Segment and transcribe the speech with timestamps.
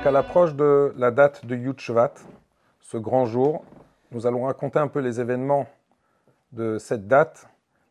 [0.00, 2.14] Donc à l'approche de la date de Yud Shvat,
[2.80, 3.64] ce grand jour,
[4.12, 5.66] nous allons raconter un peu les événements
[6.52, 7.48] de cette date,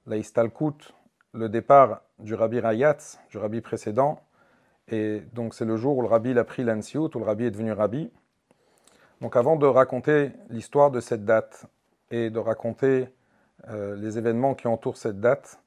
[0.08, 0.92] la Istalkut,
[1.34, 4.22] le départ du Rabbi Rayatz, du Rabbi précédent,
[4.92, 7.52] et donc c'est le jour où le Rabbi a pris l'Ansiout, où le Rabbi est
[7.52, 8.12] devenu Rabbi.
[9.22, 11.66] Donc avant de raconter l'histoire de cette date
[12.12, 13.10] et de raconter
[13.68, 15.62] euh, les événements qui entourent cette date,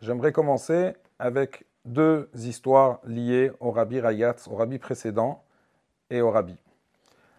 [0.00, 5.44] j'aimerais commencer avec deux histoires liées au Rabbi Rayatz, au Rabbi précédent
[6.10, 6.56] et au Rabbi.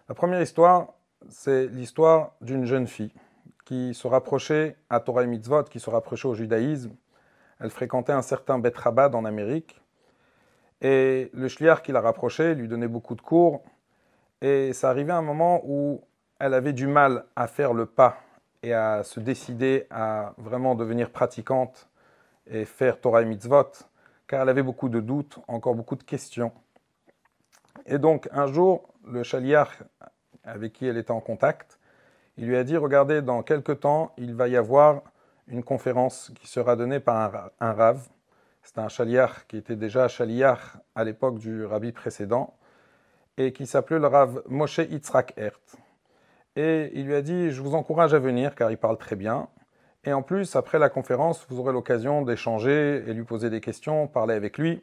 [0.08, 0.94] La première histoire,
[1.28, 3.12] c'est l'histoire d'une jeune fille
[3.64, 6.92] qui se rapprochait à Torah et Mitzvot, qui se rapprochait au judaïsme.
[7.60, 9.82] Elle fréquentait un certain Bet Rabad en Amérique.
[10.80, 13.62] Et le shliach qui la rapprochait lui donnait beaucoup de cours.
[14.40, 16.02] Et ça arrivait à un moment où
[16.38, 18.18] elle avait du mal à faire le pas
[18.62, 21.88] et à se décider à vraiment devenir pratiquante
[22.46, 23.72] et faire Torah et Mitzvot,
[24.26, 26.52] car elle avait beaucoup de doutes, encore beaucoup de questions.
[27.86, 29.82] Et donc un jour, le shliach
[30.44, 31.78] avec qui elle était en contact,
[32.38, 35.02] il lui a dit, regardez, dans quelques temps, il va y avoir
[35.48, 38.06] une conférence qui sera donnée par un, rave.
[38.68, 42.54] C'est un chaliar qui était déjà chaliar à l'époque du rabbi précédent
[43.38, 45.58] et qui s'appelait le rave Moshe Yitzhak Ert.
[46.54, 49.48] Et il lui a dit, je vous encourage à venir car il parle très bien.
[50.04, 54.06] Et en plus, après la conférence, vous aurez l'occasion d'échanger et lui poser des questions,
[54.06, 54.82] parler avec lui.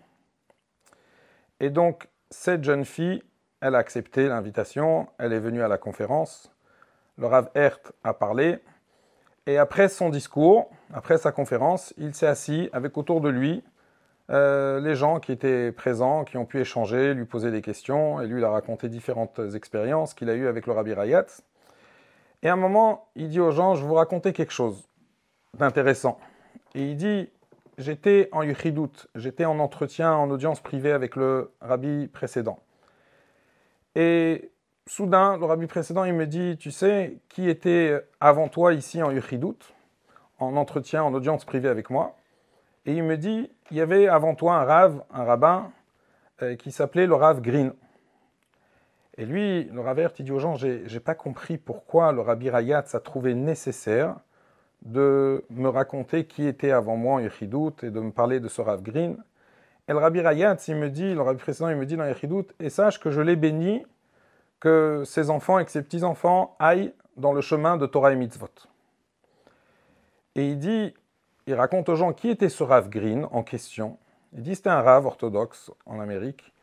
[1.59, 3.21] Et donc, cette jeune fille,
[3.61, 6.51] elle a accepté l'invitation, elle est venue à la conférence.
[7.19, 8.57] Le Rav Hert a parlé.
[9.45, 13.63] Et après son discours, après sa conférence, il s'est assis avec autour de lui
[14.31, 18.21] euh, les gens qui étaient présents, qui ont pu échanger, lui poser des questions.
[18.21, 21.25] Et lui, il a raconté différentes expériences qu'il a eues avec le Rabbi Rayat.
[22.43, 24.87] Et à un moment, il dit aux gens, je vais vous raconter quelque chose
[25.57, 26.19] d'intéressant.
[26.73, 27.29] Et il dit,
[27.77, 32.59] j'étais en yuchidout, j'étais en entretien, en audience privée avec le rabbi précédent.
[33.95, 34.51] Et
[34.87, 39.11] soudain, le rabbi précédent, il me dit, tu sais, qui était avant toi ici en
[39.11, 39.57] yuchidout,
[40.39, 42.15] en entretien, en audience privée avec moi?
[42.85, 45.71] Et il me dit, il y avait avant toi un rave, un rabbin,
[46.41, 47.73] euh, qui s'appelait le rave Green.
[49.17, 52.95] Et lui, le Ravert, il dit aux gens, j'ai, pas compris pourquoi le Rabbi Rayatz
[52.95, 54.17] a trouvé nécessaire
[54.81, 58.61] de me raconter qui était avant moi en Yechidout et de me parler de ce
[58.61, 59.17] Rav Green.
[59.87, 62.47] Et le Rabbi Rayatz, il me dit, le Rabbi précédent, il me dit dans Yechidout,
[62.59, 63.85] et sache que je l'ai béni
[64.59, 68.49] que ses enfants et que ses petits-enfants aillent dans le chemin de Torah et Mitzvot.
[70.35, 70.93] Et il dit,
[71.47, 73.97] il raconte aux gens qui était ce Rav Green en question.
[74.33, 76.53] Il dit c'était un Rav orthodoxe en Amérique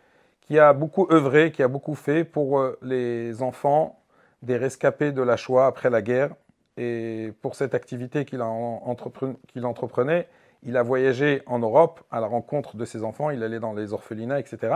[0.41, 4.01] qui a beaucoup œuvré, qui a beaucoup fait pour euh, les enfants
[4.43, 6.35] des rescapés de la Shoah après la guerre.
[6.77, 10.29] Et pour cette activité qu'il entreprenait,
[10.65, 13.93] il a voyagé en Europe à la rencontre de ses enfants, il allait dans les
[13.93, 14.75] orphelinats, etc.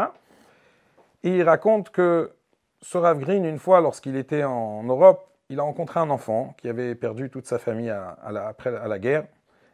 [1.24, 2.32] Et il raconte que
[2.80, 6.68] ce Rav Green, une fois, lorsqu'il était en Europe, il a rencontré un enfant qui
[6.68, 9.24] avait perdu toute sa famille après à la guerre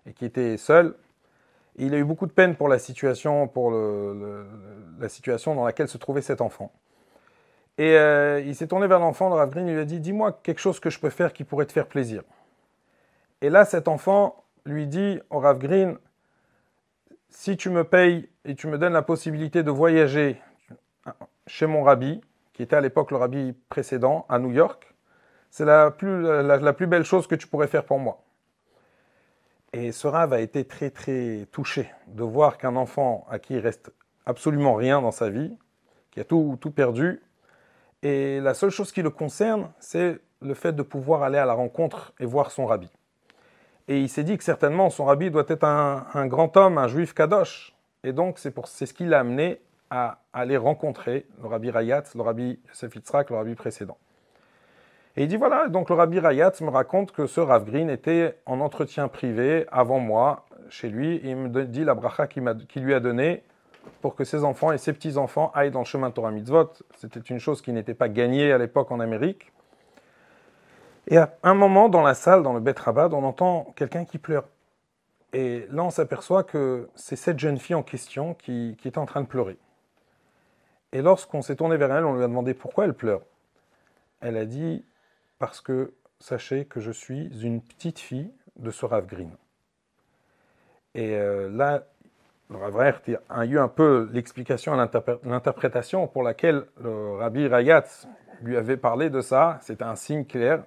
[0.06, 0.94] et qui était seul.
[1.76, 5.98] Il a eu beaucoup de peine pour la situation, pour la situation dans laquelle se
[5.98, 6.72] trouvait cet enfant.
[7.78, 10.38] Et euh, il s'est tourné vers l'enfant, le Rav Green, il lui a dit Dis-moi
[10.42, 12.22] quelque chose que je peux faire qui pourrait te faire plaisir.
[13.40, 15.96] Et là, cet enfant lui dit au Rav Green
[17.30, 20.40] Si tu me payes et tu me donnes la possibilité de voyager
[21.46, 22.20] chez mon rabbi,
[22.52, 24.94] qui était à l'époque le rabbi précédent, à New York,
[25.50, 28.22] c'est la, plus belle chose que tu pourrais faire pour moi.
[29.72, 33.60] Et ce Rav a été très très touché de voir qu'un enfant à qui il
[33.60, 33.90] reste
[34.26, 35.56] absolument rien dans sa vie,
[36.10, 37.22] qui a tout, tout perdu,
[38.02, 41.54] et la seule chose qui le concerne, c'est le fait de pouvoir aller à la
[41.54, 42.90] rencontre et voir son rabbi.
[43.88, 47.14] Et il s'est dit que certainement son rabbi doit être un, grand homme, un juif
[47.14, 47.74] kadosh.
[48.04, 49.60] Et donc c'est, ce qui l'a amené
[49.90, 53.98] à aller rencontrer le rabbi Rayat, le rabbi Yosef Yitzhak, le rabbi précédent.
[55.16, 58.38] Et il dit voilà, donc le rabbi Rayat me raconte que ce Rav Green était
[58.46, 62.94] en entretien privé avant moi chez lui et il me dit la bracha qu'il lui
[62.94, 63.42] a donnée
[64.00, 66.72] pour que ses enfants et ses petits-enfants aillent dans le chemin de Torah Mitzvot.
[66.96, 69.52] C'était une chose qui n'était pas gagnée à l'époque en Amérique.
[71.08, 74.18] Et à un moment, dans la salle, dans le Bet Rabad, on entend quelqu'un qui
[74.18, 74.44] pleure.
[75.32, 79.22] Et là, on s'aperçoit que c'est cette jeune fille en question qui, est en train
[79.22, 79.56] de pleurer.
[80.92, 83.22] Et lorsqu'on s'est tourné vers elle, on lui a demandé pourquoi elle pleure.
[84.20, 84.84] Elle a dit
[85.42, 89.32] Parce que sachez que je suis une petite fille de ce Rav Green.
[90.94, 91.82] Et euh, là,
[92.48, 92.78] le Rav
[93.28, 94.76] a eu un peu l'explication,
[95.24, 97.82] l'interprétation pour laquelle le Rabbi Rayat
[98.42, 99.58] lui avait parlé de ça.
[99.62, 100.62] C'était un signe clair.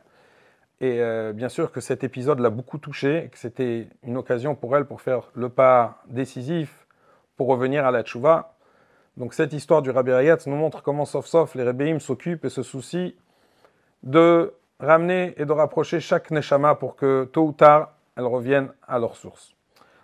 [0.82, 4.76] Et euh, bien sûr que cet épisode l'a beaucoup touché, que c'était une occasion pour
[4.76, 6.86] elle pour faire le pas décisif
[7.38, 8.58] pour revenir à la tchouva.
[9.16, 12.50] Donc cette histoire du Rabbi Rayat nous montre comment, sauf sauf, les Rebbeim s'occupent et
[12.50, 13.14] se soucient
[14.04, 19.00] de ramener et de rapprocher chaque Neshama pour que tôt ou tard, elles reviennent à
[19.00, 19.56] leur source.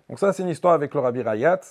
[0.10, 1.62] Donc ça, c'est une histoire avec le Rabbi Rayat.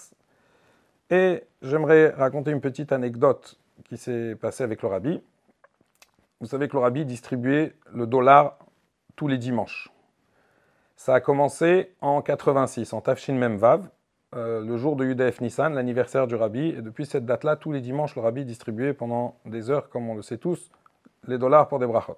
[1.11, 5.21] Et j'aimerais raconter une petite anecdote qui s'est passée avec le Rabbi.
[6.41, 8.59] Vous savez que le Rabbi distribuait le dollar
[9.17, 9.91] tous les dimanches.
[10.97, 13.89] Ça a commencé en 86, en Tafshin Memvav,
[14.35, 16.69] euh, le jour de Yudef Nissan, l'anniversaire du Rabbi.
[16.69, 20.15] Et depuis cette date-là, tous les dimanches, le Rabbi distribuait pendant des heures, comme on
[20.15, 20.71] le sait tous,
[21.27, 22.17] les dollars pour des brachot.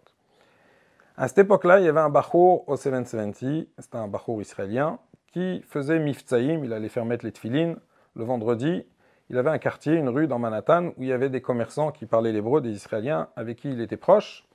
[1.17, 4.99] À cette époque-là, il y avait un bachour au 770, c'était un bachour israélien,
[5.33, 7.77] qui faisait mifzaïm, il allait faire mettre les tfilines
[8.15, 8.87] le vendredi.
[9.31, 12.07] Il avait un quartier, une rue dans Manhattan, où il y avait des commerçants qui
[12.07, 14.47] parlaient l'hébreu, des Israéliens, avec qui il était proche.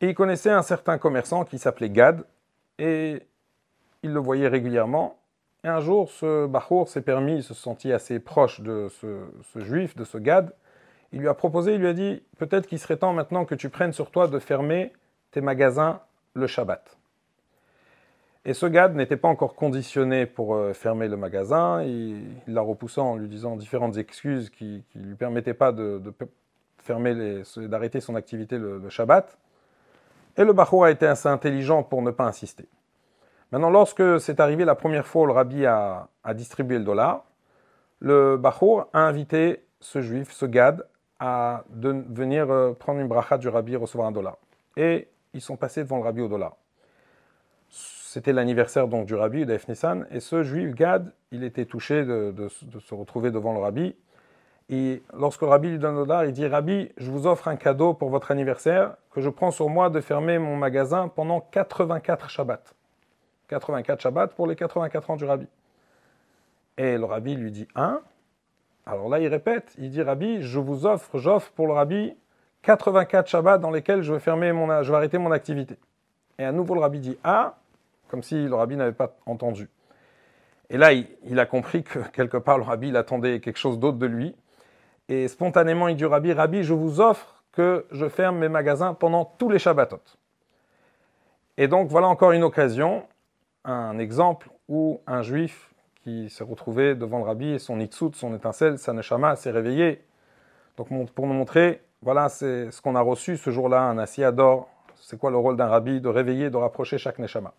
[0.00, 2.24] Et il connaissait un certain commerçant qui s'appelait Gad,
[2.78, 3.22] et
[4.02, 5.18] il le voyait régulièrement.
[5.64, 9.96] Et un jour, ce Bachour s'est permis, il se sentit assez proche de ce, juif,
[9.96, 10.52] de ce Gad.
[11.12, 13.68] Il lui a proposé, il lui a dit Peut-être qu'il serait temps maintenant que tu
[13.68, 14.92] prennes sur toi de fermer
[15.32, 16.00] tes magasins
[16.34, 16.96] le Shabbat.
[18.44, 21.82] Et ce Gad n'était pas encore conditionné pour euh, fermer le magasin.
[21.82, 26.02] Il l'a repoussé en lui disant différentes excuses qui ne lui permettaient pas de,
[26.78, 29.38] fermer d'arrêter son activité le, Shabbat.
[30.36, 32.66] Et le Bachour a été assez intelligent pour ne pas insister.
[33.52, 37.24] Maintenant, lorsque c'est arrivé la première fois où le rabbi a, distribué le dollar,
[38.00, 40.84] le Bachour a invité ce juif, ce Gad,
[41.20, 44.38] à venir euh, prendre une bracha du rabbi et recevoir un dollar.
[44.76, 46.56] Et ils sont passés devant le rabbi au dollar.
[47.68, 52.48] C'était l'anniversaire donc du rabbi d'Ef Nissan, et ce juif Gad, il était touché de,
[52.48, 53.94] se retrouver devant le rabbi.
[54.68, 57.56] Et lorsque le rabbi lui donne le dollar, il dit Rabbi, je vous offre un
[57.56, 62.30] cadeau pour votre anniversaire que je prends sur moi de fermer mon magasin pendant 84
[62.30, 62.62] Shabbats.
[63.48, 65.46] 84 Shabbats pour les 84 ans du rabbi.
[66.78, 68.00] Et le rabbi lui dit un.
[68.86, 72.16] Alors là, il répète, il dit Rabbi, je vous offre, j'offre pour le rabbi
[72.62, 75.76] 84 Shabbats dans lesquels je vais, fermer mon, je vais arrêter mon activité.
[76.38, 77.56] Et à nouveau, le rabbi dit ah,
[78.08, 79.68] comme si le rabbi n'avait pas entendu.
[80.70, 83.98] Et là, il, a compris que quelque part, le rabbi, il attendait quelque chose d'autre
[83.98, 84.34] de lui.
[85.08, 88.94] Et spontanément, il dit au rabbi Rabbi, je vous offre que je ferme mes magasins
[88.94, 90.00] pendant tous les Shabbatot.
[91.58, 93.04] Et donc, voilà encore une occasion
[93.64, 95.72] un exemple où un juif
[96.02, 100.02] qui s'est retrouvé devant le rabbi et son itzut, son étincelle, sa neshama s'est réveillé.
[100.76, 104.68] Donc pour nous montrer, voilà c'est ce qu'on a reçu ce jour-là, un assis d'or.
[104.96, 107.54] C'est quoi le rôle d'un rabbi De réveiller, de rapprocher chaque neshama?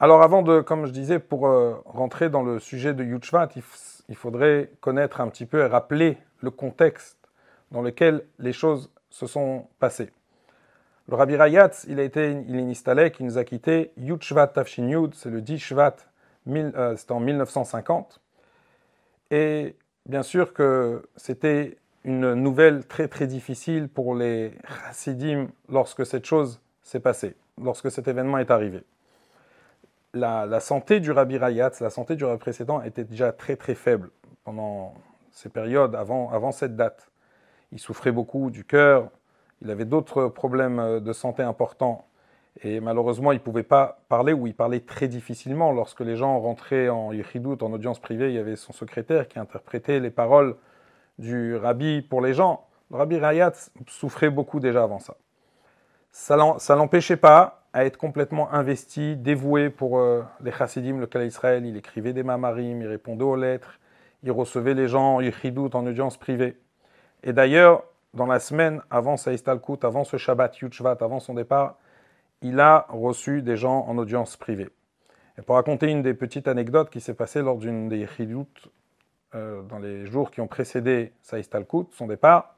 [0.00, 3.62] Alors avant de, comme je disais, pour euh, rentrer dans le sujet de Yuchvat, il,
[4.08, 7.18] il, faudrait connaître un petit peu et rappeler le contexte
[7.70, 10.10] dans lequel les choses se sont passées.
[11.08, 13.92] Le Rabbi Rayatz, il a été, il est installé, qui nous a quitté.
[13.96, 15.96] Yud Shvat Tafshin Yud, c'est le 10 Shvat,
[16.48, 18.20] euh, c'était en 1950.
[19.30, 19.76] Et
[20.06, 21.78] bien sûr que c'était
[22.08, 24.54] une nouvelle très très difficile pour les
[24.86, 28.82] chassidim lorsque cette chose s'est passée, lorsque cet événement est arrivé.
[30.14, 34.08] La, santé du Rabbi Rayatz, la santé du Rabbi précédent était déjà très très faible
[34.42, 34.94] pendant
[35.32, 37.10] ces périodes avant, avant cette date.
[37.72, 39.10] Il souffrait beaucoup du cœur,
[39.60, 42.06] il avait d'autres problèmes de santé importants.
[42.62, 45.72] Et malheureusement, il ne pouvait pas parler ou il parlait très difficilement.
[45.72, 49.38] Lorsque les gens rentraient en yichidout, en audience privée, il y avait son secrétaire qui
[49.38, 50.56] interprétait les paroles
[51.18, 52.66] du rabbi pour les gens.
[52.90, 53.52] Le rabbi Rayat
[53.86, 55.16] souffrait beaucoup déjà avant ça.
[56.10, 61.66] Ça l'empêchait pas à être complètement investi, dévoué pour euh, les chassidim, le Kala Israël.
[61.66, 63.78] Il écrivait des mamarim, il répondait aux lettres,
[64.22, 66.56] il recevait les gens en yichidout, en audience privée.
[67.22, 67.84] Et d'ailleurs,
[68.14, 71.76] dans la semaine avant Saïstalkout, avant ce Shabbat Yutchvat, avant son départ,
[72.40, 74.70] il a reçu des gens en audience privée.
[75.38, 78.46] Et pour raconter une des petites anecdotes qui s'est passée lors d'une des Chidut,
[79.34, 82.54] euh, dans les jours qui ont précédé Saïstalkout, son départ,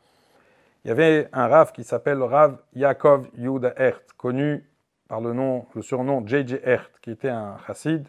[0.85, 4.65] il y avait un Rav qui s'appelle le Rav Yaakov Yehuda Ert, connu
[5.09, 6.61] par le, nom, le surnom J.J.
[6.63, 8.07] Ert, qui était un chassid.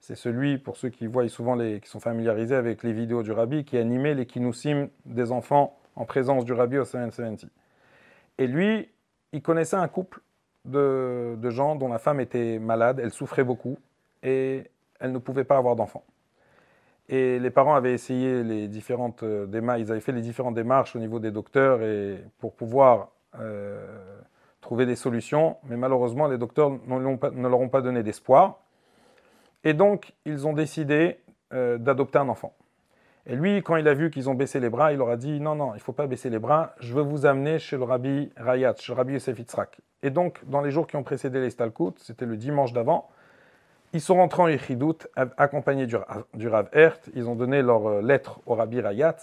[0.00, 3.32] C'est celui, pour ceux qui voient souvent les, qui sont familiarisés avec les vidéos du
[3.32, 7.46] Rabbi, qui animait les kinusim des enfants en présence du Rabbi au 770.
[8.38, 8.88] Et lui,
[9.32, 10.20] il connaissait un couple
[10.64, 13.78] de, gens dont la femme était malade, elle souffrait beaucoup
[14.22, 14.64] et
[14.98, 16.04] elle ne pouvait pas avoir d'enfant.
[17.12, 20.94] Et les parents avaient essayé les différentes euh, démarches, ils avaient fait les différentes démarches
[20.94, 23.08] au niveau des docteurs et pour pouvoir
[23.40, 23.84] euh,
[24.60, 28.60] trouver des solutions, mais malheureusement les docteurs ne leur ont pas donné d'espoir.
[29.64, 31.18] Et donc ils ont décidé
[31.52, 32.54] euh, d'adopter un enfant.
[33.26, 35.40] Et lui, quand il a vu qu'ils ont baissé les bras, il leur a dit
[35.40, 37.82] non, non, il ne faut pas baisser les bras, je veux vous amener chez le
[37.82, 39.80] rabbi Rayat, chez le rabbi Yosef Yitzhak.
[40.04, 43.10] Et donc, dans les jours qui ont précédé les Stalkut, c'était le dimanche d'avant,
[43.92, 45.96] ils sont rentrés en Yechidout accompagnés du,
[46.34, 49.16] du Rav Ert, ils ont donné leur euh, lettre au rabbi Rayat.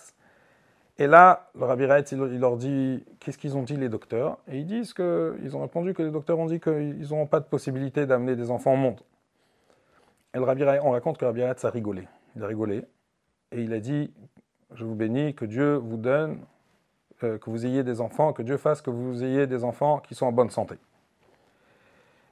[0.97, 4.39] Et là, le rabbi Rayat, il, leur dit qu'est-ce qu'ils ont dit les docteurs?
[4.47, 7.39] Et ils disent que, ils ont répondu que les docteurs ont dit qu'ils n'auront pas
[7.39, 8.99] de possibilité d'amener des enfants au monde.
[10.33, 12.07] Et le rabbi Rayat, on raconte que le rabbi Rayat a rigolé.
[12.35, 12.83] Il a rigolé
[13.51, 14.11] et il a dit
[14.73, 16.39] Je vous bénis, que Dieu vous donne,
[17.23, 20.13] euh, que vous ayez des enfants, que Dieu fasse que vous ayez des enfants qui
[20.13, 20.75] sont en bonne santé.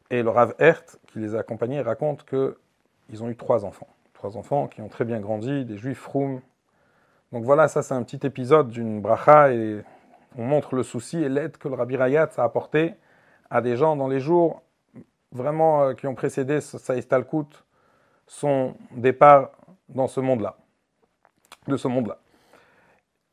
[0.09, 3.87] Et le Rav Hert, qui les a accompagnés, raconte qu'ils ont eu trois enfants.
[4.13, 6.41] Trois enfants qui ont très bien grandi, des juifs roum.
[7.31, 9.81] Donc voilà, ça c'est un petit épisode d'une bracha et
[10.37, 12.93] on montre le souci et l'aide que le Rabbi Rayat a apporté
[13.49, 14.61] à des gens dans les jours
[15.31, 17.63] vraiment euh, qui ont précédé Saïs Talkut,
[18.27, 19.51] son départ
[19.89, 20.55] dans ce monde-là
[21.67, 22.19] de ce monde-là.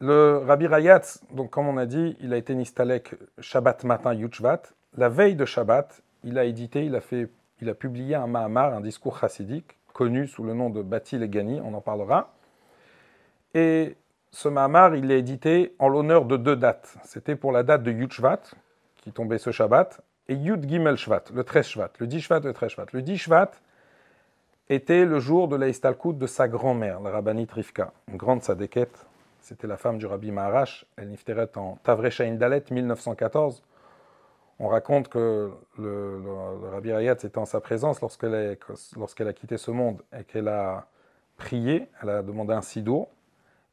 [0.00, 4.62] Le Rabbi Rayat, donc comme on a dit, il a été nistalek Shabbat matin Yuchvat.
[4.96, 7.28] La veille de Shabbat, il a édité, il a, fait,
[7.60, 11.60] il a publié un Mahamar, un discours chassidique, connu sous le nom de Bati Legani,
[11.60, 12.32] on en parlera.
[13.54, 13.96] Et
[14.30, 16.96] ce Mahamar, il l'a édité en l'honneur de deux dates.
[17.04, 18.40] C'était pour la date de Yuchvat,
[18.96, 22.52] qui tombait ce Shabbat, et Yud Gimel Shvat, le 13 Shvat, le 10 Shvat, le
[22.52, 22.86] 13 Shvat.
[22.92, 23.50] Le 10 Shvat,
[24.68, 29.06] était le jour de l'Aïstalkout de sa grand-mère, la rabbinite Rivka, une grande sadéquette.
[29.40, 30.86] C'était la femme du rabbi Maharash.
[30.96, 33.62] Elle nifteret en Tavrechaïn Dalet, 1914.
[34.59, 36.23] On raconte que le,
[36.71, 40.87] rabbi Rayat était en sa présence lorsqu'elle a quitté ce monde et qu'elle a
[41.37, 43.09] prié, elle a demandé un sidour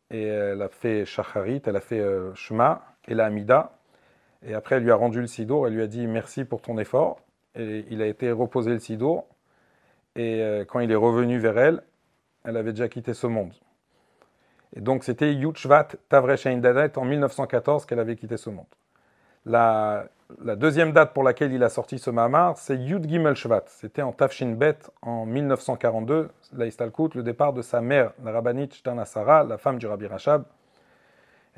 [0.09, 3.77] et elle a fait shacharit, elle a fait euh, shema et la amida.
[4.43, 6.77] Et après, elle lui a rendu le sidour, elle lui a dit merci pour ton
[6.79, 7.19] effort.
[7.55, 9.27] Et il a été reposé le sidour
[10.15, 11.83] et euh, quand il est revenu vers elle,
[12.43, 13.53] elle avait déjà quitté ce monde.
[14.75, 18.65] Et donc c'était Yutshvat Tavreshain Dadet en 1914 qu'elle avait quitté ce monde.
[19.49, 20.05] La,
[20.57, 23.63] deuxième date pour laquelle il a sorti ce Mahamar, c'est Yud Gimel Shvat.
[23.65, 29.43] C'était en Tafshin Bet en 1942, l'Aistalkut, le départ de sa mère, la rabbinite Shtanasara,
[29.43, 30.43] la femme du Rabbi Rachab.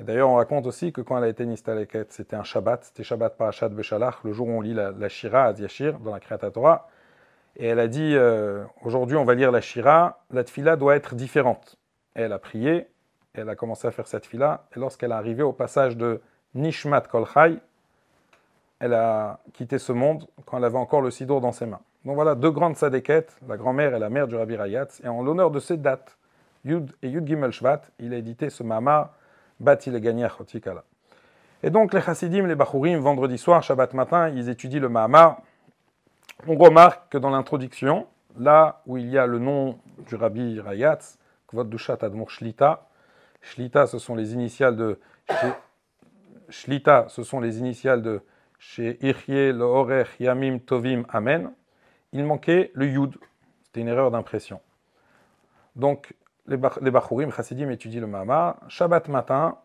[0.00, 3.02] Et d'ailleurs, on raconte aussi que quand elle a été Nistaleket, c'était un Shabbat, c'était
[3.02, 6.88] Shabbat Parashat Beshalach, le jour où on lit la, Shira à dans la Kriyat Torah.
[7.56, 11.14] Et elle a dit euh, aujourd'hui on va lire la Shira, la tfila doit être
[11.14, 11.76] différente.
[12.14, 12.88] elle a prié,
[13.34, 16.22] elle a commencé à faire cette fila, et lorsqu'elle est arrivée au passage de
[16.54, 17.60] Nishmat Kolchai,
[18.82, 21.80] elle a quitté ce monde quand elle avait encore le sidour dans ses mains.
[22.04, 25.22] Donc voilà, deux grandes sadéquettes, la grand-mère et la mère du Rabbi Rayatz, et en
[25.22, 26.18] l'honneur de ces dates,
[26.64, 29.12] Yud et Yud Gimel Shvat, il a édité ce Mama,
[29.60, 30.82] Bati le Chotikala.
[31.62, 35.42] Et donc les Chassidim, les Bachurim, vendredi soir, Shabbat matin, ils étudient le Mahamar,
[36.48, 41.20] on remarque que dans l'introduction, là où il y a le nom du rabbi Rayatz,
[41.46, 42.88] Kvod Dushat Admor Shlita,
[43.42, 44.98] Shlita, ce sont les initiales de
[46.48, 48.22] Shlita, ce sont les initiales de
[48.62, 51.52] chez Ichye, le Yamim, Tovim, Amen.
[52.12, 53.16] Il manquait le Yud.
[53.64, 54.60] C'était une erreur d'impression.
[55.74, 56.14] Donc,
[56.46, 58.60] les, Bachurim, Chassidim étudient le Mahamar.
[58.68, 59.58] Shabbat matin,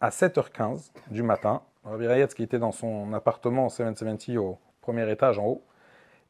[0.00, 5.38] à 7h15 du matin, Rabbi Rayatz, qui était dans son appartement 770 au premier étage
[5.38, 5.62] en haut,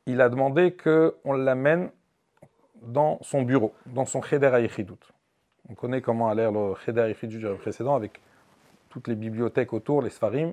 [0.07, 1.91] il a demandé qu'on l'amène
[2.83, 4.95] dans son bureau, dans son Cheder Aïchidut.
[5.69, 8.21] On connaît comment a l'air le Cheder Aïchidut du précédent avec
[8.89, 10.53] toutes les bibliothèques autour, les Sfarim.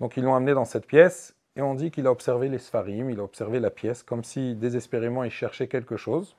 [0.00, 3.10] Donc ils l'ont amené dans cette pièce et on dit qu'il a observé les Sfarim,
[3.10, 6.36] il a observé la pièce comme si désespérément il cherchait quelque chose.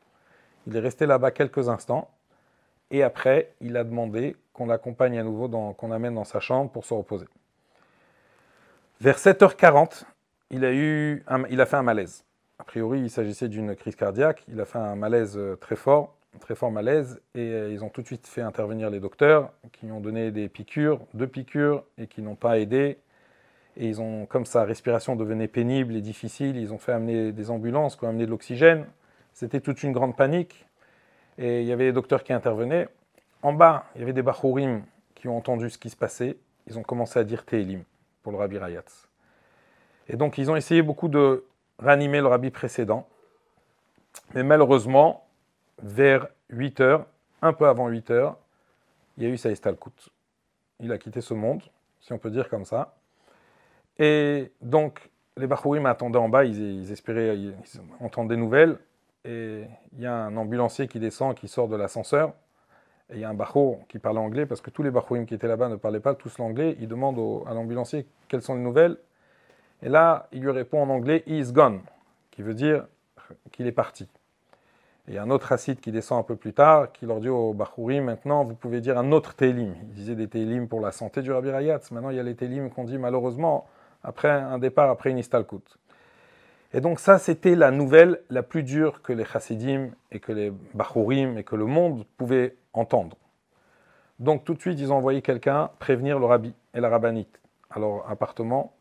[0.67, 2.09] Il est resté là-bas quelques instants
[2.91, 6.85] et après il a demandé qu'on l'accompagne à nouveau, qu'on l'amène dans sa chambre pour
[6.85, 7.27] se reposer.
[9.01, 10.03] Vers 7h40,
[10.51, 12.23] il a, eu il a fait un malaise.
[12.59, 14.43] A priori, il s'agissait d'une crise cardiaque.
[14.47, 17.89] Il a fait un malaise euh, très fort, très fort malaise, et euh, ils ont
[17.89, 22.07] tout de suite fait intervenir les docteurs, qui ont donné des piqûres, deux piqûres, et
[22.07, 22.97] qui n'ont pas aidé.
[23.77, 27.51] Et ils ont, comme sa respiration devenait pénible et difficile, ils ont fait amener des
[27.51, 28.85] ambulances, qui ont amené de l'oxygène.
[29.33, 30.65] C'était toute une grande panique.
[31.37, 32.87] Et il y avait les docteurs qui intervenaient.
[33.41, 36.37] En bas, il y avait des Bachourim qui ont entendu ce qui se passait.
[36.67, 37.83] Ils ont commencé à dire Tehilim
[38.23, 39.09] pour le Rabbi Rayatz.
[40.07, 41.43] Et donc, ils ont essayé beaucoup de
[41.79, 43.07] ranimer le rabbi précédent.
[44.33, 45.27] Mais malheureusement,
[45.81, 47.05] vers 8 heures,
[47.41, 48.37] un peu avant 8 heures,
[49.17, 50.11] il y a eu Saïs Talkut.
[50.79, 51.61] Il a quitté ce monde,
[52.01, 52.95] si on peut dire comme ça.
[53.99, 57.53] Et donc, les Bachourim attendaient en bas, ils, espéraient ils
[57.99, 58.77] entendre des nouvelles.
[59.23, 62.33] Et il y a un ambulancier qui descend, qui sort de l'ascenseur.
[63.09, 65.33] Et il y a un Bachour qui parle anglais, parce que tous les Bachourim qui
[65.33, 66.75] étaient là-bas ne parlaient pas tous l'anglais.
[66.79, 68.97] Il demande à l'ambulancier quelles sont les nouvelles.
[69.81, 71.81] Et là, il lui répond en anglais He is gone,
[72.31, 72.87] qui veut dire
[73.51, 74.07] qu'il est parti.
[75.07, 77.19] Et il y a un autre Hassid qui descend un peu plus tard, qui leur
[77.19, 79.75] dit au Bachouri, maintenant vous pouvez dire un autre Télim.
[79.83, 81.91] Il disait des Télim pour la santé du Rabbi Rayatz.
[81.91, 83.67] Maintenant il y a les Télim qu'on dit malheureusement
[84.05, 85.77] après un départ, après une Istalkut.
[86.73, 90.51] Et donc ça, c'était la nouvelle la plus dure que les chassidim et que les
[90.73, 93.17] bachurim et que le monde pouvaient entendre.
[94.19, 97.79] Donc tout de suite, ils ont envoyé quelqu'un prévenir le rabbi et la rabbinite à
[97.79, 98.73] leur appartement.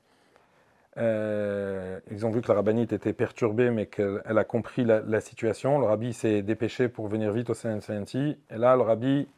[0.97, 5.79] Euh, ils ont vu que la rabbinite était perturbée, mais qu'elle a compris la, situation.
[5.79, 8.17] Le rabbi s'est dépêché pour venir vite au CNCNT.
[8.51, 9.29] Et là, le rabbi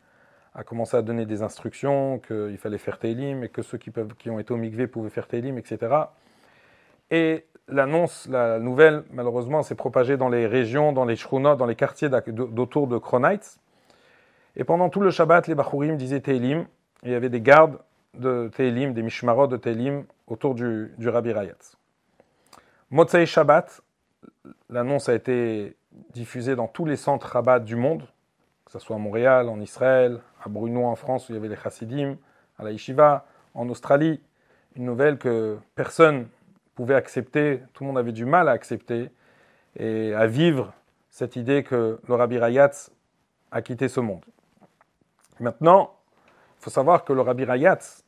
[0.57, 4.15] a commencé à donner des instructions qu'il fallait faire Télim et que ceux qui, peuvent,
[4.19, 5.95] qui ont été au Mikvé pouvaient faire Télim, etc.
[7.11, 11.75] Et l'annonce, la nouvelle, malheureusement, s'est propagée dans les régions, dans les shrunot, dans les
[11.75, 13.59] quartiers d'autour de Kronites.
[14.57, 16.67] Et pendant tout le Shabbat, les Bachurim disaient Télim.
[17.03, 17.79] il y avait des gardes
[18.15, 21.77] de Télim, des Mishmarot de Télim autour du, du Rabbi Rayatz.
[22.91, 23.83] Motzei Shabbat,
[24.71, 25.77] l'annonce a été
[26.15, 28.05] diffusée dans tous les centres Rabat du monde,
[28.79, 31.57] ce soit à Montréal, en Israël, à Bruno en France où il y avait les
[31.57, 32.17] Chassidim,
[32.59, 34.21] à la Yeshiva, en Australie.
[34.75, 36.29] Une nouvelle que personne
[36.75, 39.11] pouvait accepter, tout le monde avait du mal à accepter
[39.77, 40.73] et à vivre
[41.11, 42.91] cette idée que le Rabbi Rayatz
[43.51, 44.25] a quitté ce monde.
[45.41, 45.95] Maintenant,
[46.59, 48.05] il faut savoir que le Rabbi Rayatz,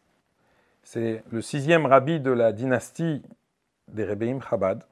[0.82, 3.22] c'est le sixième rabbi de la dynastie
[3.88, 4.84] des Rebbeim Chabad,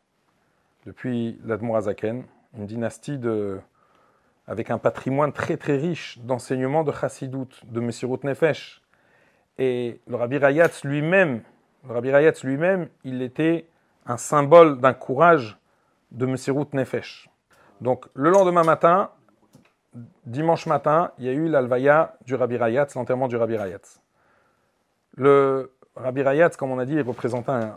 [0.86, 2.24] depuis l'Admorazaken,
[2.56, 3.60] une dynastie de,
[4.46, 8.82] avec un patrimoine très très riche d'enseignements de Chassidut, de Messirut Nefesh.
[9.58, 11.42] Et le Rabbi Rayatz lui-même,
[11.86, 13.68] le Rabbi Rayatz lui-même, il était
[14.06, 15.58] un symbole d'un courage
[16.12, 17.28] de Messirut Nefesh.
[17.80, 19.10] Donc le lendemain matin,
[20.24, 24.00] dimanche matin, il y a eu l'alvaya du Rabbi Rayatz, l'enterrement du Rabbi Rayatz.
[25.96, 27.74] Rabbi Rayatz, comme on a dit, représentait un,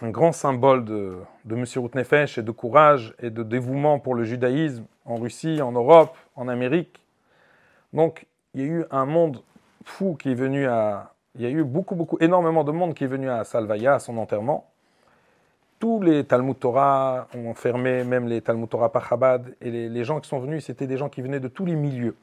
[0.00, 4.22] un, grand symbole de, de Monsieur Nefesh et de courage et de dévouement pour le
[4.22, 7.00] judaïsme en Russie, en Europe, en Amérique.
[7.92, 9.42] Donc, il y a eu un monde
[9.84, 11.12] fou qui est venu à.
[11.34, 13.98] Il y a eu beaucoup, beaucoup, énormément de monde qui est venu à Salvaya, à
[13.98, 14.70] son enterrement.
[15.80, 20.20] Tous les Talmud Torah ont fermé, même les Talmud Torah Pachabad, et les, les gens
[20.20, 22.16] qui sont venus, c'était des gens qui venaient de tous les milieux.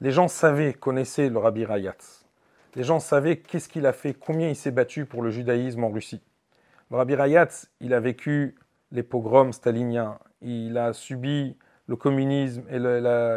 [0.00, 2.20] Les gens savaient, connaissaient le Rabbi Rayatz
[2.74, 5.90] les gens savaient qu'est-ce qu'il a fait, combien il s'est battu pour le judaïsme en
[5.90, 6.22] Russie.
[6.90, 8.56] Rabbi Rayatz, il a vécu
[8.90, 11.56] les pogroms staliniens, il a subi
[11.86, 12.76] le communisme et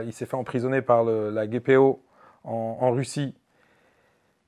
[0.05, 2.03] il s'est fait emprisonner par la GPO
[2.43, 3.35] en, Russie.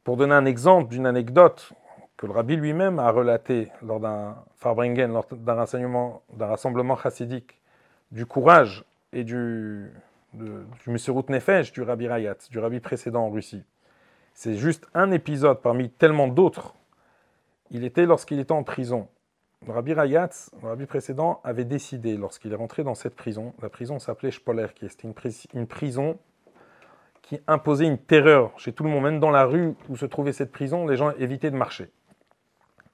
[0.04, 1.74] Pour donner un exemple d'une anecdote
[2.18, 7.60] que le rabbi lui-même a relaté lors d'un lors d'un rassemblement, chassidique,
[8.12, 9.92] du courage et du,
[10.34, 10.50] du
[10.88, 13.64] Nefesh du rabbi Rayatz, du rabbi précédent en Russie.
[14.38, 16.76] C'est juste un épisode parmi tellement d'autres.
[17.72, 19.08] Il était lorsqu'il était en prison.
[19.66, 23.70] Le Rabbi Rayatz, le Rabbi précédent, avait décidé, lorsqu'il est rentré dans cette prison, la
[23.70, 25.08] prison s'appelait Spoller, qui était
[25.54, 26.20] une, prison
[27.22, 30.34] qui imposait une terreur chez tout le monde, même dans la rue où se trouvait
[30.34, 31.90] cette prison, les gens évitaient de marcher.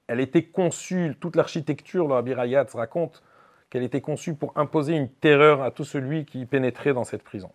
[0.06, 3.24] Elle était conçue, toute l'architecture, le Rabbi Rayatz raconte
[3.72, 7.52] qu'elle était conçue pour imposer une terreur à tout celui qui pénétrait dans cette prison.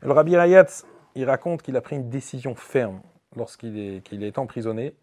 [0.00, 3.00] le Rabbi Rayatz il raconte qu'il a pris une décision ferme
[3.36, 4.94] lorsqu'il est, emprisonné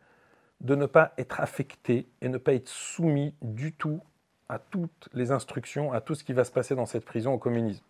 [0.61, 4.01] de ne pas être affecté et ne pas être soumis du tout
[4.47, 7.37] à toutes les instructions, à tout ce qui va se passer dans cette prison au
[7.37, 7.83] communisme.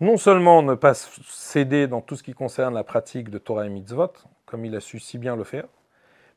[0.00, 3.68] Non seulement ne pas céder dans tout ce qui concerne la pratique de Torah et
[3.68, 4.12] Mitzvot,
[4.46, 5.66] comme il a su si bien le faire,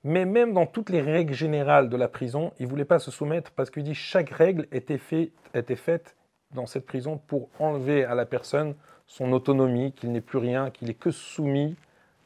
[0.03, 3.11] mais même dans toutes les règles générales de la prison, il ne voulait pas se
[3.11, 6.15] soumettre parce qu'il dit chaque règle était faite
[6.53, 8.73] dans cette prison pour enlever à la personne
[9.11, 11.75] son autonomie, qu'il n'est plus rien, qu'il est que soumis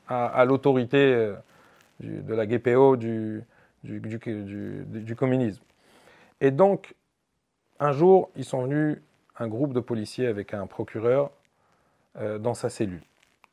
[0.07, 1.33] à, l'autorité euh,
[1.99, 3.43] de la GPO du,
[3.83, 5.63] du, communisme.
[6.41, 6.93] Et donc,
[7.79, 8.99] un jour, ils sont venus,
[9.39, 11.31] un groupe de policiers avec un procureur,
[12.17, 13.01] euh, dans sa cellule.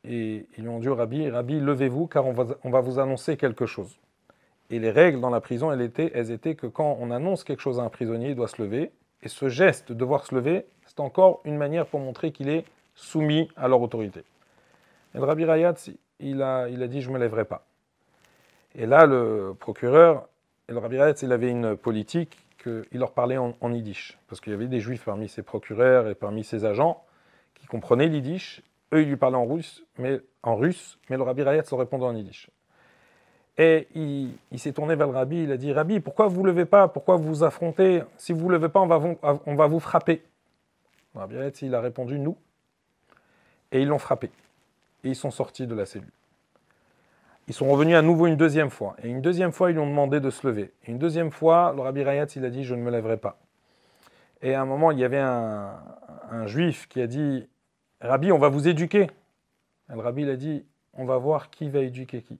[0.07, 3.35] Et ils lui ont dit rabbi, rabbi, levez-vous car on va, on va vous annoncer
[3.35, 3.97] quelque chose.
[4.69, 7.61] Et les règles dans la prison, elles étaient, elles étaient que quand on annonce quelque
[7.61, 8.91] chose à un prisonnier, il doit se lever.
[9.23, 12.65] Et ce geste de devoir se lever, c'est encore une manière pour montrer qu'il est
[12.95, 14.23] soumis à leur autorité.
[15.15, 17.65] Et le Rabbi Rayatz, il a, il a dit, je ne me lèverai pas.
[18.75, 20.27] Et là, le procureur,
[20.67, 24.51] et le Rabbi Rayatz, il avait une politique qu'il leur parlait en, yiddish, parce qu'il
[24.51, 27.03] y avait des juifs parmi ses procureurs et parmi ses agents
[27.53, 28.63] qui comprenaient l'yiddish.
[28.93, 32.05] Eux, ils lui parlaient en russe, mais, en russe, mais le Rabbi Rayatz leur répondait
[32.05, 32.49] en yiddish.
[33.57, 36.65] Et il, s'est tourné vers le rabbi, il a dit Rabbi, pourquoi vous ne levez
[36.65, 36.87] pas?
[36.87, 38.01] Pourquoi vous vous affrontez?
[38.17, 38.99] Si vous ne levez pas, on va
[39.45, 40.23] on va vous frapper.
[41.13, 42.35] Le Rabbi Rayatz, il a répondu Nous,
[43.73, 44.29] et ils l'ont frappé.
[45.03, 46.11] Et ils sont sortis de la cellule.
[47.49, 48.95] Ils sont revenus à nouveau une deuxième fois.
[49.03, 50.71] Et une deuxième fois, ils lui ont demandé de se lever.
[50.85, 53.37] Et une deuxième fois, le Rabbi Rayatz, il a dit, je ne me lèverai pas.
[54.41, 55.73] Et à un moment, il y avait un,
[56.45, 57.47] juif qui a dit
[58.01, 59.07] Rabbi, on va vous éduquer.
[59.89, 62.39] Et le rabbi il a dit On va voir qui va éduquer qui.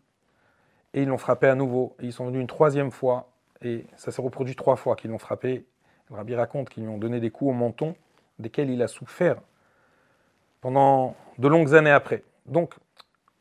[0.93, 1.95] Et ils l'ont frappé à nouveau.
[1.99, 3.29] Et ils sont venus une troisième fois.
[3.61, 5.65] Et ça s'est reproduit trois fois qu'ils l'ont frappé.
[6.09, 7.95] Le rabbi raconte qu'ils lui ont donné des coups au menton,
[8.39, 9.37] desquels il a souffert
[10.63, 12.23] pendant de longues années après.
[12.45, 12.73] Donc,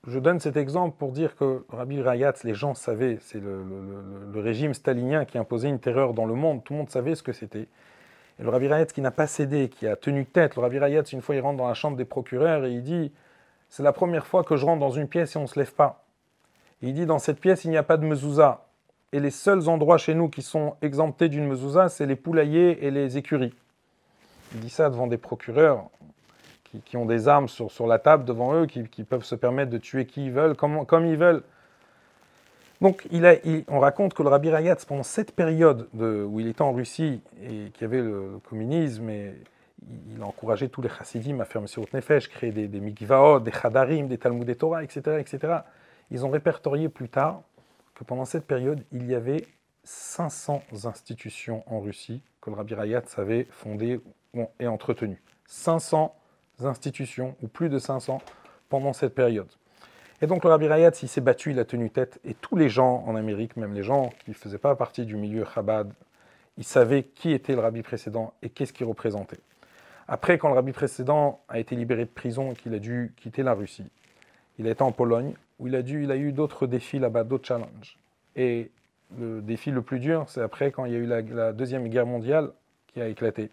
[0.09, 3.63] je donne cet exemple pour dire que Rabbi Rayatz, les gens savaient, c'est le,
[4.35, 7.33] régime stalinien qui imposait une terreur dans le monde, tout le monde savait ce que
[7.33, 7.69] c'était.
[8.41, 11.13] Et le Rabbi Rayatz qui n'a pas cédé, qui a tenu tête, le Rabbi Rayatz,
[11.13, 13.13] une fois, il rentre dans la chambre des procureurs et il dit
[13.69, 15.73] C'est la première fois que je rentre dans une pièce et on ne se lève
[15.75, 16.05] pas.
[16.81, 18.67] il dit Dans cette pièce, il n'y a pas de mezouza.
[19.13, 22.91] Et les seuls endroits chez nous qui sont exemptés d'une mezouza, c'est les poulaillers et
[22.91, 23.55] les écuries.
[24.55, 25.89] Il dit ça devant des procureurs
[26.85, 29.79] qui, ont des armes sur, sur, la table devant eux, qui, peuvent se permettre de
[29.79, 31.43] tuer qui ils veulent, comme, comme ils veulent.
[32.81, 33.37] Donc il a,
[33.69, 37.21] on raconte que le Rabbi Rayatz, pendant cette période de, où il était en Russie
[37.41, 39.35] et qu'il y avait le, communisme, et
[40.15, 41.85] il a encouragé tous les chassidim à faire M.
[41.93, 45.59] Nefesh, créer des, des mikvaot, des chadarim, des talmud Torah, etc., etc.
[46.11, 47.43] Ils ont répertorié plus tard
[47.95, 49.47] que pendant cette période, il y avait
[49.85, 54.01] 500 institutions en Russie que le Rabbi Rayatz avait fondées
[54.59, 55.23] et entretenues.
[55.47, 56.15] 500
[56.67, 58.21] institutions, ou plus de 500,
[58.69, 59.49] pendant cette période.
[60.21, 62.69] Et donc le Rabbi Rayatz, il s'est battu, il a tenu tête, et tous les
[62.69, 65.93] gens en Amérique, même les gens qui ne faisaient pas partie du milieu Chabad,
[66.59, 69.41] ils savaient qui était le Rabbi précédent et qu'est-ce qu'il représentait.
[70.07, 73.43] Après, quand le Rabbi précédent a été libéré de prison et qu'il a dû quitter
[73.43, 73.89] la Russie,
[74.59, 77.25] il a été en Pologne, où il a, dû, il a eu d'autres défis là-bas,
[77.25, 77.99] d'autres challenges.
[78.37, 78.71] Et
[79.19, 82.07] le défi le plus dur, c'est après quand il y a eu la Deuxième Guerre
[82.07, 82.51] mondiale
[82.89, 83.51] qui a éclaté.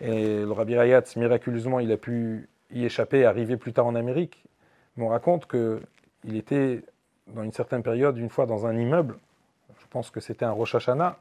[0.00, 4.44] Et le Rabbi Rayatz, miraculeusement, il a pu y échapper, arriver plus tard en Amérique.
[4.96, 6.82] Mais on raconte qu'il était,
[7.28, 9.16] dans une certaine période, une fois dans un immeuble,
[9.78, 11.18] je pense que c'était un Rosh Hashanah,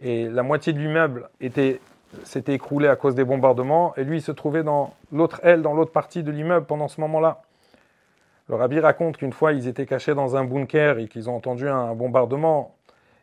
[0.00, 1.28] et la moitié de l'immeuble
[2.24, 5.74] s'était écroulée à cause des bombardements, et lui, il se trouvait dans l'autre aile, dans
[5.74, 7.42] l'autre partie de l'immeuble pendant ce moment-là.
[8.48, 11.68] Le rabbi raconte qu'une fois, ils étaient cachés dans un bunker et qu'ils ont entendu
[11.68, 12.74] un bombardement.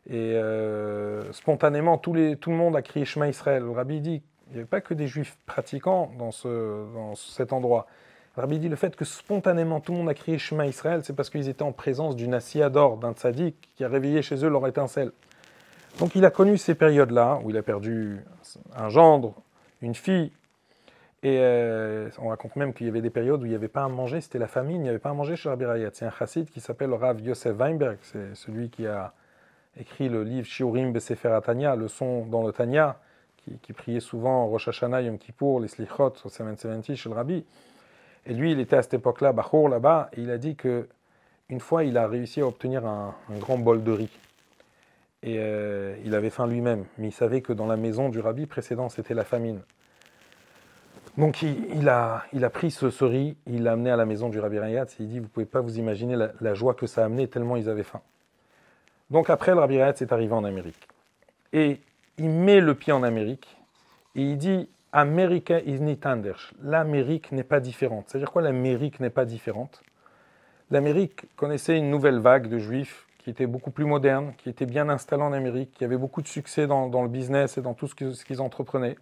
[0.07, 3.63] Et euh, spontanément, tout, le monde a crié Shema Israël.
[3.63, 7.53] Le rabbi dit il n'y avait pas que des juifs pratiquants dans, ce, dans cet
[7.53, 7.87] endroit.
[8.35, 11.29] Rabbi dit le fait que spontanément tout le monde a crié Shema Israël, c'est parce
[11.29, 12.37] qu'ils étaient en présence d'une
[12.69, 15.11] d'or, d'un tzaddik qui a réveillé chez eux leur étincelle.
[15.99, 18.19] Donc il a connu ces périodes-là où il a perdu
[18.75, 19.35] un gendre,
[19.81, 20.31] une fille,
[21.23, 23.83] et euh, on raconte même qu'il y avait des périodes où il n'y avait pas
[23.83, 25.89] à manger, c'était la famine, il n'y avait pas à manger chez Rabbi Rayat.
[25.93, 29.13] C'est un chassid qui s'appelle Rav Yosef Weinberg, c'est celui qui a
[29.79, 32.99] écrit le livre Shiurim Besefer Tanya, le son dans le Tanya,
[33.61, 37.45] qui, priait souvent Rosh Hashanah, Yom Kippour, les Slichot, au 770 chez le Rabbi.
[38.25, 40.87] Et lui, il était à cette époque-là, Bachour là-bas, et il a dit que
[41.49, 44.09] une fois, il a réussi à obtenir un, grand bol de riz.
[45.21, 48.45] Et euh, il avait faim lui-même, mais il savait que dans la maison du Rabbi
[48.45, 49.61] précédent, c'était la famine.
[51.17, 54.39] Donc il, a, il a pris ce, riz, il l'a amené à la maison du
[54.39, 57.05] Rabbi Rayatz, et il dit, vous pouvez pas vous imaginer la, joie que ça a
[57.05, 58.01] amené, tellement ils avaient faim.
[59.09, 60.87] Donc après, le Rabbi Rayatz est arrivé en Amérique.
[61.53, 61.79] Et
[62.17, 63.57] il met le pied en Amérique
[64.15, 66.53] et il dit America is not anders.
[66.61, 68.05] L'Amérique n'est pas différente.
[68.07, 69.83] C'est-à-dire quoi l'Amérique n'est pas différente?
[70.71, 74.87] L'Amérique connaissait une nouvelle vague de juifs qui était beaucoup plus moderne, qui était bien
[74.87, 78.23] installés en Amérique, qui avait beaucoup de succès dans, le business et dans tout ce
[78.23, 78.97] qu'ils entreprenaient,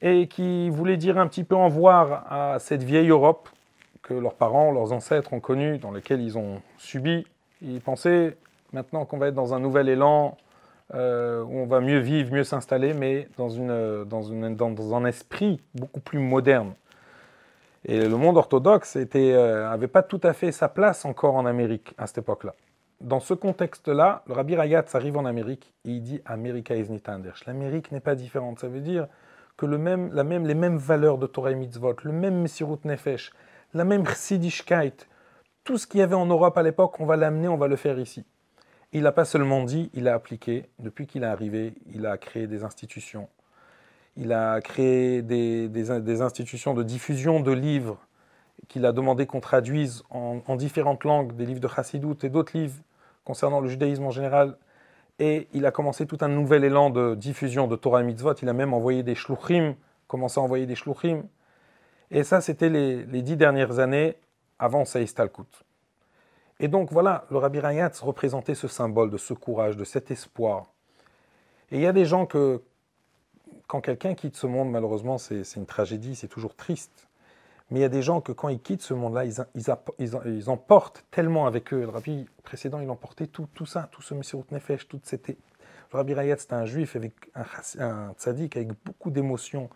[0.00, 3.48] et qui voulait dire un petit peu en voir à cette vieille Europe
[4.02, 7.26] que leurs parents, leurs ancêtres ont connue, dans laquelle ils ont subi.
[7.62, 8.36] Ils pensaient
[8.72, 10.36] maintenant qu'on va être dans un nouvel élan,
[10.94, 13.48] euh, où on va mieux vivre, mieux s'installer, mais dans,
[14.04, 16.74] dans, dans, un esprit beaucoup plus moderne.
[17.84, 21.94] Et le monde orthodoxe n'avait euh, pas tout à fait sa place encore en Amérique
[21.96, 22.54] à cette époque-là.
[23.00, 27.08] Dans ce contexte-là, le Rabbi Rayatz arrive en Amérique et il dit America is nicht
[27.08, 27.40] anders.
[27.46, 28.58] L'Amérique n'est pas différente.
[28.58, 29.06] Ça veut dire
[29.56, 32.78] que le même, la même, les mêmes valeurs de Torah et Mitzvot, le même Messirut
[32.84, 33.32] Nefesh,
[33.72, 35.06] la même Chassidishkeit,
[35.64, 37.76] tout ce qu'il y avait en Europe à l'époque, on va l'amener, on va le
[37.76, 38.24] faire ici.
[38.92, 40.68] Il n'a pas seulement dit, il a appliqué.
[40.80, 43.28] Depuis qu'il est arrivé, il a créé des institutions.
[44.16, 47.98] Il a créé des, institutions de diffusion de livres
[48.68, 52.74] qu'il a demandé qu'on traduise en, différentes langues, des livres de Chassidut et d'autres livres
[53.24, 54.56] concernant le judaïsme en général.
[55.20, 58.34] Et il a commencé tout un nouvel élan de diffusion de Torah et Mitzvot.
[58.42, 59.76] Il a même envoyé des shluchim,
[60.08, 61.22] commencé à envoyer des shluchim.
[62.10, 64.16] Et ça, c'était les, dix dernières années
[64.58, 65.14] avant Saïs.
[66.60, 70.66] Et donc voilà, le Rabbi Rayatz représentait ce symbole de ce courage, de cet espoir.
[71.72, 72.62] Et il y a des gens que,
[73.66, 77.08] quand quelqu'un quitte ce monde, malheureusement, c'est une tragédie, c'est toujours triste.
[77.70, 81.46] Mais il y a des gens que quand ils quittent ce monde-là, ils, emportent tellement
[81.46, 81.80] avec eux.
[81.80, 85.36] Le rabbi précédent, il emportait tout, tout ça, tout ce Monsieur Nefesh, toute cette, Le
[85.92, 87.44] Rabbi Rayat, c'était un juif avec un,
[87.78, 89.70] un tzaddik avec beaucoup d'émotions.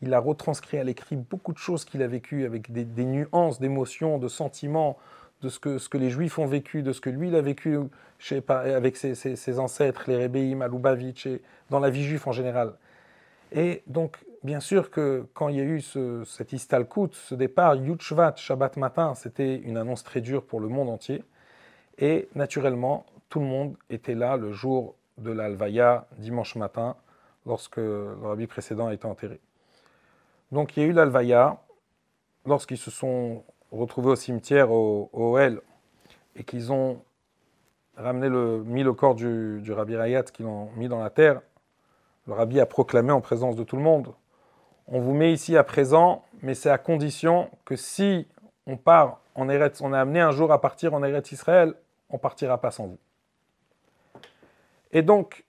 [0.00, 4.18] Il a retranscrit à l'écrit beaucoup de choses qu'il a vécues avec des, nuances d'émotions,
[4.18, 4.96] de sentiments,
[5.42, 7.40] de ce que, ce que les juifs ont vécu, de ce que lui il a
[7.40, 7.78] vécu
[8.18, 12.74] chez, avec ses, ses, ancêtres, les Rebbeim, à et dans la vie juive en général.
[13.52, 17.74] Et donc, bien sûr que quand il y a eu ce, cet Istalkut, ce départ,
[17.74, 21.24] Yud Shabbat matin, c'était une annonce très dure pour le monde entier.
[21.98, 26.96] Et naturellement, tout le monde était là le jour de l'Alvaya, dimanche matin,
[27.46, 29.40] lorsque le rabbi précédent a été enterré.
[30.52, 31.58] Donc il y a eu l'Alvaya,
[32.46, 37.02] lorsqu'ils se sont retrouvés au cimetière au, au et qu'ils ont
[37.96, 41.40] ramené le, mis le corps du, du rabbi Rayat, qu'ils l'ont mis dans la terre,
[42.26, 44.12] le rabbi a proclamé en présence de tout le monde
[44.90, 48.26] on vous met ici à présent, mais c'est à condition que si
[48.66, 51.74] on part en Eretz, on est amené un jour à partir en Eretz Israël,
[52.10, 52.98] on partira pas sans vous.
[54.90, 55.44] Et donc,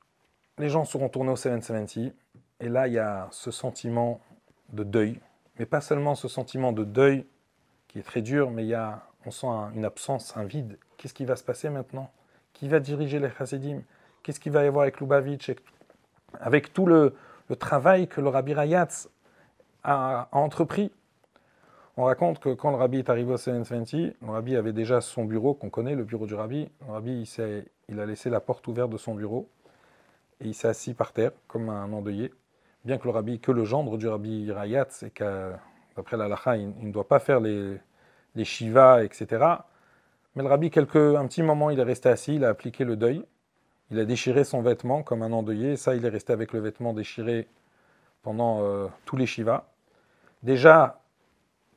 [0.60, 2.14] les gens seront tournés au 770,
[2.60, 4.22] et là, il y a ce sentiment
[4.74, 5.20] de deuil,
[5.58, 7.26] mais pas seulement ce sentiment de deuil
[7.92, 10.78] qui est très dur, mais il y a, on sent une absence, un vide.
[10.98, 12.10] Qu'est-ce qui va se passer maintenant?
[12.54, 13.82] Qui va diriger les Chassidim?
[14.24, 15.52] Qu'est-ce qu'il va y avoir avec Lubavitch
[16.40, 17.16] Avec tout le,
[17.60, 19.10] travail que le Rabbi Rayatz
[19.84, 20.92] a, entrepris?
[21.98, 25.26] On raconte que quand le rabbi est arrivé au 720, le rabbi avait déjà son
[25.26, 26.70] bureau, qu'on connaît, le bureau du rabbi.
[26.88, 27.30] Le rabbi,
[27.90, 29.50] il, a laissé la porte ouverte de son bureau
[30.40, 32.34] et il s'est assis par terre, comme un endeuillé.
[32.86, 35.60] Bien que le rabbi, que le gendre du rabbi Rayat, c'est qu'après
[36.12, 37.78] la lacha, il, ne doit pas faire les,
[38.36, 39.46] les shivas, etc.
[40.36, 42.96] Mais le rabbi, quelques, un petit moment, il est resté assis, il a appliqué le
[42.96, 43.26] deuil.
[43.92, 45.76] Il a déchiré son vêtement comme un endeuillé.
[45.76, 47.48] ça, il est resté avec le vêtement déchiré
[48.24, 49.66] pendant euh, tous les shivas.
[50.44, 51.02] Déjà,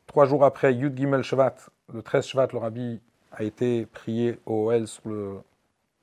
[0.07, 1.57] trois jours après Yud Gimel Shvat,
[1.92, 3.00] le 13 Shvat, le rabbi
[3.33, 5.40] a été prié au OL sur le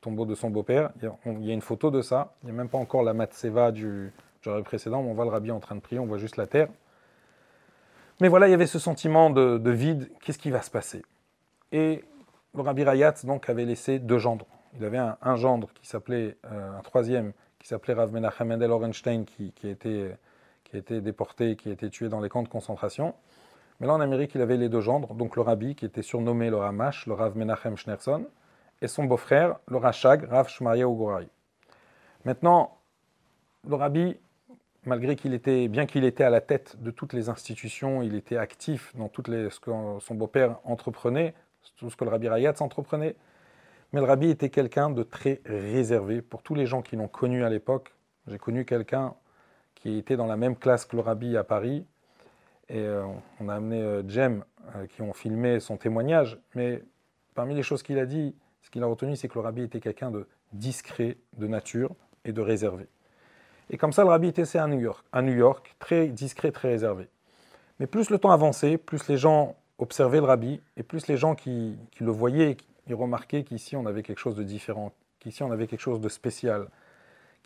[0.02, 0.91] tombeau de son beau-père.
[1.02, 2.34] Il, y a une photo de ça.
[2.43, 5.32] Il n'y a même pas encore la matseva du jour précédent, mais on voit le
[5.32, 6.67] rabbi en train de prier, on voit juste la terre.
[8.21, 10.12] Mais voilà, il y avait ce sentiment de, vide.
[10.21, 11.03] Qu'est-ce qui va se passer?
[11.71, 12.05] Et
[12.55, 14.45] le rabbi Rayat donc avait laissé deux gendres.
[14.77, 19.25] Il avait un, gendre qui s'appelait, euh, un troisième, qui s'appelait Rav Menachem Mendel Orenstein,
[19.25, 20.15] qui, qui était
[20.63, 23.15] qui déporté, qui a été tué dans les camps de concentration.
[23.79, 26.51] Mais là, en Amérique, il avait les deux gendres, donc le rabbi, qui était surnommé
[26.51, 28.27] le Ramash, le Rav Menachem Schneerson,
[28.84, 31.27] et son beau-frère, le Rachag, Rav Shmaria Ugorai.
[32.23, 32.77] Maintenant,
[33.67, 34.17] le rabbi,
[34.86, 38.38] malgré qu'il était, bien qu'il était à la tête de toutes les institutions, il était
[38.38, 41.34] actif dans toutes les, ce que son beau-père entreprenait,
[41.78, 43.15] tout ce que le rabbi Rayatz entreprenait,
[43.94, 46.22] mais le rabbi était quelqu'un de très réservé.
[46.22, 47.94] Pour tous les gens qui l'ont connu à l'époque,
[48.28, 49.15] j'ai connu quelqu'un
[49.76, 51.86] qui était dans la même classe que le rabbi à Paris.
[52.70, 53.06] Et euh,
[53.39, 56.39] on a amené euh, Jem, euh, qui ont filmé son témoignage.
[56.56, 56.84] Mais
[57.36, 59.82] parmi les choses qu'il a dit, ce qu'il a retenu, c'est que le rabbi était
[59.82, 62.88] quelqu'un de discret, de nature et de réservé.
[63.71, 66.69] Et comme ça, le rabbi était à New York, à New York, très discret, très
[66.69, 67.07] réservé.
[67.79, 71.34] Mais plus le temps avançait, plus les gens observaient le rabbi, et plus les gens
[71.34, 72.57] qui, le voyaient,
[72.88, 76.10] ils remarquaient qu'ici on avait quelque chose de différent, qu'ici on avait quelque chose de
[76.10, 76.67] spécial,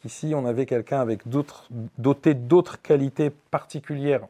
[0.05, 1.21] Ici, on avait quelqu'un avec
[1.97, 4.27] doté d'autres qualités particulières.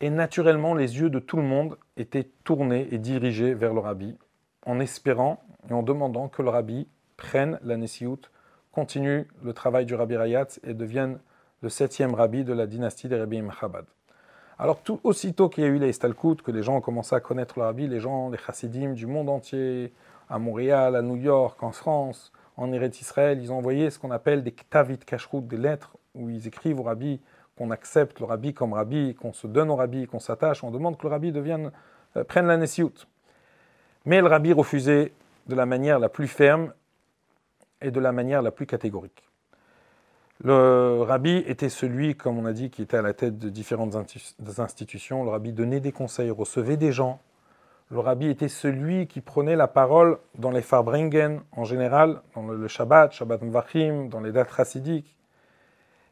[0.00, 4.18] Et naturellement, les yeux de tout le monde étaient tournés et dirigés vers le rabbi,
[4.66, 8.20] en espérant et en demandant que le rabbi prenne la Nessiout,
[8.76, 11.18] continue le travail du rabbi Rayatz et devienne
[11.62, 13.86] le septième rabbi de la dynastie des rabbis Chabad.
[14.58, 17.58] Alors, tout, aussitôt qu'il y a eu les que les gens ont commencé à connaître
[17.58, 19.94] le rabbi, les gens, les chassidim du monde entier,
[20.28, 24.10] à Montréal, à New York, en France, en Eretz Israël, ils ont envoyé ce qu'on
[24.10, 27.18] appelle des ktavit kashrut, des lettres où ils écrivent au rabbi
[27.56, 30.98] qu'on accepte le rabbi comme rabbi, qu'on se donne au rabbi, qu'on s'attache, on demande
[30.98, 31.72] que le rabbi devienne,
[32.18, 33.06] euh, prenne la nesiout.
[34.04, 35.12] Mais le rabbi refusait
[35.46, 36.74] de la manière la plus ferme
[37.82, 39.28] et de la manière la plus catégorique.
[40.44, 43.96] Le rabbi était celui, comme on a dit, qui était à la tête de différentes
[44.58, 45.24] institutions.
[45.24, 47.20] Le rabbi donnait des conseils, recevait des gens,
[47.88, 52.66] le rabbi était celui qui prenait la parole dans les Farbringen en général, dans le
[52.66, 55.16] Shabbat, Shabbat Mvachim, dans les dates chassidiques.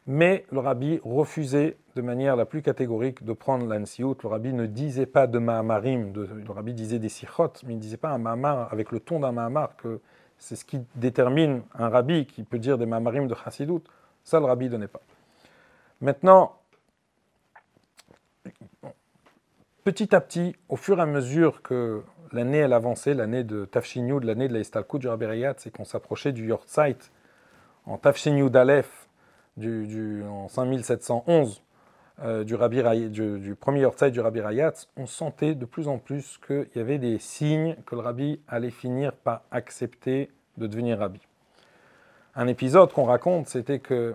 [0.06, 4.16] Mais le rabbi refusait de manière la plus catégorique de prendre l'ansiout.
[4.22, 7.82] Le rabbi ne disait pas de Mahamarim, le rabbi disait des sichot, mais il ne
[7.82, 10.00] disait pas un Mahamar avec le ton d'un Mahamar, que
[10.38, 13.82] c'est ce qui détermine un rabbi qui peut dire des Mahamarim de chassidut.
[14.22, 15.00] Ça, le rabbi ne donnait pas.
[16.00, 16.56] Maintenant,
[19.84, 24.18] petit à petit, au fur et à mesure que l'année elle avançait, l'année de Tafshin
[24.18, 25.26] de l'année de la du Rabbi
[25.58, 26.98] c'est qu'on s'approchait du Yortzeit
[27.86, 29.08] en Tafshin d'Aleph
[29.56, 31.62] du, en 5711
[32.22, 36.38] euh, du, Rabbi du, premier Yortzeit du Rabbi Rayat, on sentait de plus en plus
[36.46, 41.20] qu'il y avait des signes que le Rabbi allait finir par accepter de devenir Rabbi.
[42.36, 44.14] Un épisode qu'on raconte, c'était que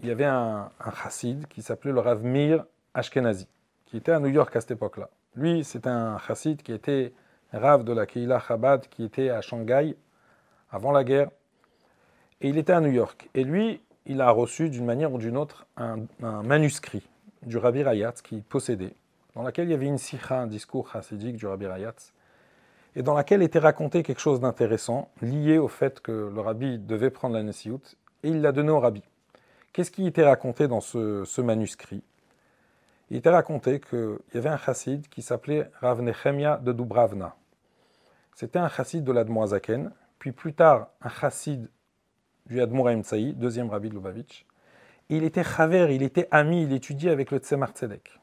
[0.00, 3.46] il y avait un, un chassid qui s'appelait le Rav Mir Ashkenazi,
[3.86, 5.10] qui était à New York à cette époque-là.
[5.36, 7.12] Lui, c'était un chassid qui était
[7.52, 9.96] Rav de la Keila Chabad, qui était à Shanghai
[10.70, 11.30] avant la guerre.
[12.40, 13.28] Et il était à New York.
[13.34, 17.06] Et lui, il a reçu d'une manière ou d'une autre un, manuscrit
[17.42, 18.94] du Rabbi Rayatz qu'il possédait,
[19.34, 22.12] dans lequel il y avait une sikha, un discours chassidique du Rabbi Rayatz,
[22.96, 27.10] et dans laquelle était raconté quelque chose d'intéressant lié au fait que le rabbi devait
[27.10, 27.80] prendre la Nessiout,
[28.22, 29.02] et il l'a donné au rabbi.
[29.72, 32.02] Qu'est-ce qui était raconté dans ce, manuscrit?
[33.10, 37.36] Il était raconté qu'il y avait un chassid qui s'appelait Rav Nechemia de Dubravna.
[38.34, 41.68] C'était un chassid de l'Admoazaken, puis plus tard un chassid
[42.50, 44.44] du Admour Tsaï, deuxième rabbi de Lubavitch.
[45.08, 48.18] Il était chaver, il était ami, il étudiait avec le Tzemar Tzedek.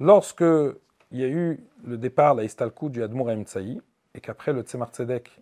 [0.00, 0.44] Lorsque
[1.12, 3.80] il y a eu le départ, la Istalkou du Admour Tsaï,
[4.14, 5.40] et qu'après le Tzemar Tzedek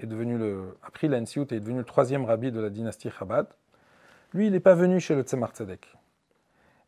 [0.00, 3.46] est devenu le, a pris et est devenu le troisième rabbi de la dynastie Chabad,
[4.34, 5.86] lui, il n'est pas venu chez le Tzemar Tzedek.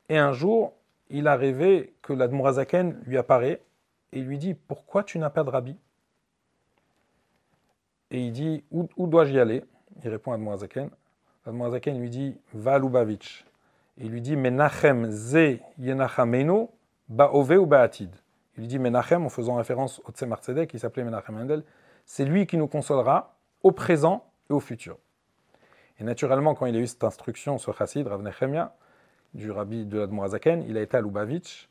[0.08, 0.74] Et un jour,
[1.10, 3.62] il a rêvé que l'Admorazaken lui apparaît
[4.12, 5.76] et lui dit Pourquoi tu n'as pas de rabbi?
[8.10, 9.62] Et il dit Où, dois-je y aller?
[10.02, 10.90] Il répond à Admorazaken.
[11.46, 13.44] Admorazaken lui dit Va Lubavitch.
[13.96, 16.70] Il lui dit Menachem ze yenachameno
[17.08, 18.14] ba'ove ou ba'atid.
[18.56, 21.64] Il lui dit Menachem, en faisant référence au Tzemar Tzedek, qui s'appelait Menachem Mendel,
[22.04, 24.98] c'est lui qui nous consolera au présent et au futur.
[25.98, 28.74] Et naturellement, quand il a eu cette instruction, ce chassid, Rav Nechemia,
[29.34, 31.68] du rabbi de l'Admorazaken, il a été à Lubavitch.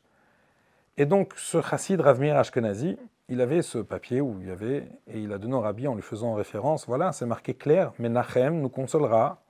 [0.96, 4.88] Et donc, ce chassid, Rav Mir Ashkenazi, il avait ce papier où il y avait,
[5.06, 8.08] et il a donné au rabbi en lui faisant référence, voilà, c'est marqué clair, mais
[8.08, 9.42] Nachem nous consolera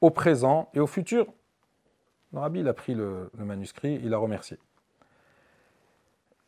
[0.00, 1.26] au présent et au futur.
[2.32, 4.58] Le rabbi, il a pris le, manuscrit, il a remercié.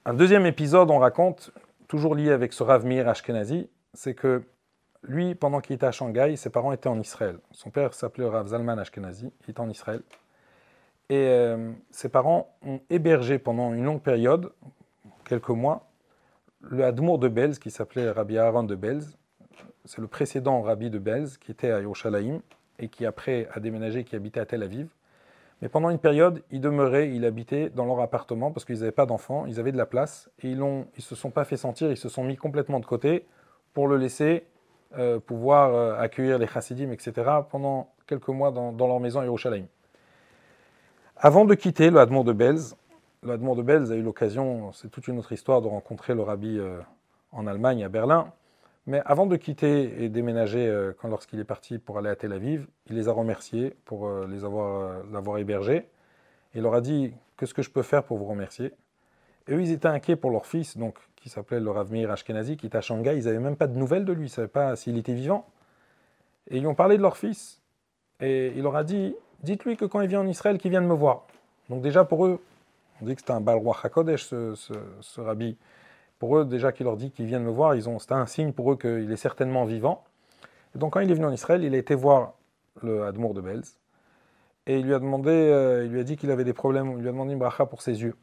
[0.06, 1.52] Un deuxième épisode, on raconte,
[1.86, 4.42] toujours lié avec ce Rav Mir Ashkenazi, c'est que
[5.02, 7.38] lui, pendant qu'il était à Shanghai, ses parents étaient en Israël.
[7.52, 10.02] Son père s'appelait Rav Zalman Ashkenazi, il était en Israël.
[11.10, 14.52] Et euh, ses parents ont hébergé pendant une longue période,
[15.24, 15.89] quelques mois,
[16.62, 19.16] le Admour de Belz, qui s'appelait Rabbi Aaron de Belz.
[19.84, 22.40] C'est le précédent rabbi de Belz, qui était à Yerushalayim,
[22.78, 24.88] et qui après a déménagé, qui habitait à Tel Aviv.
[25.62, 29.04] Mais pendant une période, il demeurait, il habitait dans leur appartement parce qu'ils n'avaient pas
[29.04, 31.98] d'enfants, ils avaient de la place, et ils ne se sont pas fait sentir, ils
[31.98, 33.26] se sont mis complètement de côté
[33.74, 34.44] pour le laisser
[34.98, 37.12] euh, pouvoir euh, accueillir les chassidim, etc.,
[37.50, 39.66] pendant quelques mois dans, leur maison à Yerushalayim.
[41.16, 42.74] Avant de quitter le Hadmon de Belz,
[43.22, 46.22] le Hadmon de Belz a eu l'occasion, c'est toute une autre histoire, de rencontrer le
[46.22, 46.80] rabbi euh,
[47.32, 48.32] en Allemagne, à Berlin.
[48.86, 52.66] Mais avant de quitter et déménager, quand lorsqu'il est parti pour aller à Tel Aviv,
[52.88, 55.86] il les a remerciés pour les avoir, l'avoir hébergé.
[56.54, 58.72] Il leur a dit Qu'est-ce que je peux faire pour vous remercier?
[59.48, 62.56] Et eux, ils étaient inquiets pour leur fils, donc qui s'appelait le Rav Meir Ashkenazi,
[62.56, 63.16] qui était à Shanghai.
[63.16, 65.46] Ils n'avaient même pas de nouvelles de lui, ils ne savaient pas s'il était vivant.
[66.50, 67.60] Et ils ont parlé de leur fils.
[68.20, 70.94] Et il leur a dit Dites-lui que quand il vient en Israël, qu'il vienne me
[70.94, 71.26] voir.
[71.68, 72.40] Donc, déjà pour eux,
[73.00, 75.56] on dit que c'était un Balroi Hakodesh, ce, rabbi.
[76.18, 78.52] Pour eux, déjà qu'il leur dit qu'il vienne me voir, ils ont, c'était un signe
[78.52, 80.04] pour eux qu'il est certainement vivant.
[80.74, 82.34] Donc, quand il est venu en Israël, il a été voir
[82.82, 83.76] le Admour de Belz.
[84.66, 86.98] Et il lui a demandé, euh, il lui a dit qu'il avait des problèmes, il
[86.98, 88.14] lui a demandé une bracha pour ses yeux.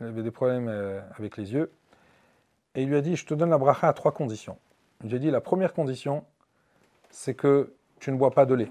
[0.00, 1.72] Il avait des problèmes euh, avec les yeux.
[2.74, 4.56] Et il lui a dit, je te donne la bracha à trois conditions.
[5.02, 6.24] Il lui a dit, la première condition,
[7.10, 8.70] c'est que tu ne bois pas de lait.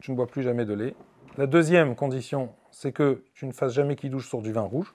[0.00, 0.94] Tu ne bois plus jamais de lait.
[1.36, 4.94] La deuxième condition, c'est que tu ne fasses jamais qui douche sur du vin rouge.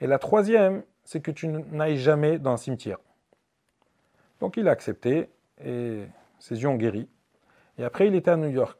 [0.00, 2.96] Et la troisième, c'est que tu n'ailles jamais dans un cimetière.
[4.40, 5.28] Donc il a accepté
[5.62, 6.04] et
[6.38, 7.06] ses yeux ont guéri.
[7.76, 8.78] Et après, il était à New York.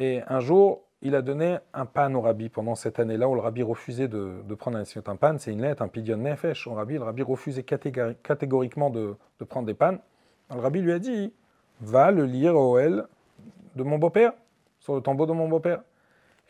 [0.00, 3.40] Et un jour, il a donné un pan au rabbi pendant cette année-là où le
[3.40, 6.94] rabbi refusait de, prendre un un pan, c'est une lettre, un pidion nefesh au rabbi.
[6.94, 9.16] Le rabbi refusait catégoriquement de,
[9.48, 10.00] prendre des pannes.
[10.52, 11.32] Le rabbi lui a dit
[11.80, 13.06] Va le lire au L
[13.76, 14.32] de mon beau-père,
[14.84, 15.82] sur le tombeau de mon beau-père.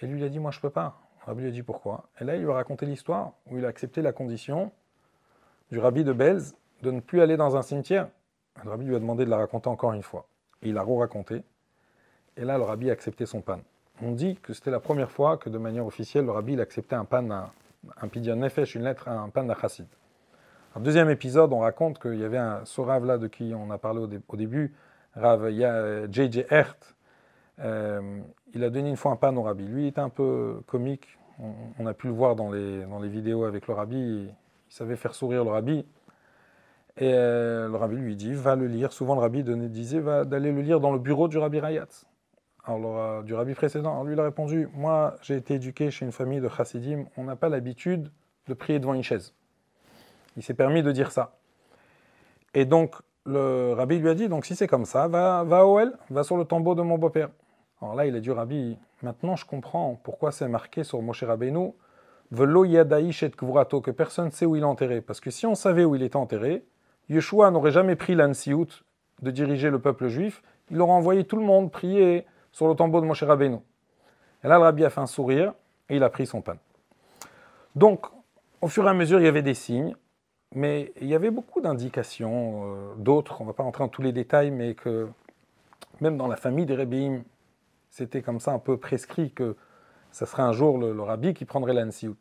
[0.00, 1.00] Et lui, il a dit Moi, je peux pas.
[1.20, 2.04] Le rabbi lui a dit Pourquoi?
[2.20, 4.72] Et là, il lui a raconté l'histoire où il a accepté la condition
[5.70, 8.08] du rabbi de Belz de ne plus aller dans un cimetière.
[8.62, 10.26] Le rabbi lui a demandé de la raconter encore une fois.
[10.62, 11.42] Et il a re-raconté.
[12.36, 13.60] Et là, le rabbi a accepté son pan
[14.02, 17.04] on dit que c'était la première fois que de manière officielle, le rabbi acceptait un
[17.04, 17.50] pan, un,
[18.00, 19.86] un pidyon nefesh, une lettre, un pan d'un chassid.
[20.74, 23.70] Un deuxième épisode, on raconte qu'il y avait un, ce Rav là de qui on
[23.70, 24.74] a parlé au, début,
[25.14, 25.48] Rav
[26.10, 26.44] J.J.
[26.50, 26.93] Hert,
[27.60, 28.20] euh,
[28.52, 29.64] il a donné une fois un pan au rabbi.
[29.64, 31.18] Lui, il était un peu comique,
[31.78, 34.34] on, a pu le voir dans les, dans les vidéos avec le rabbi, il,
[34.68, 35.84] savait faire sourire le rabbi.
[36.96, 38.92] Et euh, le rabbi lui dit, va le lire.
[38.92, 41.88] Souvent, le rabbi disait d'aller le lire dans le bureau du rabbi Rayat.
[42.64, 46.12] Alors, du rabbi précédent, alors lui il a répondu Moi, j'ai été éduqué chez une
[46.12, 48.10] famille de chassidim, on n'a pas l'habitude
[48.48, 49.34] de prier devant une chaise.
[50.36, 51.36] Il s'est permis de dire ça.
[52.54, 52.94] Et donc,
[53.26, 56.24] le rabbi lui a dit, donc si c'est comme ça, va, va au El, va
[56.24, 57.30] sur le tombeau de mon beau-père.
[57.80, 61.72] Alors là, il a dit, rabbi, maintenant je comprends pourquoi c'est marqué sur Moshe Rabbeinu,
[62.30, 65.00] Velo yadaïch et kvurato, que personne ne sait où il est enterré.
[65.00, 66.64] Parce que si on savait où il était enterré,
[67.08, 68.66] Yeshua n'aurait jamais pris l'ansiout
[69.22, 73.00] de diriger le peuple juif, il aurait envoyé tout le monde prier sur le tombeau
[73.00, 73.58] de Moshe Rabbeinu.
[74.42, 75.52] Et là, le rabbi a fait un sourire
[75.88, 76.56] et il a pris son pain.
[77.76, 78.06] Donc,
[78.60, 79.94] au fur et à mesure, il y avait des signes,
[80.54, 84.02] mais il y avait beaucoup d'indications, euh, d'autres, on ne va pas rentrer dans tous
[84.02, 85.08] les détails, mais que
[86.00, 87.22] même dans la famille des Rebbeim,
[87.94, 89.54] c'était comme ça un peu prescrit que
[90.10, 92.16] ça serait un jour le, rabbi qui prendrait l'ansiout.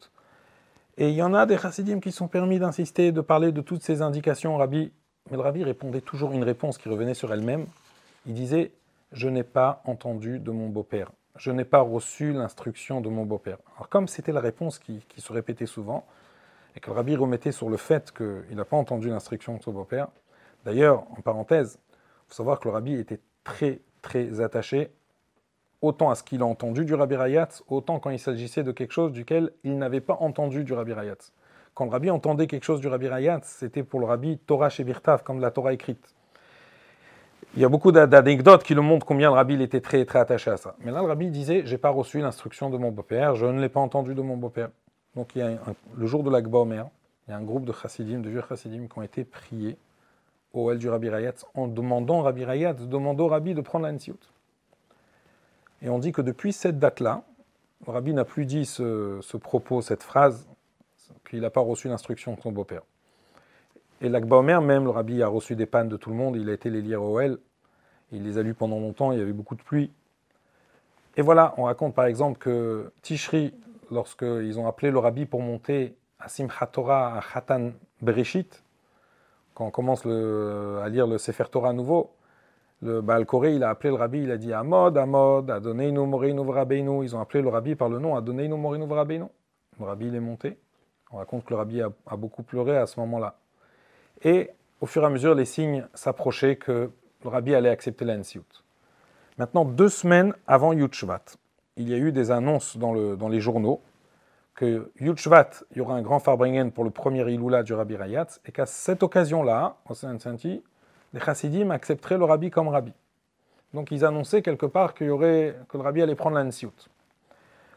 [0.98, 3.82] Et il y en a des chassidim qui sont permis d'insister, de parler de toutes
[3.82, 4.92] ces indications au rabbi,
[5.32, 7.66] mais le rabbi répondait toujours une réponse qui revenait sur elle-même.
[8.28, 8.72] Il disait
[9.14, 11.12] Je n'ai pas entendu de mon beau-père.
[11.38, 13.58] Je n'ai pas reçu l'instruction de mon beau-père.
[13.76, 16.06] Alors, comme c'était la réponse qui, se répétait souvent,
[16.76, 19.72] et que le rabbi remettait sur le fait qu'il n'a pas entendu l'instruction de son
[19.72, 20.10] beau-père,
[20.66, 21.96] d'ailleurs, en parenthèse, il
[22.28, 24.92] faut savoir que le rabbi était très, très attaché
[25.84, 28.94] autant à ce qu'il a entendu du Rabbi Rayatz, autant quand il s'agissait de quelque
[28.94, 31.34] chose duquel il n'avait pas entendu du Rabbi Rayatz.
[31.76, 35.24] Quand le Rabbi entendait quelque chose du Rabbi Rayatz, c'était pour le Rabbi Torah Shebirtav,
[35.24, 36.16] comme la Torah écrite.
[37.56, 40.50] Il y a beaucoup d'anecdotes qui le montrent combien le Rabbi était très, très attaché
[40.50, 40.76] à ça.
[40.80, 43.70] Mais là, le Rabbi disait J'ai pas reçu l'instruction de mon beau-père, je ne l'ai
[43.70, 44.70] pas entendu de mon beau-père.
[45.16, 46.88] Donc, le jour de l'Akba Omer,
[47.28, 49.78] il y a un groupe de chassidim, de vieux chassidim, qui ont été priés
[50.54, 53.92] au El du Rabbi Rayatz en demandant au Rabbi Rayatz, demandant Rabbi de prendre la
[55.84, 57.24] et on dit que depuis cette date-là,
[57.86, 60.48] le rabbi n'a plus dit ce, propos, cette phrase,
[61.30, 62.84] qu'il n'a pas reçu l'instruction de son beau-père.
[64.00, 66.50] Et l'Akba Omer, même, le rabbi a reçu des pannes de tout le monde, il
[66.50, 67.38] a été les lire au El,
[68.14, 69.92] il les a lus pendant longtemps, il y avait beaucoup de pluie.
[71.18, 73.54] Et voilà, on raconte par exemple que Tishri,
[73.92, 77.72] lorsqu'ils ont appelé le rabbi pour monter à Simchat Torah, à Khatan
[78.02, 78.64] Bereshit,
[79.54, 82.12] quand on commence à lire le Sefer Torah à nouveau,
[82.84, 83.26] le Baal
[83.64, 87.04] a appelé le rabbi, il a dit Amod, Amod, Adoneinu Moreinu Vrabeinu.
[87.04, 89.26] Ils ont appelé le rabbi par le nom Adoneinu Moreinu Vrabeinu.
[89.80, 90.58] Le rabbi, est monté.
[91.12, 93.38] On raconte que le rabbi a, beaucoup pleuré à ce moment-là.
[94.24, 94.50] Et
[94.82, 96.92] au fur et à mesure, les signes s'approchaient que
[97.24, 98.18] le rabbi allait accepter la
[99.38, 100.94] Maintenant, deux semaines avant Yud
[101.78, 103.82] il y a eu des annonces dans, le, dans les journaux
[104.56, 105.18] que Yud
[105.72, 108.68] il y aura un grand Farbringen pour le premier Iloula du Rabbi Rayatz, et qu'à
[108.68, 110.62] cette occasion-là, au Saint-Santi,
[111.14, 112.94] les chassidim accepteraient le rabbi comme rabbi.
[113.74, 116.74] Donc ils annonçaient quelque part qu'il y aurait, que le rabbi allait prendre l'ansiout.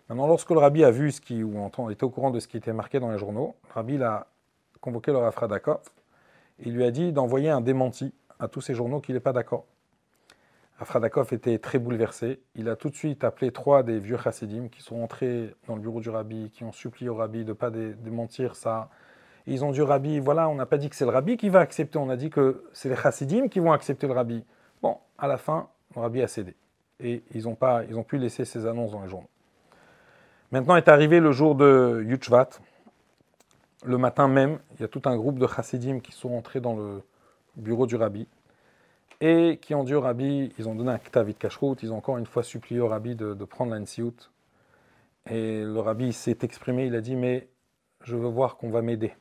[0.08, 2.56] Maintenant, lorsque le rabbi a vu ce qui, ou était au courant de ce qui
[2.56, 4.26] était marqué dans les journaux, le rabbi a
[4.80, 5.80] convoqué le Rafradakov.
[6.60, 9.64] Il lui a dit d'envoyer un démenti à tous ces journaux qu'il n'est pas d'accord.
[10.78, 12.40] Rafradakov était très bouleversé.
[12.54, 15.80] Il a tout de suite appelé trois des vieux chassidim qui sont entrés dans le
[15.80, 18.90] bureau du rabbi, qui ont supplié au rabbi de ne pas démentir ça,
[19.46, 21.48] ils ont dit au rabbi, voilà, on n'a pas dit que c'est le rabbi qui
[21.48, 24.44] va accepter, on a dit que c'est les chassidim qui vont accepter le rabbi.
[24.82, 26.54] Bon, à la fin, le rabbi a cédé.
[27.00, 29.28] Et ils n'ont pas, ont pu laisser ces annonces dans les journaux.
[30.52, 32.50] Maintenant est arrivé le jour de Yutchvat.
[33.84, 36.74] Le matin même, il y a tout un groupe de chassidim qui sont entrés dans
[36.74, 37.02] le
[37.56, 38.26] bureau du rabbi
[39.20, 42.18] et qui ont dit au rabbi, ils ont donné un ktavit kashrut, ils ont encore
[42.18, 44.14] une fois supplié au rabbi de, prendre l'ansiout.
[45.30, 47.48] Et le rabbi s'est exprimé, il a dit, mais
[48.02, 49.12] je veux voir qu'on va m'aider.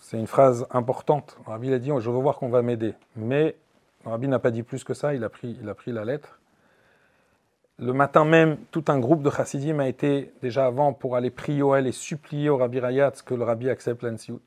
[0.00, 1.36] C'est une phrase importante.
[1.46, 2.94] Rabbi a dit Je veux voir qu'on va m'aider.
[3.16, 3.56] Mais
[4.04, 6.38] rabbi n'a pas dit plus que ça, il a pris, la lettre.
[7.78, 11.62] Le matin même, tout un groupe de chassidim a été déjà avant pour aller prier
[11.62, 14.40] au et supplier au rabbi Rayat que le rabbi accepte l'ansiout.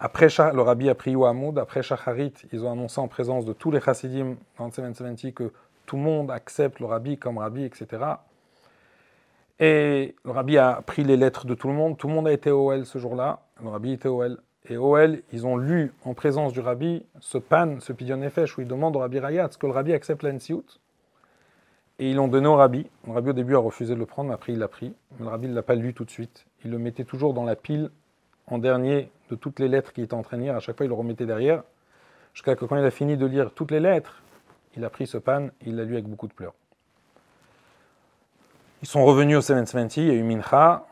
[0.00, 1.24] Après, le rabbi a prié au.
[1.58, 5.52] Après Shacharit, ils ont annoncé en présence de tous les chassidim dans le 770 que
[5.86, 8.04] tout le monde accepte le rabbi comme rabbi, etc.
[9.58, 11.96] Et le rabbi a pris les lettres de tout le monde.
[11.96, 13.40] Tout le monde a été au ce jour-là.
[13.60, 14.22] Le rabbi était au
[14.70, 18.60] et OL, ils ont lu en présence du rabbi ce pan, ce pidyon nefesh, où
[18.60, 20.64] ils demandent au rabbi Rayat ce que le rabbi accepte l'ansiout.
[21.98, 22.86] Et ils l'ont donné au rabbi.
[23.06, 24.94] Le rabbi au début a refusé de le prendre, mais après il l'a pris.
[25.18, 26.46] Mais le rabbi ne l'a pas lu tout de suite.
[26.64, 27.90] Il le mettait toujours dans la pile
[28.46, 30.54] en dernier de toutes les lettres qui étaient en train de lire.
[30.54, 31.62] À chaque fois, il le remettait derrière.
[32.34, 34.22] Jusqu'à que quand il a fini de lire toutes les lettres,
[34.76, 36.54] il a pris ce pan et il l'a lu avec beaucoup de pleurs.
[38.82, 40.86] Ils sont revenus au 770, il y a eu Mincha,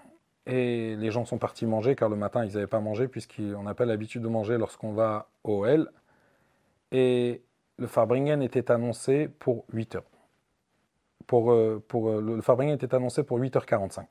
[0.46, 3.74] et les gens sont partis manger, car le matin, ils n'avaient pas mangé, puisqu'on n'a
[3.74, 5.88] pas l'habitude de manger lorsqu'on va au L.
[6.92, 7.42] Et
[7.78, 10.04] le Farbringen était annoncé pour 8 heures.
[11.26, 14.06] Pour, euh, pour, euh, le Farbringen était annoncé pour 8h45.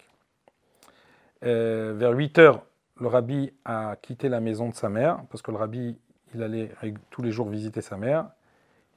[1.45, 2.59] Euh, vers 8 h
[2.99, 5.97] le rabbi a quitté la maison de sa mère, parce que le rabbi,
[6.33, 6.71] il allait
[7.09, 8.29] tous les jours visiter sa mère.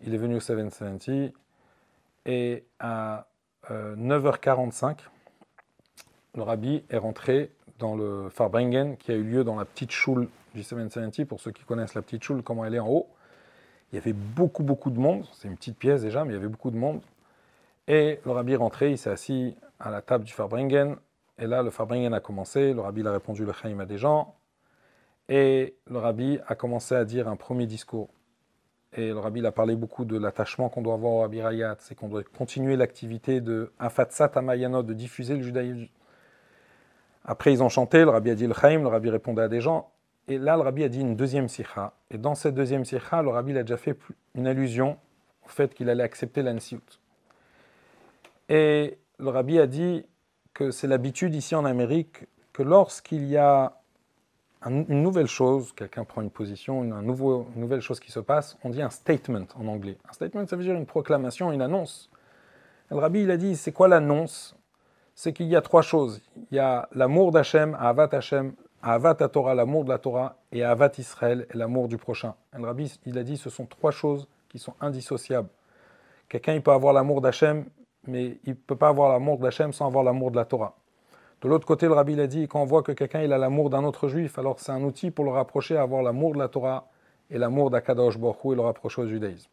[0.05, 1.33] Il est venu au 770,
[2.27, 3.27] et à
[3.69, 4.99] 9h45,
[6.35, 10.29] le rabbi est rentré dans le Farbringen qui a eu lieu dans la petite choule
[10.55, 13.09] du 770, pour ceux qui connaissent la petite choule, comment elle est en haut.
[13.93, 15.25] Il y avait beaucoup, beaucoup de monde.
[15.33, 17.01] C'est une petite pièce déjà, mais il y avait beaucoup de monde.
[17.87, 20.97] Et le rabbi est rentré, il s'est assis à la table du Farbringen.
[21.39, 22.75] Et là, le Farbringen a commencé.
[22.75, 24.35] Le rabbi a répondu le Chaim à des gens.
[25.29, 28.09] Et le rabbi a commencé à dire un premier discours.
[28.95, 31.77] Et le rabbi a parlé beaucoup de l'attachement qu'on doit avoir au rabbi Rayat.
[31.81, 35.87] C'est qu'on doit continuer l'activité de Afatsat Amayanot, de diffuser le judaïsme.
[37.29, 38.05] Après, ils ont chanté.
[38.05, 38.81] Le rabbi a dit le Chaim.
[38.81, 39.91] Le rabbi répondait à des gens.
[40.29, 41.93] Et là, le rabbi a dit une deuxième sikha.
[42.11, 43.97] Et dans cette deuxième sikha, le rabbi a déjà fait
[44.35, 44.97] une allusion
[45.45, 46.81] au fait qu'il allait accepter l'ansiout.
[48.49, 50.07] Et le rabbi a dit
[50.55, 52.25] que c'est l'habitude ici en Amérique
[52.55, 53.75] que lorsqu'il y a
[54.63, 57.01] une nouvelle chose, quelqu'un prend une position, une,
[57.57, 59.99] nouvelle chose qui se passe, on dit un statement en anglais.
[60.09, 62.11] Un statement, ça veut dire une proclamation, une annonce.
[62.91, 64.58] Le rabbi, a dit, c'est quoi l'annonce?
[65.21, 66.23] C'est qu'il y a trois choses.
[66.37, 70.93] Il y a l'amour d'Hachem, Avat Hachem, Avat Torah, l'amour de la Torah, et Avat
[70.97, 72.37] Israël, l'amour du prochain.
[72.57, 75.49] le rabbi, il a dit, ce sont trois choses qui sont indissociables.
[76.29, 77.65] Quelqu'un, il peut avoir l'amour d'Hachem,
[78.07, 80.77] mais il ne peut pas avoir l'amour d'Hachem sans avoir l'amour de la Torah.
[81.43, 83.83] De l'autre côté, le rabbi a dit, quand on voit que quelqu'un a l'amour d'un
[83.83, 86.87] autre juif, alors c'est un outil pour le rapprocher à avoir l'amour de la Torah
[87.29, 89.51] et l'amour d'Akadosh Baruch et le rapprocher au judaïsme.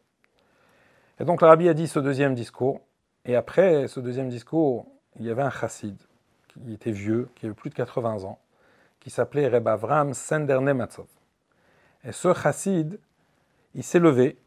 [1.20, 2.82] Et donc le rabbi a dit ce deuxième discours,
[3.26, 4.86] et après ce deuxième discours,
[5.20, 5.98] il y avait un chassid,
[6.48, 8.40] qui était vieux, qui avait plus de 80 ans,
[9.00, 11.08] qui s'appelait Reb Avram Sender Nematzov.
[12.04, 13.00] Et ce chassid,
[13.74, 14.38] il s'est levé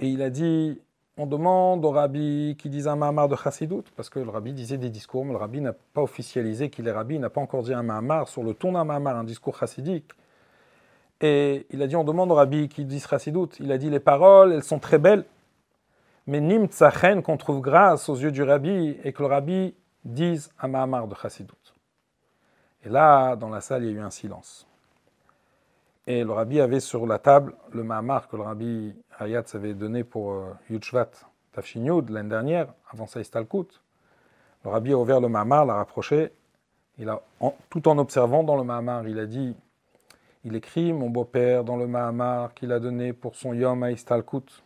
[0.00, 0.80] et il a dit
[1.16, 4.78] on demande au rabbi qui disait un mahamar de chassidout, parce que le rabbi disait
[4.78, 7.62] des discours, mais le rabbi n'a pas officialisé qu'il est rabbi, il n'a pas encore
[7.62, 10.10] dit un mahamar sur le ton d'un mahamar, un discours chassidique.
[11.20, 14.00] Et il a dit on demande au rabbi qui dise chassidout, il a dit les
[14.00, 15.24] paroles, elles sont très belles,
[16.26, 20.50] mais nim tzachen qu'on trouve grâce aux yeux du rabbi, et que le rabbi dise
[20.60, 21.74] un mahamar de chassidout.
[22.84, 24.66] Et là, dans la salle, il y a eu un silence.
[26.06, 30.04] Et le rabbi avait sur la table le Mahamar que le rabbi Hayat avait donné
[30.04, 31.10] pour euh, Yudshvat
[31.52, 33.80] Tafshinyud l'année dernière, avant sa Istalkut.
[34.64, 36.32] Le rabbi a ouvert le Mahamar, l'a rapproché.
[36.98, 37.22] Il a,
[37.70, 39.56] tout en observant dans le Mahamar, il a dit
[40.44, 44.62] il écrit mon beau-père dans le Mahamar qu'il a donné pour son Yom à Istalkut.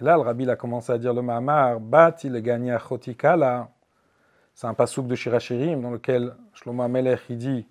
[0.00, 3.68] Et là, le rabbi a commencé à dire le Mahamar Bat il gagné à Chotikala
[4.54, 7.66] c'est un pasouk de Shirachirim dans lequel Shlomo Amelech il dit,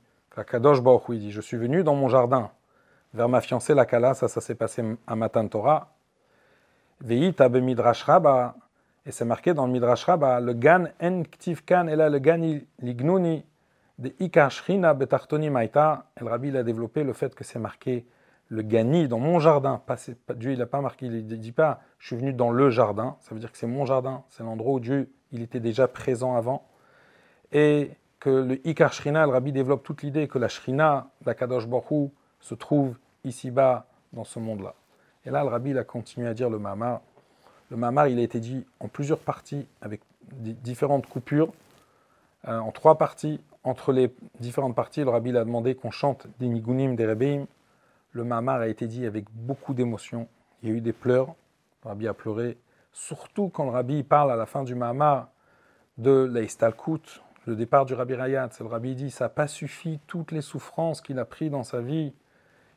[0.47, 2.51] Kadosh Baruch il dit, je suis venu dans mon jardin
[3.13, 5.93] vers ma fiancée la Kala, ça, ça s'est passé à Matan Torah.
[7.01, 8.55] Veita be Midrash Rabba,
[9.05, 12.19] et c'est marqué dans le Midrash Rabba, le gan en ktiv kan, et là le
[12.19, 12.39] gan
[12.79, 13.43] lignuni
[13.97, 16.05] de ikashrina betartoni maita.
[16.17, 18.05] Et le rabbi a développé le fait que c'est marqué
[18.49, 19.81] le gani dans mon jardin.
[20.35, 23.15] Dieu il n'a pas marqué, il ne dit pas je suis venu dans le jardin,
[23.19, 26.35] ça veut dire que c'est mon jardin, c'est l'endroit où Dieu il était déjà présent
[26.35, 26.67] avant
[27.51, 31.67] et que le Ikar Shrina, le Rabbi développe toute l'idée que la Shrina, la Kadosh
[31.67, 34.75] Baruch se trouve ici-bas dans ce monde-là.
[35.25, 37.01] Et là, le Rabbi a continué à dire le Mamar.
[37.69, 41.51] Le Mamar, il a été dit en plusieurs parties, avec différentes coupures,
[42.47, 43.39] euh, en trois parties.
[43.63, 47.45] Entre les différentes parties, le Rabbi a demandé qu'on chante des Nigunim, des Rebbeim.
[48.11, 50.27] Le Mamar a été dit avec beaucoup d'émotion.
[50.61, 51.27] Il y a eu des pleurs.
[51.83, 52.57] Le Rabbi a pleuré.
[52.91, 55.29] Surtout quand le Rabbi parle à la fin du Mamar
[55.97, 60.31] de l'Aistalkut, le départ du Rabbi Rayat, le Rabbi dit ça n'a pas suffi toutes
[60.31, 62.13] les souffrances qu'il a prises dans sa vie.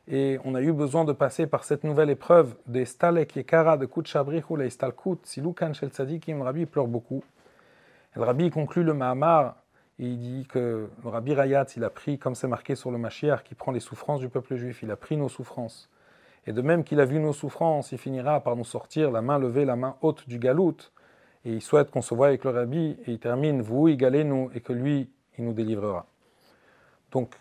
[0.07, 3.85] Et on a eu besoin de passer par cette nouvelle épreuve des Stalek Yekara de
[3.85, 6.41] Kut Shabrichu la Istalkut, Silukan Shel Tzadikim.
[6.41, 7.23] Rabbi pleure beaucoup.
[8.15, 9.55] Le Rabbi conclut le Mahamar
[9.99, 12.97] et il dit que le Rabbi Rayat, il a pris, comme c'est marqué sur le
[12.97, 15.89] Mashiach, qui prend les souffrances du peuple juif, il a pris nos souffrances.
[16.47, 19.39] Et de même qu'il a vu nos souffrances, il finira par nous sortir la main
[19.39, 20.91] levée, la main haute du galout
[21.45, 24.61] et il souhaite qu'on se voie avec le Rabbi, et il termine Vous égalez-nous, et
[24.61, 26.07] que lui, il nous délivrera.
[27.11, 27.35] Donc,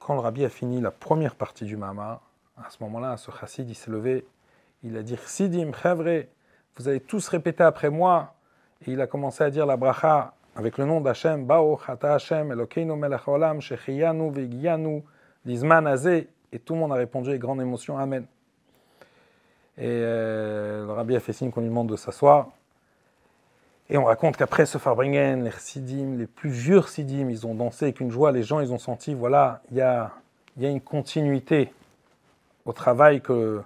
[0.00, 2.20] quand le Rabbi a fini la première partie du Mahama,
[2.56, 4.26] à ce moment-là, ce chassid, il s'est levé,
[4.82, 6.24] il a dit Sidim, Chavre,
[6.76, 8.34] vous allez tous répéter après moi,
[8.84, 12.50] et il a commencé à dire la bracha avec le nom d'Hachem, Bao, Chata Hashem,
[12.50, 15.04] Elokeinu Melech Olam, Shechiyanu, Vegiyanu,
[15.44, 18.26] Lizman Azé, et tout le monde a répondu avec grande émotion Amen.
[19.76, 22.48] Et euh, le Rabbi a fait signe qu'on lui demande de s'asseoir.
[23.90, 27.86] Et on raconte qu'après ce Farbringen, les Sidim, les plus vieux Sidim, ils ont dansé
[27.86, 30.12] avec une joie, les gens, ils ont senti, voilà, il y a,
[30.58, 31.72] une continuité
[32.66, 33.62] au travail que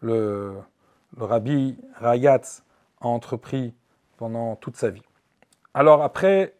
[0.00, 0.54] le,
[1.18, 2.62] rabbi Rayatz
[3.02, 3.74] a entrepris
[4.16, 5.02] pendant toute sa vie.
[5.74, 6.54] Alors après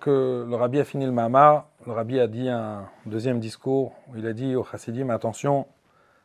[0.00, 4.16] que le rabbi a fini le Mahama, le rabbi a dit un deuxième discours où
[4.16, 5.66] il a dit aux Chassidim, attention,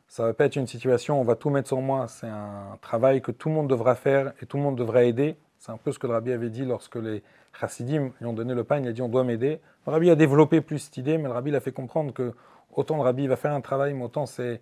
[0.08, 3.22] ça va pas être une situation, on va tout mettre sur moi, c'est un travail
[3.22, 5.92] que tout le monde devra faire et tout le monde devra aider C'est un peu
[5.92, 7.24] ce que le rabbi avait dit lorsque les
[7.60, 9.60] chassidim lui ont donné le pain, il a dit on doit m'aider.
[9.88, 12.34] Le rabbi a développé plus cette idée, mais le rabbi l'a fait comprendre que
[12.74, 14.62] autant le rabbi va faire un travail, mais autant c'est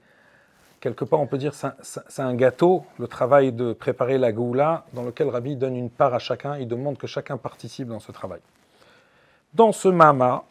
[0.84, 5.04] quelque part, on peut dire, c'est un gâteau, le travail de préparer la goula, dans
[5.04, 8.42] lequel Rabbi donne une part à chacun, il demande que chacun participe dans ce travail.
[9.54, 10.44] Dans ce mama,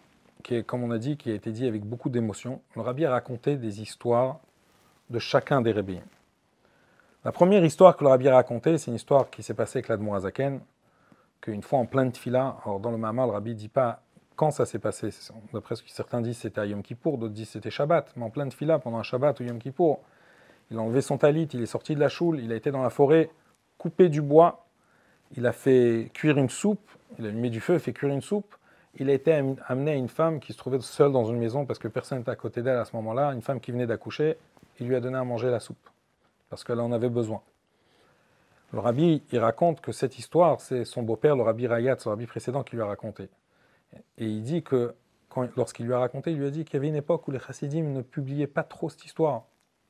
[0.42, 3.04] qui est, comme on a dit, qui a été dit avec beaucoup d'émotion, le Rabbi
[3.04, 4.38] a raconté des histoires
[5.10, 6.00] de chacun des Rebbeim.
[7.24, 9.86] La première histoire que le Rabbi a racontée, c'est une histoire qui s'est passée avec
[9.86, 10.58] l'Admour Azaken,
[11.40, 14.02] qu'une fois en plein de fila, alors dans le mama, le Rabbi dit pas
[14.34, 15.10] quand ça s'est passé.
[15.52, 18.30] D'après ce que certains disent, c'était à Yom Kippour, d'autres disent c'était Shabbat, mais en
[18.30, 20.00] plein de fila, pendant un Shabbat ou Yom Kippour,
[20.72, 22.82] il a enlevé son talit, il est sorti de la choule, il a été dans
[22.82, 23.30] la forêt,
[23.78, 24.66] coupé du bois,
[25.36, 28.56] il a fait cuire une soupe, il a allumé du feu, fait cuire une soupe.
[28.98, 29.32] Il a été
[29.68, 32.32] amené à une femme qui se trouvait seule dans une maison parce que personne n'était
[32.32, 34.36] à côté d'elle à ce moment-là, une femme qui venait d'accoucher,
[34.80, 35.88] il lui a donné à manger la soupe
[36.52, 37.40] parce qu'elle en avait besoin.
[38.74, 42.26] Le rabbi, il raconte que cette histoire, c'est son beau-père, le rabbi Rayat, son rabbi
[42.26, 43.30] précédent, qui lui a raconté.
[44.18, 44.94] Et il dit que,
[45.56, 47.38] lorsqu'il lui a raconté, il lui a dit qu'il y avait une époque où les
[47.38, 49.44] chassidim ne publiaient pas trop cette histoire.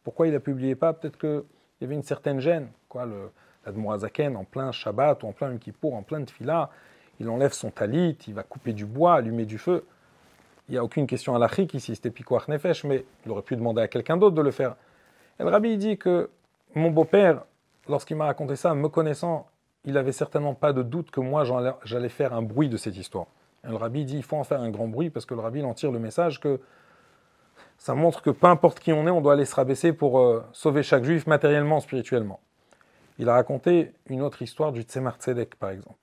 [0.04, 0.92] Pourquoi il ne la publiait pas?
[0.92, 1.42] Peut-être qu'il
[1.80, 2.68] y avait une certaine gêne.
[2.88, 3.32] Quoi, le,
[3.66, 6.70] l'Admorazaken, en plein Shabbat ou en plein Kippour, en plein Tfila,
[7.18, 9.84] il enlève son talit, il va couper du bois, allumer du feu.
[10.68, 13.56] Il n'y a aucune question à l'achik ici, c'était Pikoach Nefesh, mais il aurait pu
[13.56, 14.76] demander à quelqu'un d'autre de le faire.
[15.40, 16.30] Et le rabbi dit que
[16.74, 17.44] mon beau-père,
[17.88, 19.46] lorsqu'il m'a raconté ça, me connaissant,
[19.84, 21.44] il avait certainement pas de doute que moi
[21.84, 23.26] j'allais faire un bruit de cette histoire.
[23.64, 25.62] Et le rabbi dit il faut en faire un grand bruit parce que le rabbi
[25.62, 26.60] en tire le message que
[27.78, 30.44] ça montre que peu importe qui on est, on doit aller se rabaisser pour euh,
[30.52, 32.40] sauver chaque juif matériellement, spirituellement.
[33.18, 35.98] Il a raconté une autre histoire du Tzemar Tzedek, par exemple,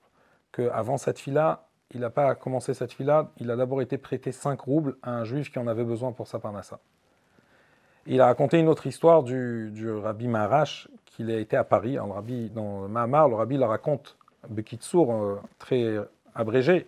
[0.52, 4.60] qu'avant cette fille-là, il n'a pas commencé cette fille-là, il a d'abord été prêté 5
[4.60, 6.78] roubles à un juif qui en avait besoin pour sa parnassa.
[8.06, 11.94] Il a raconté une autre histoire du, rabbi Maharash, qu'il a été à Paris.
[11.94, 14.16] le rabbi, dans le Mahamar, le rabbi la raconte,
[14.48, 15.96] Bekitsour, euh, très
[16.34, 16.86] abrégé,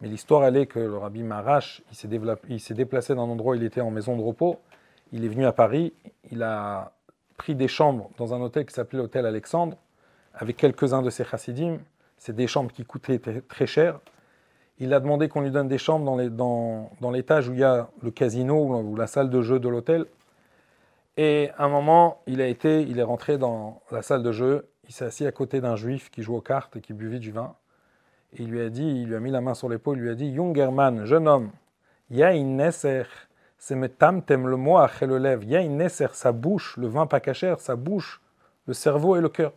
[0.00, 3.64] mais l'histoire, elle est que le rabbi Marash, il s'est déplacé d'un endroit où il
[3.64, 4.58] était en maison de repos.
[5.12, 5.92] Il est venu à Paris.
[6.30, 6.92] Il a
[7.36, 9.76] pris des chambres dans un hôtel qui s'appelait l'hôtel Alexandre,
[10.34, 11.78] avec quelques-uns de ses chassidim.
[12.16, 13.98] C'est des chambres qui coûtaient très cher.
[14.78, 18.12] Il a demandé qu'on lui donne des chambres dans l'étage où il y a le
[18.12, 20.06] casino ou la salle de jeu de l'hôtel.
[21.18, 24.70] Et à un moment, il a été, il est rentré dans la salle de jeu.
[24.88, 27.32] Il s'est assis à côté d'un juif qui jouait aux cartes et qui buvait du
[27.32, 27.54] vin
[28.34, 30.14] il lui a dit, il lui a mis la main sur l'épaule, il lui a
[30.14, 31.50] dit, Jungerman, jeune homme,
[32.10, 33.04] Yain Nesser,
[33.56, 37.20] c'est me tamtem le mot à le lève, Yain Nesser, sa bouche, le vin pas
[37.20, 38.20] cachère, sa bouche,
[38.66, 39.52] le cerveau et le cœur.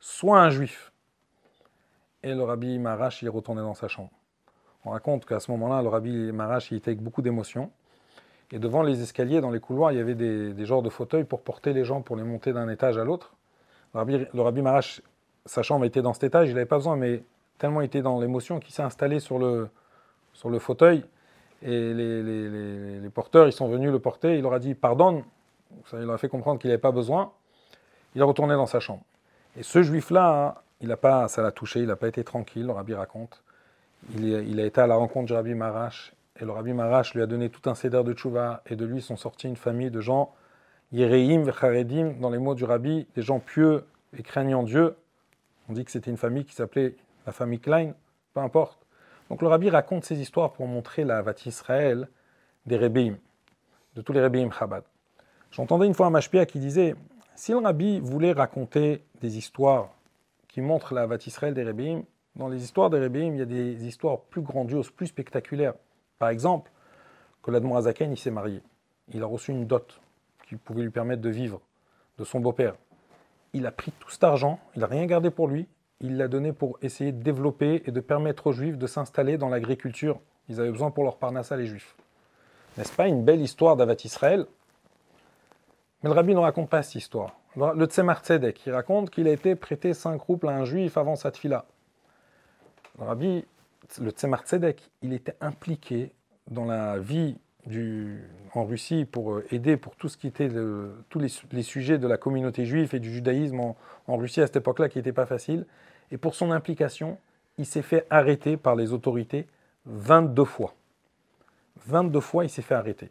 [0.00, 0.92] Sois un juif.
[2.22, 4.10] Et le rabbi Marash, il retourné dans sa chambre.
[4.84, 7.70] On raconte qu'à ce moment-là, le rabbi Marash, il était avec beaucoup d'émotion.
[8.52, 11.42] Et devant les escaliers, dans les couloirs, il y avait des, genres de fauteuils pour
[11.42, 13.34] porter les gens, pour les monter d'un étage à l'autre.
[13.94, 15.02] Le rabbi, le rabbi Marash,
[15.44, 17.22] sa chambre était dans cet étage, il n'avait pas besoin, mais
[17.58, 19.68] tellement il était dans l'émotion qu'il s'est installé sur le,
[20.32, 21.04] sur le fauteuil.
[21.62, 24.36] Et les, porteurs, ils sont venus le porter.
[24.36, 25.24] Il leur a dit pardonne.
[25.86, 27.32] Ça, il leur a fait comprendre qu'il n'avait pas besoin.
[28.14, 29.02] Il est retourné dans sa chambre.
[29.58, 30.94] Et ce juif-là, hein, il
[31.28, 33.42] ça l'a touché, il n'a pas été tranquille, le rabbi raconte.
[34.14, 36.12] Il, il, a été à la rencontre du rabbi Marash.
[36.40, 38.62] Et le rabbi Marash lui a donné tout un céder de tchouva.
[38.66, 40.34] Et de lui sont sortis une famille de gens,
[40.92, 43.84] Yereim, Vecharedim, dans les mots du rabbi, des gens pieux
[44.16, 44.96] et craignant Dieu.
[45.68, 46.94] On dit que c'était une famille qui s'appelait
[47.26, 47.94] la famille Klein,
[48.34, 48.86] peu importe.
[49.30, 52.08] Donc le rabbi raconte ces histoires pour montrer la Vat Israël
[52.66, 53.16] des Rebbeim,
[53.94, 54.84] de tous les Rebbeim Chabad.
[55.50, 56.94] J'entendais une fois un mashpia qui disait
[57.34, 59.90] si le rabbi voulait raconter des histoires
[60.48, 62.02] qui montrent la Vat Israël des Rebbeim,
[62.36, 65.74] dans les histoires des Rebbeim, il y a des histoires plus grandioses, plus spectaculaires.
[66.18, 66.70] Par exemple,
[67.42, 68.62] que l'Admon Azaken, il s'est marié.
[69.12, 70.00] Il a reçu une dot
[70.48, 71.60] qui pouvait lui permettre de vivre
[72.18, 72.74] de son beau-père.
[73.52, 75.68] Il a pris tout cet argent, il n'a rien gardé pour lui,
[76.00, 79.48] il l'a donné pour essayer de développer et de permettre aux Juifs de s'installer dans
[79.48, 80.20] l'agriculture.
[80.48, 81.94] Ils avaient besoin pour leur parnassa, les Juifs.
[82.76, 84.46] N'est-ce pas une belle histoire d'Avat Israël?
[86.02, 87.36] Mais le rabbi ne raconte pas cette histoire.
[87.56, 91.16] Le Tzemar Tzedek, il raconte qu'il a été prêté cinq roubles à un Juif avant
[91.16, 91.64] sa tfila.
[92.98, 93.44] Le rabbi,
[94.00, 96.12] le Tzemar Tzedek, il était impliqué
[96.50, 97.36] dans la vie
[98.54, 100.48] en Russie pour euh, aider pour tout ce qui était
[101.08, 103.76] tous les, sujets de la communauté juive et du judaïsme en,
[104.16, 105.66] Russie à cette époque-là qui n'était pas facile.
[106.12, 107.18] Et pour son implication,
[107.58, 109.46] il s'est fait arrêter par les autorités
[109.86, 110.74] 22 fois.
[111.86, 113.10] 22 fois, il s'est fait arrêter.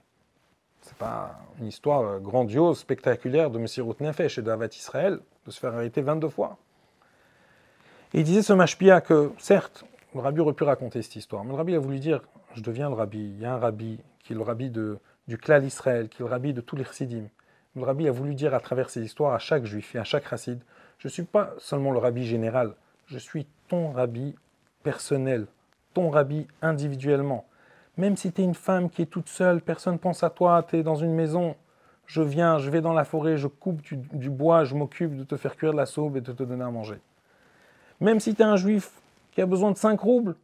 [0.82, 3.66] Ce n'est pas une histoire grandiose, spectaculaire de M.
[4.00, 6.58] Nefesh et d'Avat Israël de se faire arrêter 22 fois.
[8.14, 9.84] Et il disait ce mashpia que, certes,
[10.16, 12.22] le rabbi aurait pu raconter cette histoire, mais le rabbi a voulu dire
[12.54, 14.98] Je deviens le rabbi, il y a un rabbi qui est le rabbi de,
[15.28, 17.26] du clan Israël, qui est le rabbi de tous les chassidim.
[17.76, 20.30] Le rabbi a voulu dire à travers ces histoires à chaque juif et à chaque
[20.30, 20.60] chassid
[21.00, 22.76] Je ne suis pas seulement le rabbi général,
[23.08, 24.36] je suis ton rabbi
[24.84, 25.48] personnel,
[25.94, 27.46] ton rabbi individuellement.
[27.98, 30.78] Même si tu es une femme qui est toute seule, personne pense à toi, tu
[30.78, 31.58] es dans une maison,
[32.06, 35.36] je viens, je vais dans la forêt, je coupe du, bois, je m'occupe de te
[35.36, 37.00] faire cuire de la soupe et de te donner à manger.
[38.00, 38.92] Même si tu es un juif
[39.36, 40.36] qui a besoin de 5 roubles,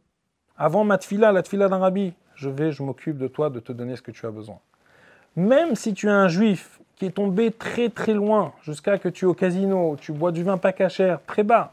[0.56, 3.72] avant ma tfila, la tfila d'un rabbi, je vais, je m'occupe de toi, de te
[3.72, 4.58] donner ce que tu as besoin.
[5.34, 9.24] Même si tu es un juif qui est tombé très très loin, jusqu'à que tu
[9.24, 11.72] es au casino, tu bois du vin pas cachère, très bas,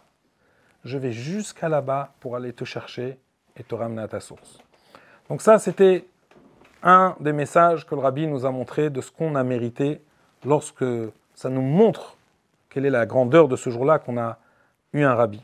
[0.86, 3.18] je vais jusqu'à là-bas pour aller te chercher
[3.58, 4.60] et te ramener à ta source.
[5.30, 6.06] Donc ça, c'était
[6.82, 10.02] un des messages que le rabbi nous a montré de ce qu'on a mérité
[10.46, 10.86] lorsque
[11.36, 12.16] ça nous montre
[12.70, 14.38] quelle est la grandeur de ce jour-là qu'on a
[14.94, 15.42] eu un rabbi.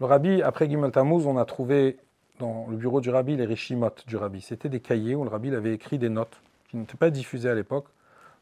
[0.00, 1.96] Le rabbi, après Gimel Tammuz, on a trouvé
[2.38, 4.40] dans le bureau du rabbi les rishimot du rabbi.
[4.40, 6.40] C'était des cahiers où le rabbi avait écrit des notes
[6.70, 7.86] qui n'étaient pas diffusées à l'époque.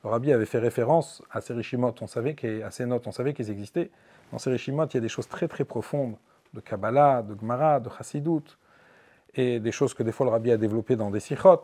[0.04, 3.32] Le rabbi avait fait référence à ces rishimot, on savait à ces notes, on savait
[3.32, 3.90] qu'elles existaient.
[4.32, 6.16] Dans ces rishimot, il y a des choses très très profondes
[6.52, 8.58] de Kabbalah, de Gemara, de Chassidut,
[9.34, 11.62] et des choses que des fois le rabbi a développées dans des sikhot.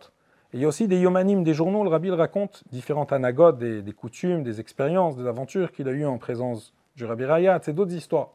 [0.54, 3.92] Et il y a aussi des yomanim, des journaux, le rabbi raconte, différentes anagotes, des,
[3.92, 7.92] coutumes, des expériences, des aventures qu'il a eues en présence du rabbi Rayat, c'est d'autres
[7.92, 8.30] histoires.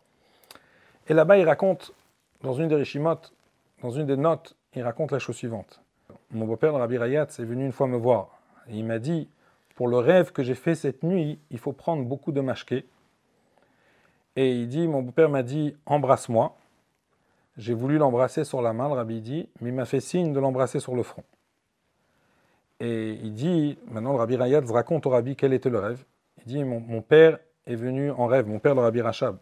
[1.07, 1.93] Et là-bas, il raconte,
[2.41, 3.19] dans une des rishimot,
[3.81, 5.81] dans une des notes, il raconte la chose suivante.
[6.31, 8.39] Mon beau-père, le rabbi Rayat, est venu une fois me voir.
[8.67, 9.29] Et il m'a dit,
[9.75, 12.85] pour le rêve que j'ai fait cette nuit, il faut prendre beaucoup de mashké.
[14.35, 16.55] Et il dit, mon beau-père m'a dit, embrasse-moi.
[17.57, 20.39] J'ai voulu l'embrasser sur la main, le rabbi dit, mais il m'a fait signe de
[20.39, 21.23] l'embrasser sur le front.
[22.79, 26.03] Et il dit, maintenant le rabbi Rayat raconte au rabbi quel était le rêve.
[26.39, 29.37] Il dit, mon, père est venu en rêve, mon père le rabbi Rachab,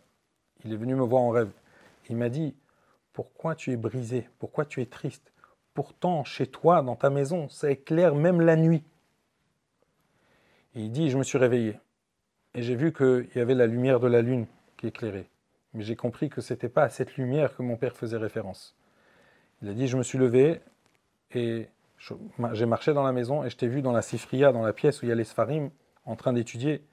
[0.66, 1.52] il est venu me voir en rêve.
[2.10, 2.56] Il m'a dit,
[3.14, 4.28] pourquoi tu es brisé?
[4.40, 5.32] Pourquoi tu es triste?
[5.74, 8.84] Pourtant, chez toi, dans ta maison, ça éclaire même la nuit.
[10.74, 11.80] Il dit, je me suis réveillé.
[12.54, 14.46] Et j'ai vu qu'il y avait la lumière de la lune
[14.78, 15.28] qui éclairait
[15.76, 18.76] mais j'ai compris que ce n'était pas à cette lumière que mon père faisait référence.
[19.62, 20.62] Il a dit, je me suis levé
[21.32, 21.68] et
[22.54, 25.02] j'ai marché dans la maison et je t'ai vu dans la sifria, dans la pièce
[25.02, 25.70] où il y a les sfarim,
[26.06, 26.84] en train d'étudier,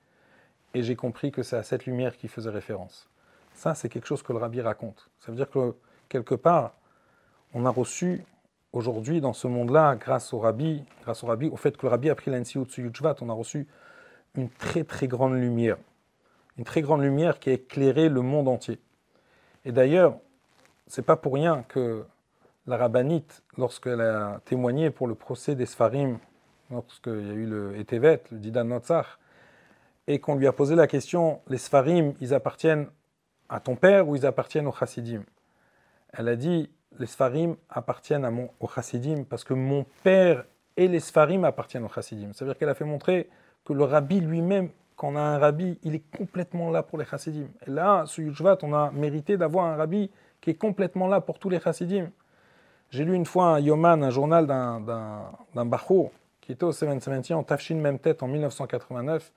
[0.75, 3.09] et j'ai compris que c'est à cette lumière qu'il faisait référence.
[3.55, 5.11] Ça, c'est quelque chose que le rabbi raconte.
[5.19, 5.75] Ça veut dire que
[6.09, 6.75] quelque part,
[7.55, 8.25] on a reçu
[8.73, 12.11] aujourd'hui dans ce monde-là, grâce au rabbi, grâce au rabbi, au fait que le rabbi
[12.11, 13.67] a pris l'Ansiut Yujvat, on a reçu
[14.35, 15.77] une très très grande lumière
[16.59, 18.79] une très grande lumière qui a éclairé le monde entier.
[19.65, 20.19] Et d'ailleurs,
[20.87, 22.05] c'est pas pour rien que
[22.67, 26.19] la rabbinite, lorsqu'elle a témoigné pour le procès des Sfarim,
[26.71, 29.19] lorsqu'il y a eu le Etevet, le Didan Notzach,
[30.07, 32.89] et qu'on lui a posé la question, les Sfarim, ils appartiennent
[33.49, 35.23] à ton père ou ils appartiennent au Chassidim
[36.13, 40.45] Elle a dit, les Sfarim appartiennent à mon, au Chassidim parce que mon père
[40.77, 42.33] et les Sfarim appartiennent au Chassidim.
[42.33, 43.29] Ça veut dire qu'elle a fait montrer
[43.65, 44.71] que le rabbi lui-même
[45.03, 47.49] quand on a un rabbi, il est complètement là pour les chassidim.
[47.67, 51.41] Et là, sur Yujvat, on a mérité d'avoir un rabbi qui est complètement là pour
[51.41, 52.09] tous les chassidim.
[52.91, 57.43] J'ai lu une fois un Yoman, un journal d'un Bacho, qui était au 770 en
[57.43, 59.33] Tafshin même tête en 1989.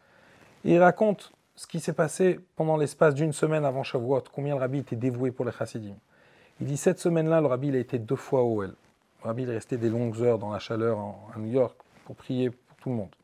[0.66, 4.80] il raconte ce qui s'est passé pendant l'espace d'une semaine avant Shavuot, combien le rabbi
[4.80, 5.96] était dévoué pour les chassidim.
[6.60, 8.76] Il dit cette semaine-là, le rabbi il a été deux fois au OL.
[9.24, 10.98] Le rabbi est resté des longues heures dans la chaleur
[11.34, 13.16] à New York pour prier pour tout le monde.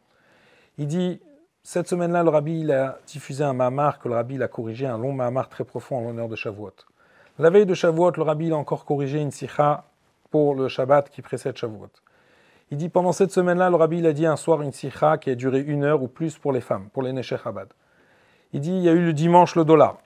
[0.78, 1.20] Il dit
[1.64, 4.88] cette semaine-là, le rabbi il a diffusé un Mahamar que le rabbi il a corrigé,
[4.88, 6.74] un long Mahamar très profond en l'honneur de Shavuot.
[7.38, 9.84] La veille de Shavuot, le rabbi il a encore corrigé une sikha
[10.30, 11.92] pour le Shabbat qui précède Shavuot.
[12.72, 15.30] Il dit pendant cette semaine-là, le rabbi il a dit un soir une sikha qui
[15.30, 17.68] a duré une heure ou plus pour les femmes, pour les Neshech Chabad.
[18.54, 19.98] Il dit il y a eu le dimanche le dollar.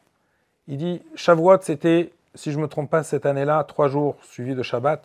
[0.67, 4.55] Il dit Shavuot c'était, si je ne me trompe pas, cette année-là, trois jours suivis
[4.55, 5.03] de Shabbat.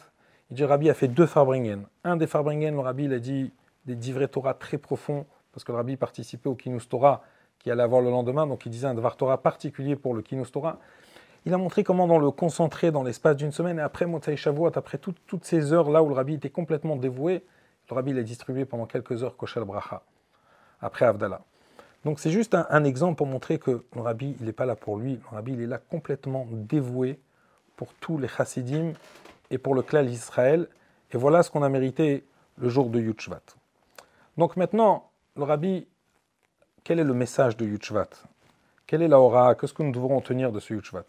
[0.51, 1.85] Il dit rabbi a fait deux Farbringen.
[2.05, 3.53] Un des Farbringen, le rabbi a dit
[3.87, 7.23] des divrei Torah très profonds parce que le rabbi participait au Kinus Torah
[7.59, 10.51] qui allait avoir le lendemain, donc il disait un Devar Torah particulier pour le Kinus
[10.51, 10.79] Torah.
[11.47, 14.77] Il a montré comment dans le concentrer dans l'espace d'une semaine, et après Motsai Shavuot,
[14.77, 17.45] après toutes ces heures là où le rabbi était complètement dévoué,
[17.91, 20.03] le rabbi l'a distribué pendant quelques heures Koshel Bracha,
[20.81, 21.43] après Avdallah.
[22.05, 24.97] Donc c'est juste un, exemple pour montrer que le rabbi, il n'est pas là pour
[24.97, 27.21] lui, le rabbi, il est là complètement dévoué
[27.77, 28.93] pour tous les chassidim
[29.51, 30.69] et pour le clan d'Israël.
[31.13, 32.25] Et voilà ce qu'on a mérité
[32.57, 33.43] le jour de Yutshvat.
[34.39, 35.87] Donc maintenant, le rabbi,
[36.85, 38.09] quel est le message de Yuchvat
[38.87, 39.55] Quelle est la aura?
[39.55, 41.05] Qu'est-ce que nous devons retenir de ce Yuchvat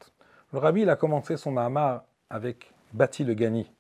[0.52, 3.72] Le rabbi, il a commencé son Mahamar avec Bati le Gani,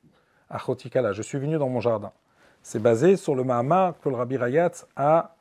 [0.49, 1.11] à Chotikala.
[1.11, 2.11] Je suis venu dans mon jardin.
[2.63, 5.35] C'est basé sur le Mahamar que le rabbi Rayat a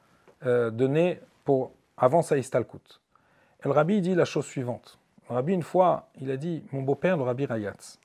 [0.45, 3.01] euh, donné pour, avant sa Istalkut.
[3.63, 4.99] Et le rabbi dit la chose suivante.
[5.29, 7.99] Le rabbi, une fois, il a dit Mon beau-père, le rabbi Rayat,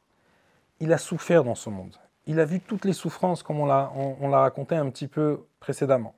[0.80, 1.96] il a souffert dans ce monde.
[2.28, 6.16] Il a vu toutes les souffrances comme on l'a raconté un petit peu précédemment.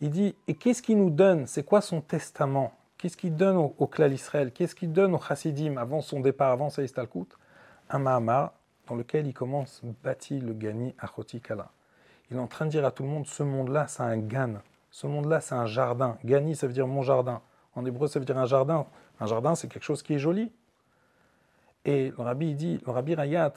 [0.00, 2.72] Il dit, et qu'est-ce qu'il nous donne C'est quoi son testament?
[2.96, 4.52] Qu'est-ce qu'il donne au, au clan Israël?
[4.52, 7.26] Qu'est-ce qu'il donne au Chassidim avant son départ, avant sa Istalkut
[7.90, 8.52] Un Mahamar
[8.88, 11.70] dans lequel il commence bâti le Gani Achoti Kala.
[12.30, 14.54] Il est en train de dire à tout le monde ce monde-là, c'est un gan.
[14.90, 16.18] Ce monde-là, c'est un jardin.
[16.24, 17.40] Gani, ça veut dire mon jardin.
[17.74, 18.86] En hébreu, ça veut dire un jardin.
[19.20, 20.50] Un jardin, c'est quelque chose qui est joli.
[21.84, 23.54] Et le rabbi il dit, le rabbi Rayat,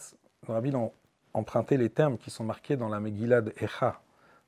[0.47, 0.91] le rabbi a
[1.33, 4.01] emprunté les termes qui sont marqués dans la Megillah Echa,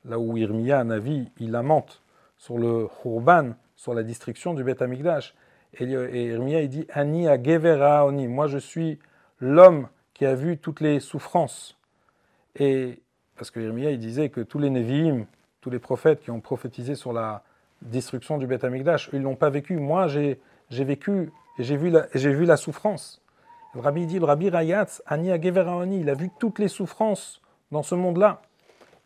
[0.05, 2.01] là où Irmiya, Navi, il lamente
[2.37, 5.33] sur le Khurban, sur la destruction du Beth Amikdash.
[5.73, 8.99] Et, et il dit Ani a oni, moi je suis
[9.39, 11.77] l'homme qui a vu toutes les souffrances.
[12.55, 13.01] Et
[13.35, 15.25] parce que Irmiya, il disait que tous les Nevi'im,
[15.63, 17.41] tous les prophètes qui ont prophétisé sur la
[17.81, 19.77] destruction du Beth Amikdash, ils l'ont pas vécu.
[19.77, 20.37] Moi, j'ai
[20.69, 23.21] vécu et j'ai vu, la, souffrance.
[23.73, 27.41] Le rabbi dit, le rabbi Rayatz, Ani Ageveraoni, il a vu toutes les souffrances
[27.71, 28.41] dans ce monde-là.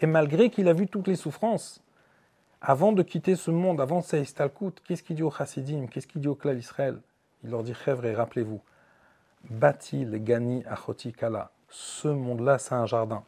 [0.02, 1.84] Et malgré qu'il a vu toutes les souffrances,
[2.60, 6.22] avant de quitter ce monde, avant sa istalkut, qu'est-ce qu'il dit au Chassidim Qu'est-ce qu'il
[6.22, 7.00] dit au clan Israël
[7.44, 8.62] Il leur dit, et rappelez-vous,
[9.48, 11.52] bâti le Gani Achoti Kala.
[11.70, 13.24] Ce monde-là, c'est un jardin.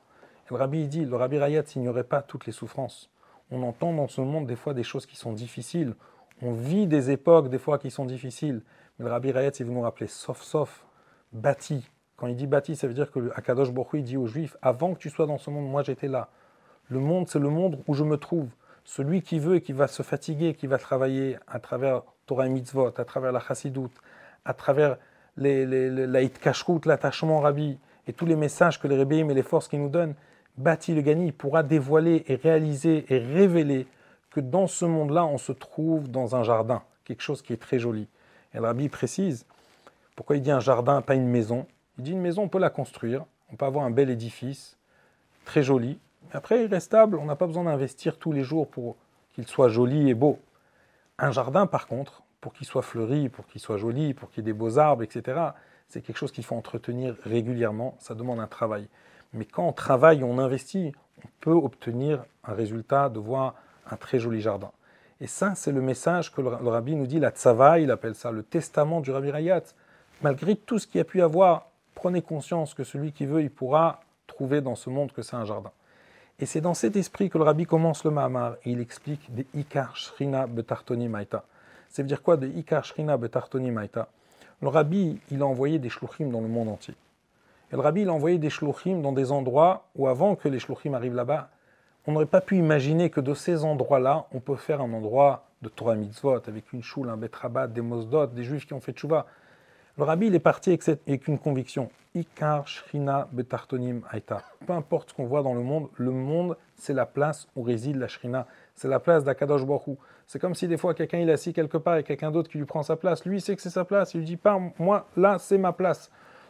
[0.50, 3.12] Le rabbi dit, le rabbi Rayatz n'ignorait pas toutes les souffrances.
[3.52, 5.96] On entend dans ce monde des fois des choses qui sont difficiles.
[6.42, 8.62] On vit des époques des fois qui sont difficiles.
[8.98, 10.86] Mais le rabbi Rayatz, il veut nous rappeler, sauf, sauf,
[11.34, 11.90] bâti.
[12.16, 15.00] Quand il dit bâti, ça veut dire que Akadosh Baruch dit aux Juifs, avant que
[15.00, 16.30] tu sois dans ce monde, moi j'étais là.
[16.90, 18.50] Le monde, c'est le monde où je me trouve.
[18.84, 22.50] Celui qui veut et qui va se fatiguer, qui va travailler à travers Torah et
[22.50, 23.94] Mitzvot, à travers la Chassidoute,
[24.46, 24.98] à travers
[25.38, 26.22] les, les, la
[26.86, 30.16] l'attachement Rabbi, et tous les messages que les Rébéim et les forces qui nous donnent,
[30.60, 33.88] bâti le Gani, il pourra dévoiler et réaliser et révéler
[34.30, 37.80] que dans ce monde-là, on se trouve dans un jardin, quelque chose qui est très
[37.80, 38.08] joli.
[38.54, 39.46] Et Rabbi précise,
[40.16, 41.66] pourquoi il dit un jardin, pas une maison
[41.98, 44.78] Il dit une maison, on peut la construire, on peut avoir un bel édifice,
[45.46, 45.98] très joli,
[46.32, 48.98] après il reste stable, on n'a pas besoin d'investir tous les jours pour
[49.34, 50.40] qu'il soit joli et beau.
[51.18, 54.42] Un jardin, par contre, pour qu'il soit fleuri, pour qu'il soit joli, pour qu'il y
[54.42, 55.40] ait des beaux arbres, etc.,
[55.88, 58.88] c'est quelque chose qu'il faut entretenir régulièrement, ça demande un travail.
[59.34, 60.92] Mais quand on travaille, on investit,
[61.24, 63.56] on peut obtenir un résultat de voir
[63.90, 64.72] un très joli jardin.
[65.22, 68.32] Et ça, c'est le message que le, rabbi nous dit, la tzava, il appelle ça
[68.32, 69.64] le testament du rabbi Rayat
[70.22, 73.52] malgré tout ce qu'il y a pu avoir, prenez conscience que celui qui veut, il
[73.52, 75.72] pourra trouver dans ce monde que c'est un jardin.
[76.40, 79.46] Et c'est dans cet esprit que le rabbi commence le Mahamar et il explique des
[79.54, 81.44] Ikar Shrina Betartoni Maïta.
[81.90, 84.08] Ça veut dire quoi de Ikar Shrina Betartoni Maïta?
[84.62, 86.96] Le rabbi, il a envoyé des shluchim dans le monde entier.
[87.72, 90.60] Et le rabbi, il a envoyé des shluchim dans des endroits où avant que les
[90.60, 91.50] shluchim arrivent là-bas,
[92.08, 95.70] on n'aurait pas pu imaginer que de ces endroits-là, on peut faire un endroit de
[95.70, 99.28] Torah Mitzvot, avec une choule, un betrabat, des mosdot, des juifs qui ont fait tchouva.
[99.98, 100.72] Le rabbi, il est parti
[101.06, 101.90] avec, une conviction.
[102.16, 104.42] Ikar Shrina Betartonim Aita.
[104.66, 107.98] Peu importe ce qu'on voit dans le monde, le monde, c'est la place où réside
[107.98, 108.48] la Shrina.
[108.76, 111.78] C'est la place d'Akadosh Baruch C'est comme si des fois quelqu'un il est assis quelque
[111.78, 113.26] part et quelqu'un d'autre qui lui prend sa place.
[113.26, 114.14] Lui, il sait que c'est sa place.
[114.14, 116.10] Il lui dit pas, moi, là, c'est ma place.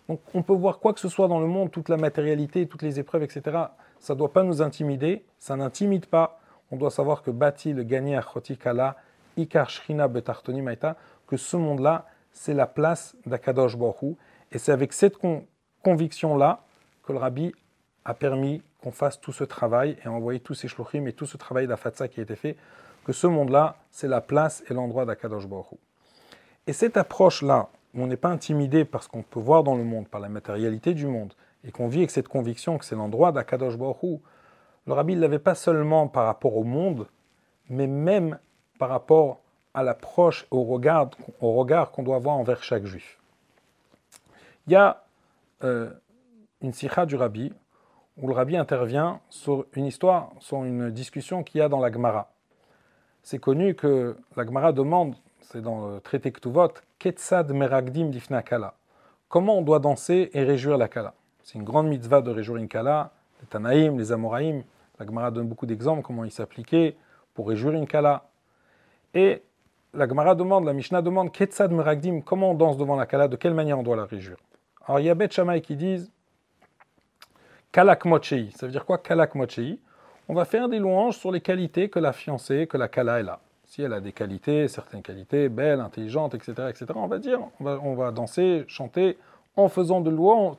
[0.10, 2.82] Donc on peut voir quoi que ce soit dans le monde, toute la matérialité, toutes
[2.82, 3.58] les épreuves, etc.
[4.00, 5.24] Ça ne doit pas nous intimider.
[5.38, 6.40] Ça n'intimide pas.
[6.72, 8.96] On doit savoir que Bati, le gagné Chotikala,
[9.38, 10.98] Ikar Shrina Betartonim Aita,
[11.28, 14.18] que ce monde-là, c'est la place d'Akadosh Baruch
[14.52, 15.18] Et c'est avec cette
[15.84, 16.64] conviction-là
[17.04, 17.54] que le rabbi
[18.04, 21.38] a permis qu'on fasse tout ce travail et envoyer tous ces shluchim et tout ce
[21.38, 22.56] travail d'Afatsa qui a été fait,
[23.06, 25.78] que ce monde-là, c'est la place et l'endroit d'Akadosh Baruch
[26.66, 30.22] Et cette approche-là, on n'est pas intimidé parce qu'on peut voir dans le monde, par
[30.22, 31.34] la matérialité du monde,
[31.64, 34.22] et qu'on vit avec cette conviction que c'est l'endroit d'Akadosh Baruch
[34.90, 37.08] le rabbi ne l'avait pas seulement par rapport au monde,
[37.70, 38.40] mais même
[38.80, 39.40] par rapport
[39.76, 41.12] à l'approche, au regard,
[41.42, 43.20] au regard qu'on doit avoir envers chaque juif.
[44.66, 45.04] Il y a
[45.64, 45.92] euh,
[46.62, 47.54] une sikha du rabbi
[48.18, 51.92] où le rabbi intervient sur une histoire, sur une discussion qu'il y a dans la
[51.92, 52.32] Gemara.
[53.22, 58.74] C'est connu que la Gemara demande, c'est dans le traité Ktuvot, Ketsad meragdim difna kala.
[59.28, 61.14] Comment on doit danser et réjouir la kala?
[61.44, 63.12] C'est une grande mitzvah de réjouir une kala,
[63.42, 64.64] les Tanaïm, les Amoraïm.
[65.00, 66.96] La Gemara donne beaucoup d'exemples comment il s'appliquait
[67.34, 68.30] pour réjouir une kala.
[69.14, 69.42] Et
[69.94, 73.36] la Gemara demande, la Mishnah demande, Ketsad Meragdim, comment on danse devant la Kala, de
[73.36, 74.38] quelle manière on doit la réjouir?
[74.86, 76.12] Alors il y a qui disent
[77.72, 78.50] Kalak Mochei.
[78.56, 79.80] Ça veut dire quoi Kalak Mochei
[80.28, 83.28] On va faire des louanges sur les qualités que la fiancée, que la Kala est
[83.28, 83.40] a.
[83.70, 87.94] Si elle a des qualités, certaines qualités, belle, intelligente, etc., etc., on va dire, on
[87.94, 89.18] va, danser, chanter
[89.56, 90.10] en faisant de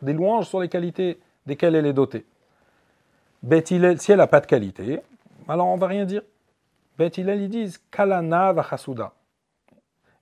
[0.03, 2.25] des louanges sur les qualités desquelles elle est dotée.
[3.43, 3.75] Bet si
[4.13, 5.01] elle n'a pas de qualité,
[5.49, 6.23] alors on va rien dire.
[6.97, 9.13] Bet ils disent Kalana Vachasuda.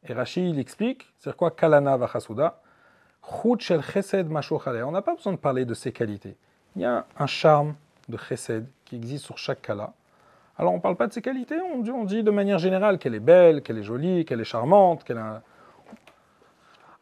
[0.09, 2.61] Et Rashi, il explique, c'est quoi kalana vachasuda
[3.45, 3.57] On
[4.93, 6.36] n'a pas besoin de parler de ses qualités.
[6.74, 7.74] Il y a un charme
[8.09, 9.93] de chesed qui existe sur chaque kala.
[10.59, 13.21] Alors on ne parle pas de ses qualités, on dit, de manière générale qu'elle est
[13.21, 15.43] belle, qu'elle est jolie, qu'elle est charmante, qu'elle a...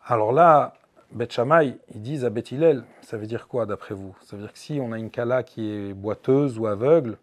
[0.04, 0.74] Alors là,
[1.10, 2.52] Beth Shammai, ils disent à Beth
[3.00, 4.14] ça veut dire quoi d'après vous?
[4.20, 7.16] Ça veut dire que si on a une Kala qui est boiteuse ou aveugle,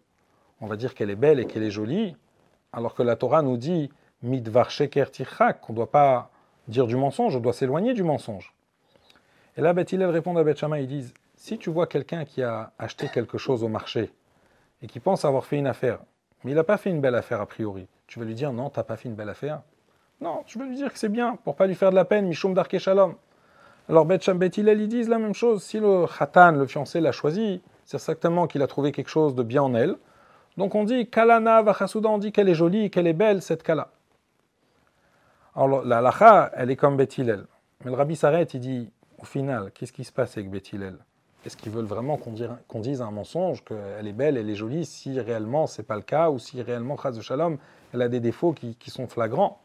[0.60, 2.16] on va dire qu'elle est belle et qu'elle est jolie,
[2.72, 3.90] alors que la Torah nous dit
[4.22, 6.30] Midvar Sheker Tichak, qu'on ne doit pas
[6.66, 8.52] dire du mensonge, on doit s'éloigner du mensonge.
[9.56, 12.72] Et là, Beth répond à Beth Shammai, ils disent si tu vois quelqu'un qui a
[12.76, 14.10] acheté quelque chose au marché
[14.82, 16.00] et qui pense avoir fait une affaire,
[16.44, 18.70] mais il n'a pas fait une belle affaire a priori, tu vas lui dire non,
[18.70, 19.62] tu n'as pas fait une belle affaire?
[20.20, 22.26] Non, tu vas lui dire que c'est bien, pour pas lui faire de la peine,
[22.26, 23.14] Mishum Darke Shalom.
[23.88, 24.26] Alors Beth
[24.56, 25.62] Hillel, ils disent la même chose.
[25.62, 29.42] Si le khatan, le fiancé, l'a choisi, c'est certainement qu'il a trouvé quelque chose de
[29.42, 29.96] bien en elle.
[30.56, 33.90] Donc on dit Kalana Vachasuda, on dit qu'elle est jolie, qu'elle est belle, cette Kala.
[35.54, 37.46] Alors la lacha, elle est comme Beth Hillel.
[37.84, 40.96] Mais le rabbi s'arrête, il dit au final, qu'est-ce qui se passe avec Beth Hillel?
[41.44, 45.20] Est-ce qu'ils veulent vraiment qu'on dise, un mensonge, qu'elle est belle, elle est jolie, si
[45.20, 47.58] réellement c'est pas le cas, ou si réellement, Chaz de Shalom,
[47.92, 49.60] elle a des défauts qui, sont flagrants?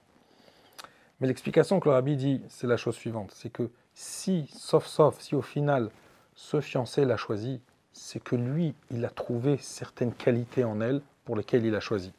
[1.19, 5.19] Mais l'explication que le rabbi dit, c'est la chose suivante c'est que si, sauf sauf,
[5.19, 5.89] si au final
[6.35, 7.59] ce fiancé l'a choisi,
[7.91, 12.13] c'est que lui, il a trouvé certaines qualités en elle pour lesquelles il a choisi.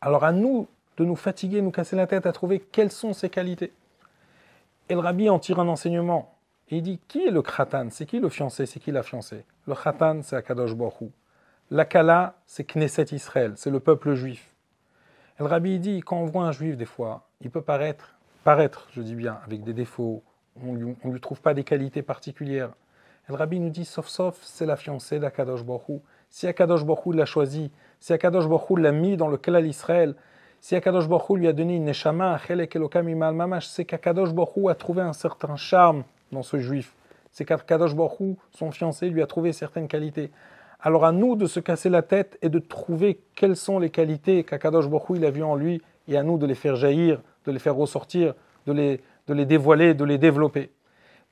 [0.00, 3.30] Alors à nous de nous fatiguer, nous casser la tête à trouver quelles sont ces
[3.30, 3.72] qualités.
[4.88, 6.37] Et le rabbi en tire un enseignement.
[6.70, 7.88] Et il dit qui est le khatan?
[7.90, 8.66] C'est qui le fiancé?
[8.66, 9.44] C'est qui la fiancée?
[9.66, 11.10] Le khatan, c'est Akadosh Baruch
[11.70, 14.54] La kala, c'est Knesset Israël, c'est le peuple juif.
[15.38, 18.88] Et le rabbi dit quand on voit un juif des fois, il peut paraître, paraître,
[18.92, 20.22] je dis bien, avec des défauts,
[20.62, 22.70] on ne lui trouve pas des qualités particulières.
[23.28, 26.02] Et le rabbi nous dit, sauf sauf, c'est la fiancée d'Akadosh Borou.
[26.28, 30.14] Si Akadosh Borou l'a choisi, si Akadosh Borou l'a mis dans le Kalal Israël,
[30.60, 32.38] si Akadosh Borou lui a donné une neshama,
[33.60, 36.94] c'est qu'Akadosh Borou a trouvé un certain charme dans ce juif.
[37.30, 40.30] C'est qu'Akadosh Borou, son fiancé, lui a trouvé certaines qualités.
[40.80, 44.44] Alors à nous de se casser la tête et de trouver quelles sont les qualités
[44.44, 47.52] qu'Akadosh Borou il a vues en lui, et à nous de les faire jaillir, de
[47.52, 48.34] les faire ressortir,
[48.66, 50.70] de les, de les dévoiler, de les développer.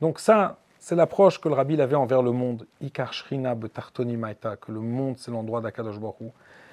[0.00, 2.66] Donc ça, c'est l'approche que le rabbi avait envers le monde.
[2.80, 6.32] Ikar Shrina Betartoni Maita, que le monde c'est l'endroit d'Akadosh Baruch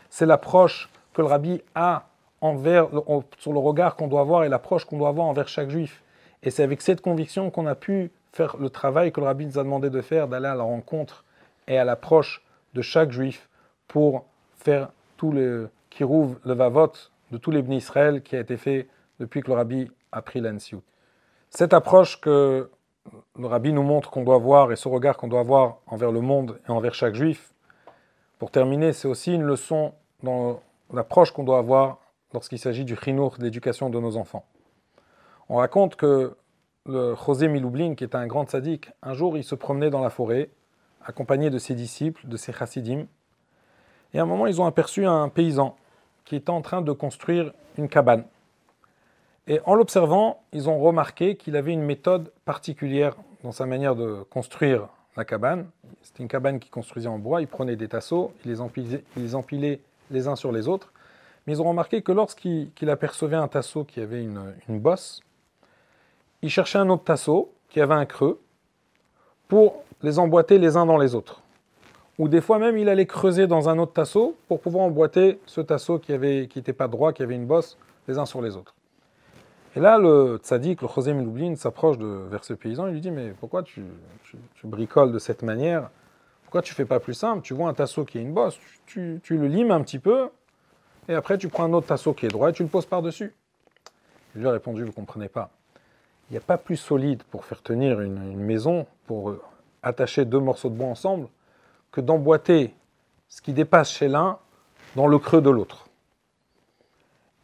[0.10, 2.08] C'est l'approche que le rabbi a
[2.42, 2.90] envers,
[3.38, 6.03] sur le regard qu'on doit avoir et l'approche qu'on doit avoir envers chaque juif.
[6.44, 9.58] Et c'est avec cette conviction qu'on a pu faire le travail que le rabbi nous
[9.58, 11.24] a demandé de faire, d'aller à la rencontre
[11.68, 13.50] et à l'approche de chaque juif
[13.88, 14.26] pour
[14.58, 16.92] faire tout le kirouv, le vavot
[17.32, 18.88] de tous les bénis Israël qui a été fait
[19.20, 20.82] depuis que le rabbi a pris l'ansiout.
[21.50, 22.70] Cette approche que
[23.38, 26.22] le rabbi nous montre qu'on doit voir et ce regard qu'on doit avoir envers le
[26.22, 27.54] monde et envers chaque juif,
[28.40, 30.60] pour terminer, c'est aussi une leçon dans
[30.92, 32.00] l'approche qu'on doit avoir
[32.34, 34.46] lorsqu'il s'agit du chinour, de l'éducation de nos enfants.
[35.50, 36.36] On raconte que
[36.86, 40.50] José Miloublin, qui est un grand sadique, un jour il se promenait dans la forêt,
[41.06, 43.06] accompagné de ses disciples, de ses chassidim,
[44.14, 45.76] et à un moment ils ont aperçu un paysan
[46.26, 48.26] qui était en train de construire une cabane.
[49.48, 54.24] Et en l'observant, ils ont remarqué qu'il avait une méthode particulière dans sa manière de
[54.30, 54.88] construire
[55.18, 55.68] la cabane.
[56.02, 57.42] C'était une cabane qu'il construisait en bois.
[57.42, 58.62] Il prenait des tasseaux, il les
[59.36, 59.82] empilait,
[60.12, 60.94] les, uns sur les autres.
[61.46, 65.22] Mais ils ont remarqué que lorsqu'il apercevait un tasseau qui avait une bosse,
[66.44, 68.40] il cherchait un autre tasseau qui avait un creux
[69.48, 71.42] pour les emboîter les uns dans les autres.
[72.20, 75.62] Ou des fois même, il allait creuser dans un autre tasseau pour pouvoir emboîter ce
[75.62, 77.78] tasseau qui n'était qui pas droit, qui avait une bosse,
[78.08, 78.76] les uns sur les autres.
[79.76, 83.30] Et là, le tzaddik, le José Miloublin, s'approche vers ce paysan, il lui dit, mais
[83.40, 83.82] pourquoi tu,
[84.64, 85.90] bricoles de cette manière?
[86.44, 87.42] Pourquoi tu fais pas plus simple?
[87.42, 90.30] Tu vois un tasseau qui a une bosse, tu, le limes un petit peu,
[91.08, 93.34] et après tu prends un autre tasseau qui est droit et tu le poses par-dessus.
[94.36, 95.50] Il lui a répondu, vous ne comprenez pas.
[96.30, 99.36] Il n'y a pas plus solide pour faire tenir une, maison, pour
[99.82, 101.28] attacher deux morceaux de bois ensemble,
[101.92, 102.74] que d'emboîter
[103.28, 104.40] ce qui dépasse chez l'un
[104.96, 105.88] dans le creux de l'autre.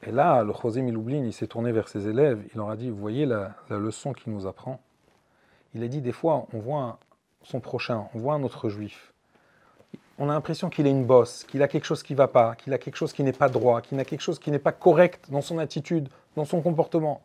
[0.03, 2.89] Et là, le José Miloublin, il s'est tourné vers ses élèves, il leur a dit,
[2.89, 4.79] vous voyez la, leçon qu'il nous apprend?
[5.75, 6.99] Il a dit, des fois, on voit
[7.43, 9.13] son prochain, on voit un autre juif.
[10.17, 12.55] On a l'impression qu'il a une bosse, qu'il a quelque chose qui ne va pas,
[12.55, 14.71] qu'il a quelque chose qui n'est pas droit, qu'il a quelque chose qui n'est pas
[14.71, 17.21] correct dans son attitude, dans son comportement.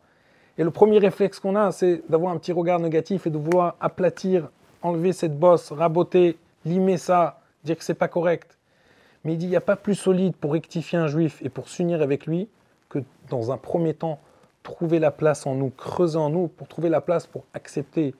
[0.57, 3.75] Et le premier réflexe qu'on a, c'est d'avoir un petit regard négatif et de vouloir
[3.79, 4.49] aplatir,
[4.81, 8.57] enlever cette bosse, raboter, limer ça, dire que c'est pas correct.
[9.23, 11.67] Mais il dit, il n'y a pas plus solide pour rectifier un juif et pour
[11.67, 12.47] s'unir avec lui
[12.89, 12.99] que
[13.29, 14.19] dans un premier temps,
[14.63, 18.15] trouver la place en nous, creuser en nous, pour trouver la place pour accepter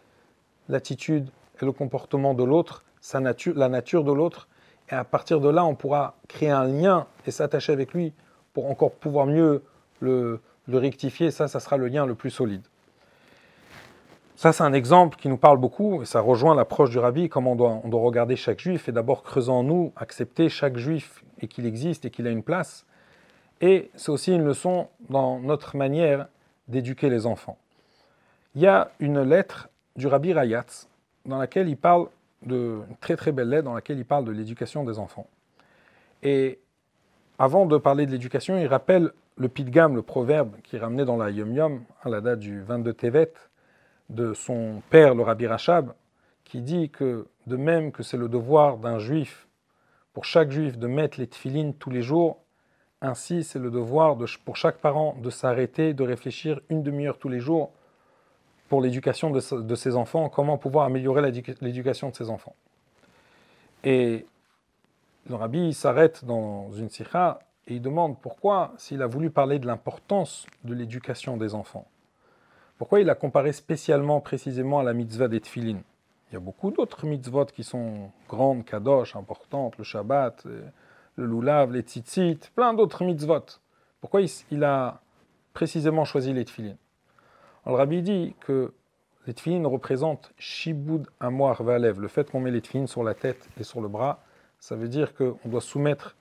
[0.68, 1.30] l'attitude
[1.62, 4.48] et le comportement de l'autre, sa la nature de l'autre.
[4.90, 8.14] Et à partir de là, on pourra créer un lien et s'attacher avec lui
[8.54, 9.64] pour encore pouvoir mieux
[10.00, 10.40] le,
[10.74, 11.32] rectifier.
[11.32, 12.64] Ça, ça sera le lien le plus solide.
[14.36, 17.54] Ça, c'est un exemple qui nous parle beaucoup, et ça rejoint l'approche du rabbi, comment
[17.54, 21.24] on doit, on doit regarder chaque juif, et d'abord creusant en nous, accepter chaque juif,
[21.40, 22.86] et qu'il existe, et qu'il a une place.
[23.62, 26.28] Et c'est aussi une leçon dans notre manière
[26.68, 27.58] d'éduquer les enfants.
[28.56, 30.90] Il y a une lettre du rabbi Rayatz,
[31.26, 32.10] dans laquelle il parle
[32.46, 35.28] de, une très très belle lettre, dans laquelle il parle de l'éducation des enfants.
[36.24, 36.60] Et
[37.40, 41.18] avant de parler de l'éducation, il rappelle le pitgam, le proverbe qui est ramené dans
[41.18, 43.34] la Yom Yom, à la date du 22 Tevet,
[44.10, 45.94] de son père, le Rabbi Rachab,
[46.44, 49.48] qui dit que de même que c'est le devoir d'un juif,
[50.14, 52.40] pour chaque juif, de mettre les tefilines tous les jours,
[53.02, 57.30] ainsi c'est le devoir de, pour chaque parent de s'arrêter, de réfléchir une demi-heure tous
[57.30, 57.72] les jours
[58.70, 61.22] pour l'éducation de, de, ses enfants, comment pouvoir améliorer
[61.62, 62.56] l'éducation de ses enfants.
[63.84, 64.26] Et
[65.30, 69.66] le rabbi s'arrête dans une sikha et il demande pourquoi, s'il a voulu parler de
[69.66, 71.88] l'importance de l'éducation des enfants,
[72.78, 75.80] pourquoi il a comparé spécialement, précisément à la mitzvah des tfilin
[76.30, 80.46] Il y a beaucoup d'autres mitzvot qui sont grandes, kadosh, importantes, le Shabbat,
[81.16, 83.46] le lulav, les tzitzit, plein d'autres mitzvot.
[84.02, 85.02] Pourquoi il, a
[85.54, 86.76] précisément choisi les tfilin
[87.66, 88.74] Alors, Le rabbi dit que
[89.26, 93.50] les tfilin représentent shibud amoar valev, le fait qu'on met les tfilin sur la tête
[93.58, 94.22] et sur le bras,
[94.60, 96.16] ça veut dire qu'on doit soumettre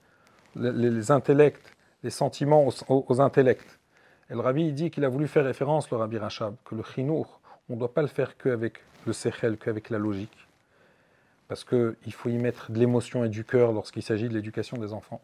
[0.56, 1.60] les, intellects,
[2.02, 3.78] les sentiments aux, intellects.
[4.30, 7.40] Et le rabbi dit qu'il a voulu faire référence, le rabbi Rachab, que le chinour,
[7.68, 8.74] on ne doit pas le faire qu'avec
[9.06, 10.36] le sechel, qu'avec la logique.
[11.48, 14.92] Parce qu'il faut y mettre de l'émotion et du cœur lorsqu'il s'agit de l'éducation des
[14.92, 15.20] enfants.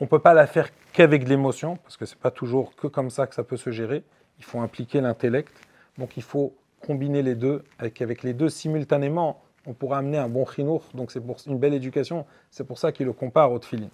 [0.00, 2.74] On ne peut pas la faire qu'avec de l'émotion, parce que ce n'est pas toujours
[2.74, 4.02] que comme ça que ça peut se gérer.
[4.38, 5.52] Il faut impliquer l'intellect.
[5.98, 6.54] Donc il faut
[6.84, 10.84] combiner les deux, avec, avec les deux simultanément, on pourra amener un bon chinour.
[10.94, 12.26] Donc c'est pour une belle éducation.
[12.50, 13.90] C'est pour ça qu'il le compare au tfilin.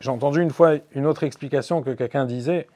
[0.00, 2.66] J'ai entendu une fois une autre explication que quelqu'un disait,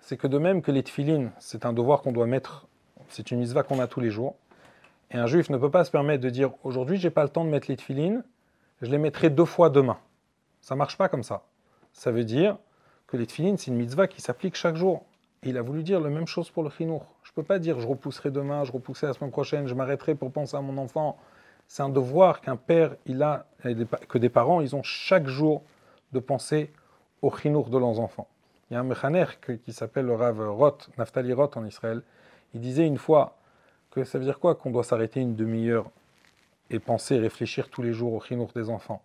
[0.00, 2.68] c'est que de même que les tfilines, c'est un devoir qu'on doit mettre,
[3.08, 4.36] c'est une misva qu'on a tous les jours,
[5.10, 7.44] et un juif ne peut pas se permettre de dire aujourd'hui j'ai pas le temps
[7.44, 8.22] de mettre les tfilines,
[8.80, 9.98] je les mettrai deux fois demain.
[10.60, 11.42] Ça marche pas comme ça.
[11.92, 12.56] Ça veut dire
[13.08, 15.04] que les tfilines, c'est une mitzvah qui s'applique chaque jour.
[15.42, 17.06] Et il a voulu dire la même chose pour le chinour.
[17.24, 20.14] Je ne peux pas dire je repousserai demain, je repousserai la semaine prochaine, je m'arrêterai
[20.14, 21.18] pour penser à mon enfant.
[21.66, 23.46] C'est un devoir qu'un père, il a,
[24.08, 25.64] que des parents, ils ont chaque jour
[26.12, 26.72] de penser
[27.22, 28.28] au chinour de leurs enfants.
[28.70, 29.24] Il y a un mechaner
[29.64, 32.02] qui s'appelle le Rav Roth, Naftali Roth en Israël.
[32.54, 33.36] Il disait une fois
[33.90, 35.90] que ça veut dire quoi qu'on doit s'arrêter une demi-heure
[36.70, 39.02] et penser, réfléchir tous les jours au chinour des enfants?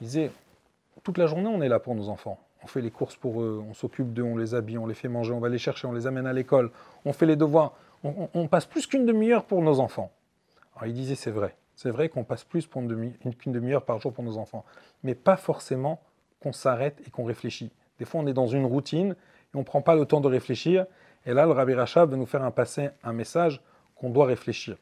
[0.00, 0.30] Il disait
[1.02, 2.38] toute la journée on est là pour nos enfants.
[2.64, 5.08] On fait les courses pour eux, on s'occupe d'eux, on les habille, on les fait
[5.08, 6.70] manger, on va les chercher, on les amène à l'école,
[7.04, 7.72] on fait les devoirs.
[8.04, 10.10] On, on passe plus qu'une demi-heure pour nos enfants.
[10.76, 11.54] Alors il disait c'est vrai.
[11.74, 14.64] C'est vrai qu'on passe plus qu'une demi-heure par jour pour nos enfants.
[15.02, 16.00] Mais pas forcément
[16.42, 17.70] qu'on s'arrête et qu'on réfléchit.
[17.98, 20.28] Des fois, on est dans une routine et on ne prend pas le temps de
[20.28, 20.86] réfléchir.
[21.24, 23.60] Et là, le Rabbi Rachab va nous faire un passer un message
[23.94, 24.76] qu'on doit réfléchir.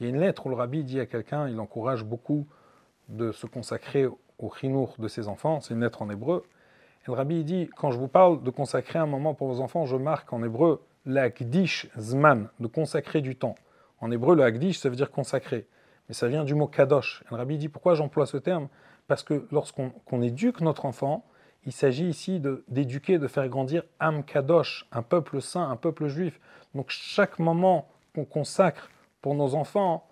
[0.00, 2.46] Il y a une lettre où le Rabbi dit à quelqu'un, il encourage beaucoup
[3.08, 4.06] de se consacrer
[4.38, 5.60] au chinour de ses enfants.
[5.60, 6.44] C'est une lettre en hébreu.
[7.02, 9.84] Et le Rabbi dit, quand je vous parle de consacrer un moment pour vos enfants,
[9.84, 13.56] je marque en hébreu l'akdish zman, de consacrer du temps.
[14.00, 15.66] En hébreu, le akdish, ça veut dire consacrer.
[16.08, 17.22] Mais ça vient du mot kadosh.
[17.26, 18.68] Et le Rabbi dit, pourquoi j'emploie ce terme
[19.08, 21.24] parce que lorsqu'on éduque notre enfant,
[21.64, 26.40] il s'agit ici d'éduquer, de, faire grandir Am Kadosh, un peuple saint, un peuple juif.
[26.74, 28.90] Donc chaque moment qu'on consacre
[29.20, 30.06] pour nos enfants,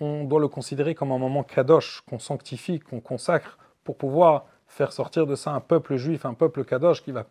[0.00, 4.92] on doit le considérer comme un moment Kadosh, qu'on sanctifie, qu'on consacre pour pouvoir faire
[4.92, 7.26] sortir de ça un peuple juif, un peuple Kadosh qui va,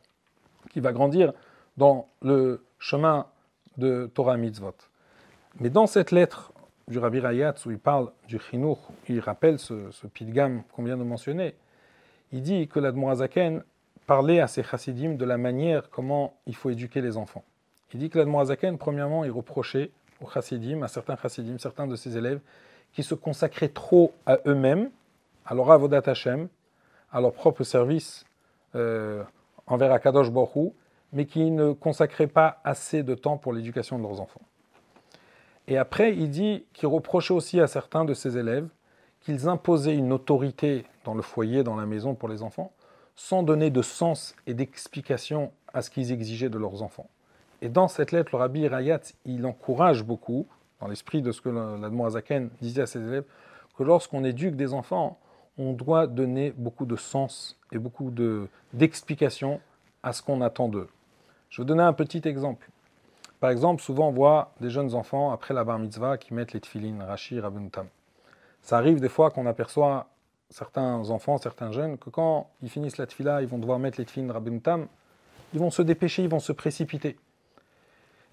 [0.72, 1.34] qui va grandir
[1.76, 3.28] dans le chemin
[3.78, 4.76] de Torah Mitzvot.
[5.60, 6.52] Mais dans cette lettre,
[6.88, 8.80] du Rabbi Rayatz où il parle du Chinour,
[9.10, 11.56] il rappelle ce, ce pilgam qu'on vient de mentionner.
[12.32, 13.64] Il dit que l'Admorazaken
[14.06, 17.44] parlait à ses chassidim de la manière comment il faut éduquer les enfants.
[17.94, 22.18] Il dit que l'Admorazaken, premièrement, il reprochait aux chassidim, à certains chassidim, certains de ses
[22.18, 22.40] élèves,
[22.94, 24.90] qui se consacraient trop à eux-mêmes,
[25.46, 26.48] à leur avodat Hashem,
[27.12, 28.26] à leur propre service
[28.76, 29.24] euh,
[29.68, 30.74] envers Akadosh Borou,
[31.14, 34.42] mais qui ne consacraient pas assez de temps pour l'éducation de leurs enfants.
[35.68, 38.68] Et après, il dit qu'il reprochait aussi à certains de ses élèves
[39.22, 42.72] qu'ils imposaient une autorité dans le foyer, dans la maison pour les enfants,
[43.16, 47.10] sans donner de sens et d'explication à ce qu'ils exigeaient de leurs enfants.
[47.62, 50.48] Et dans cette lettre, le rabbi Rayat, il encourage beaucoup,
[50.80, 53.26] dans l'esprit de ce que l'Admorazaken disait à ses élèves,
[53.78, 55.20] que lorsqu'on éduque des enfants,
[55.58, 58.12] on doit donner beaucoup de sens et beaucoup
[58.74, 59.60] d'explications
[60.04, 60.88] à ce qu'on attend d'eux.
[61.50, 62.70] Je vais donner un petit exemple.
[63.40, 66.60] Par exemple, souvent on voit des jeunes enfants après la bar mitzvah qui mettent les
[66.60, 67.88] tefilines, Rashi, Rabuntam.
[68.62, 70.08] Ça arrive des fois qu'on aperçoit
[70.50, 74.06] certains enfants, certains jeunes, que quand ils finissent la tefila, ils vont devoir mettre les
[74.06, 74.88] tefilines, Rabuntam,
[75.54, 77.18] ils vont se dépêcher, ils vont se précipiter.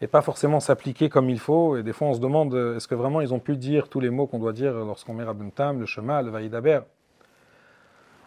[0.01, 1.77] et pas forcément s'appliquer comme il faut.
[1.77, 4.11] Et des fois, on se demande est-ce que vraiment ils ont pu dire tous les
[4.11, 6.81] mots qu'on doit dire lorsqu'on met Rabuntam, le Shema, le Vaïdaber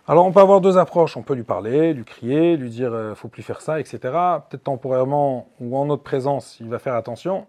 [0.09, 1.17] Alors, on peut avoir deux approches.
[1.17, 3.99] On peut lui parler, lui crier, lui dire ne faut plus faire ça, etc.
[4.49, 7.45] Peut-être temporairement ou en notre présence, il va faire attention.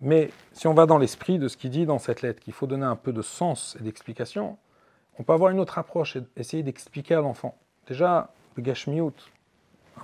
[0.00, 2.68] Mais si on va dans l'esprit de ce qu'il dit dans cette lettre, qu'il faut
[2.68, 4.56] donner un peu de sens et d'explication,
[5.18, 7.56] on peut avoir une autre approche et essayer d'expliquer à l'enfant.
[7.88, 9.12] Déjà, le gashmiut,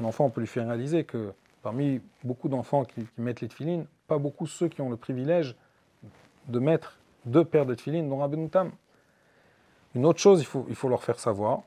[0.00, 1.32] un enfant, on peut lui faire réaliser que
[1.62, 5.54] parmi beaucoup d'enfants qui, mettent les tefilines, pas beaucoup ceux qui ont le privilège
[6.48, 8.72] de mettre deux paires de tefilines dans Rabbeinu Tam.
[9.94, 11.62] Une autre chose, il faut, il faut leur faire savoir,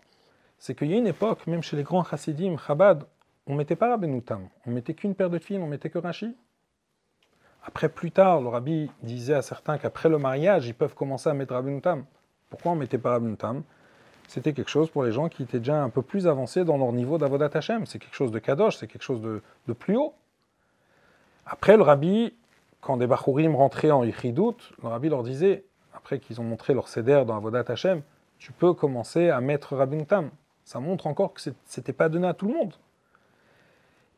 [0.60, 3.06] c'est qu'il y a une époque, même chez les grands chassidim, Chabad,
[3.48, 4.22] on mettait pas Rabbeinu
[4.65, 6.35] on mettait qu'une paire de tefilines, on mettait que Rashi.
[7.64, 11.34] Après, plus tard, le rabbi disait à certains qu'après le mariage, ils peuvent commencer à
[11.34, 12.06] mettre Rabbeinu Tam.
[12.49, 13.64] Pourquoi on mettait pas Rabbeinu Tam
[14.31, 16.93] c'était quelque chose pour les gens qui étaient déjà un peu plus avancés dans leur
[16.93, 17.85] niveau d'Avodat Hashem.
[17.85, 20.14] C'est quelque chose de kadosh, c'est quelque chose de, plus haut.
[21.45, 22.34] Après, le rabbi,
[22.80, 26.88] quand des Bachurim rentraient en Yichidut, le rabbi leur disait, après qu'ils ont montré leur
[26.88, 28.03] céder dans Avodat Hashem,
[28.42, 30.32] tu peux commencer à mettre Rabbi Tam.
[30.66, 32.74] Ça montre encore que ce n'était pas donné à tout le monde.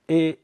[0.08, 0.40] Et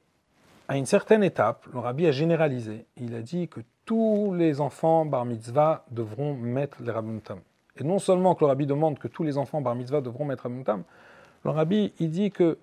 [0.68, 2.86] à une certaine étape, le rabbi a généralisé.
[2.98, 7.40] Il a dit que tous les enfants bar mitzvah devront mettre les Rabbi Tam.
[7.78, 10.48] Et non seulement que le rabbi demande que tous les enfants bar mitzvah devront mettre
[10.48, 10.84] un tam,
[11.46, 12.58] le rabbi il dit que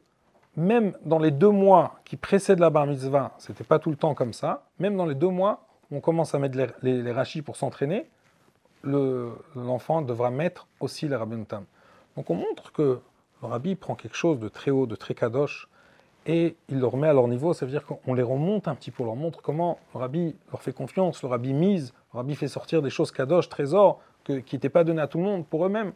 [0.55, 4.15] même dans les deux mois qui précèdent la bar mitzvah, c'était pas tout le temps
[4.15, 8.07] comme ça, même dans les deux mois on commence à mettre les, rachis pour s'entraîner,
[8.87, 11.65] l'enfant devra mettre aussi les rabbi tam.
[12.17, 13.01] Donc on montre que
[13.43, 15.69] le rabbi prend quelque chose de très haut, de très kadosh,
[16.27, 18.91] et il le remet à leur niveau, ça veut dire qu'on les remonte un petit
[18.91, 22.35] peu, on leur montre comment le rabbi leur fait confiance, le rabbi mise, le rabbi
[22.35, 25.65] fait sortir des choses kadosh, trésors, qui n'était pas donné à tout le monde, pour
[25.65, 25.93] eux-mêmes.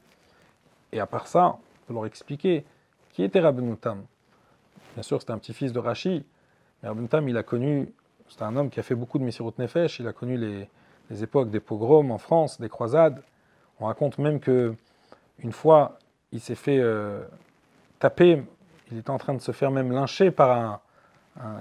[0.93, 2.65] Et à part ça, on peut leur expliquer
[3.13, 4.05] qui était Rabbeinu Tam.
[4.95, 6.25] Bien sûr, c'était un petit-fils de Rashi,
[6.83, 7.93] mais Rabbeinu Tam, il a connu,
[8.29, 10.69] c'est un homme qui a fait beaucoup de Messirut Nefesh, il a connu les,
[11.23, 13.23] époques des pogroms en France, des croisades.
[13.81, 14.75] On raconte même que
[15.43, 15.99] une fois,
[16.33, 17.23] il s'est fait euh,
[17.99, 18.43] taper,
[18.91, 20.81] il était en train de se faire même lyncher par un,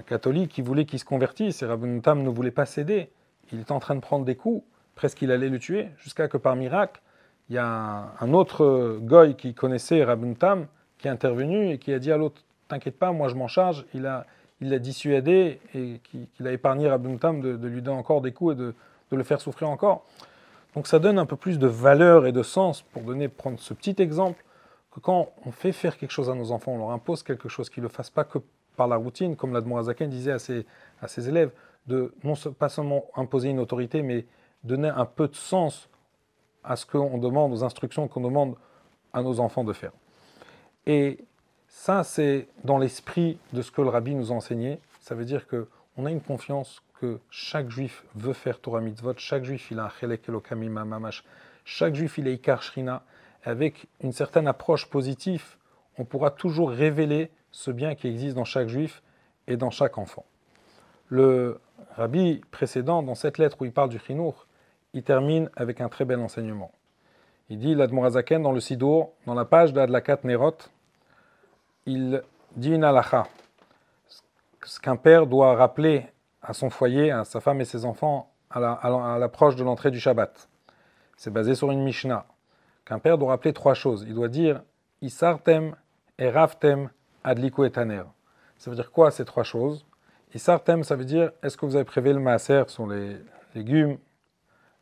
[0.06, 3.08] catholique qui voulait qu'il se convertisse, et Rabbeinu Tam ne voulait pas céder.
[3.50, 4.62] Il était en train de prendre des coups,
[4.94, 7.00] presque qu'il allait le tuer, jusqu'à que par miracle,
[7.48, 10.66] il y a un, autre goy qui connaissait Rabun Tam,
[10.98, 13.86] qui est intervenu et qui a dit à l'autre T'inquiète pas, moi je m'en charge.
[13.94, 14.26] Il l'a
[14.60, 18.56] il dissuadé et qu'il a épargné Rabun Tam de, lui donner encore des coups et
[18.56, 18.74] de,
[19.16, 20.04] le faire souffrir encore.
[20.74, 23.74] Donc ça donne un peu plus de valeur et de sens pour donner, prendre ce
[23.74, 24.44] petit exemple
[24.92, 27.70] que quand on fait faire quelque chose à nos enfants, on leur impose quelque chose,
[27.70, 28.38] qu'ils ne le fassent pas que
[28.76, 30.66] par la routine, comme l'Admorazaken disait à ses,
[31.02, 31.50] à ses élèves,
[31.86, 34.26] de non pas seulement imposer une autorité, mais
[34.64, 35.88] donner un peu de sens
[36.62, 38.54] à ce qu'on demande, aux instructions qu'on demande
[39.12, 39.92] à nos enfants de faire.
[40.86, 41.24] Et
[41.68, 44.80] ça, c'est dans l'esprit de ce que le rabbi nous a enseigné.
[45.00, 49.44] Ça veut dire qu'on a une confiance que chaque juif veut faire Torah mitzvot, chaque
[49.44, 51.24] juif il a un chelek elokamim mamash,
[51.64, 53.02] chaque juif il a ikar shrina.
[53.42, 55.56] Avec une certaine approche positive,
[55.96, 59.02] on pourra toujours révéler ce bien qui existe dans chaque juif
[59.46, 60.26] et dans chaque enfant.
[61.08, 61.58] Le
[61.96, 64.46] rabbi précédent, dans cette lettre où il parle du chinour,
[64.92, 66.70] il termine avec un très bel enseignement.
[67.48, 70.58] Il dit, l'Admorazaken, dans le Sidour, dans la page d'Adlakat Nerot,
[71.86, 72.22] il
[72.56, 73.26] dit une halacha,
[74.62, 76.06] ce qu'un père doit rappeler
[76.42, 80.48] à son foyer, à sa femme et ses enfants, à l'approche de l'entrée du Shabbat.
[81.16, 82.26] C'est basé sur une Mishnah.
[82.84, 84.04] Qu'un père doit rappeler trois choses.
[84.08, 84.62] Il doit dire
[85.02, 85.76] Isartem,
[86.18, 86.90] Eraftem,
[87.22, 88.02] Adliku et Taner.
[88.58, 89.86] Ça veut dire quoi ces trois choses?
[90.34, 93.18] Isartem, ça veut dire est-ce que vous avez prévu le maaser sur les
[93.54, 93.98] légumes,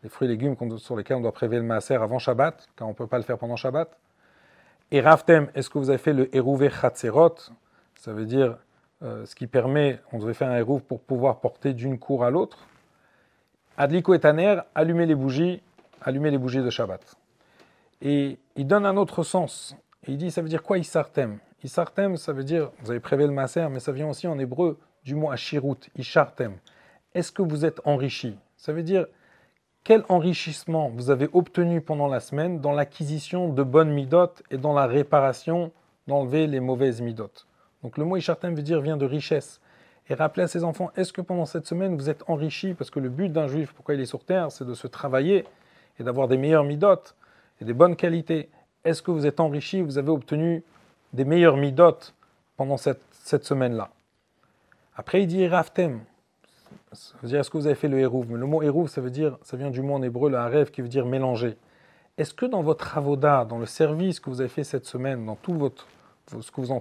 [0.03, 2.93] les fruits et légumes sur lesquels on doit prélever le maaser avant Shabbat, car on
[2.93, 3.99] ne peut pas le faire pendant Shabbat?
[4.91, 7.35] Et Raftem, est-ce que vous avez fait le Eruve Chatzerot?
[7.97, 8.57] Ça veut dire
[9.03, 12.31] euh, ce qui permet, on devait faire un Eruv pour pouvoir porter d'une cour à
[12.31, 12.67] l'autre.
[13.77, 15.63] Adliko et Taner, allumer les bougies,
[16.03, 17.17] allumer les bougies de Shabbat.
[18.03, 19.77] Et il donne un autre sens.
[20.07, 21.39] il dit, ça veut dire quoi Isartem?
[21.63, 24.79] Isartem, ça veut dire, vous avez prélevé le maaser, mais ça vient aussi en hébreu
[25.05, 26.57] du mot Ashirut, Ishartem.
[27.15, 28.37] Est-ce que vous êtes enrichi?
[28.57, 29.07] Ça veut dire,
[29.85, 34.75] quel enrichissement vous avez obtenu pendant la semaine dans l'acquisition de bonnes midotes et dans
[34.75, 35.73] la réparation
[36.07, 37.47] d'enlever les mauvaises midotes?
[37.83, 39.61] Donc le mot Ishartem veut dire vient de richesse.
[40.11, 42.75] Et rappeler à ses enfants, est-ce que pendant cette semaine vous êtes enrichis?
[42.75, 45.45] Parce que le but d'un juif, pourquoi il est sur terre, c'est de se travailler
[45.99, 47.15] et d'avoir des meilleures midotes
[47.61, 48.49] et des bonnes qualités.
[48.85, 50.63] Est-ce que vous êtes enrichis, vous avez obtenu
[51.13, 52.15] des meilleures midotes
[52.57, 53.91] pendant cette, cette semaine-là
[54.97, 56.01] Après, il dit Raftem.
[56.93, 59.03] Ça veut dire, est-ce que vous avez fait le hérouv Mais le mot hérouv, ça
[59.03, 61.57] veut dire, ça vient du mot en hébreu, le rêve qui veut dire mélanger.
[62.17, 65.37] Est-ce que dans votre avoda, dans le service que vous avez fait cette semaine, dans
[65.37, 65.87] tout votre,
[66.29, 66.73] ce que vous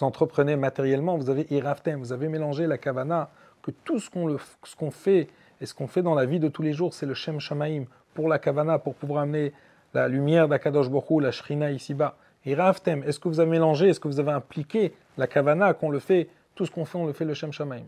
[0.00, 3.30] entreprenez matériellement, vous avez iraftem, vous avez mélangé la kavana
[3.62, 5.28] que tout ce qu'on fait
[5.60, 7.84] et ce qu'on fait dans la vie de tous les jours, c'est le Shem Shamaim
[8.14, 9.52] pour la Kavana, pour pouvoir amener
[9.94, 12.16] la lumière d'Akadosh Borou, la Shrina ici-bas.
[12.44, 15.90] Et Ravtem, est-ce que vous avez mélangé, est-ce que vous avez impliqué la Kavana, qu'on
[15.90, 17.84] le fait, tout ce qu'on fait, on le fait le Shem Shamaim?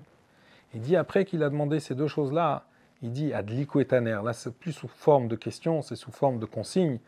[0.74, 2.64] Il dit après qu'il a demandé ces deux choses-là,
[3.02, 4.20] il dit Adliku et Taner.
[4.24, 6.98] Là, c'est plus sous forme de question, c'est sous forme de consigne.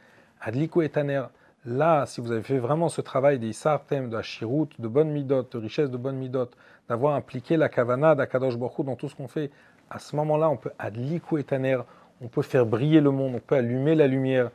[0.41, 1.23] Adliku et Taner.
[1.67, 5.43] Là, si vous avez fait vraiment ce travail des Sartem, de Hashirut, de bonne midot,
[5.43, 6.49] de richesse de bonne midot,
[6.89, 9.51] d'avoir impliqué la Kavana d'Akadosh Borou dans tout ce qu'on fait,
[9.91, 11.79] à ce moment-là, on peut Adliku et Taner,
[12.23, 14.51] on peut faire briller le monde, on peut allumer la lumière.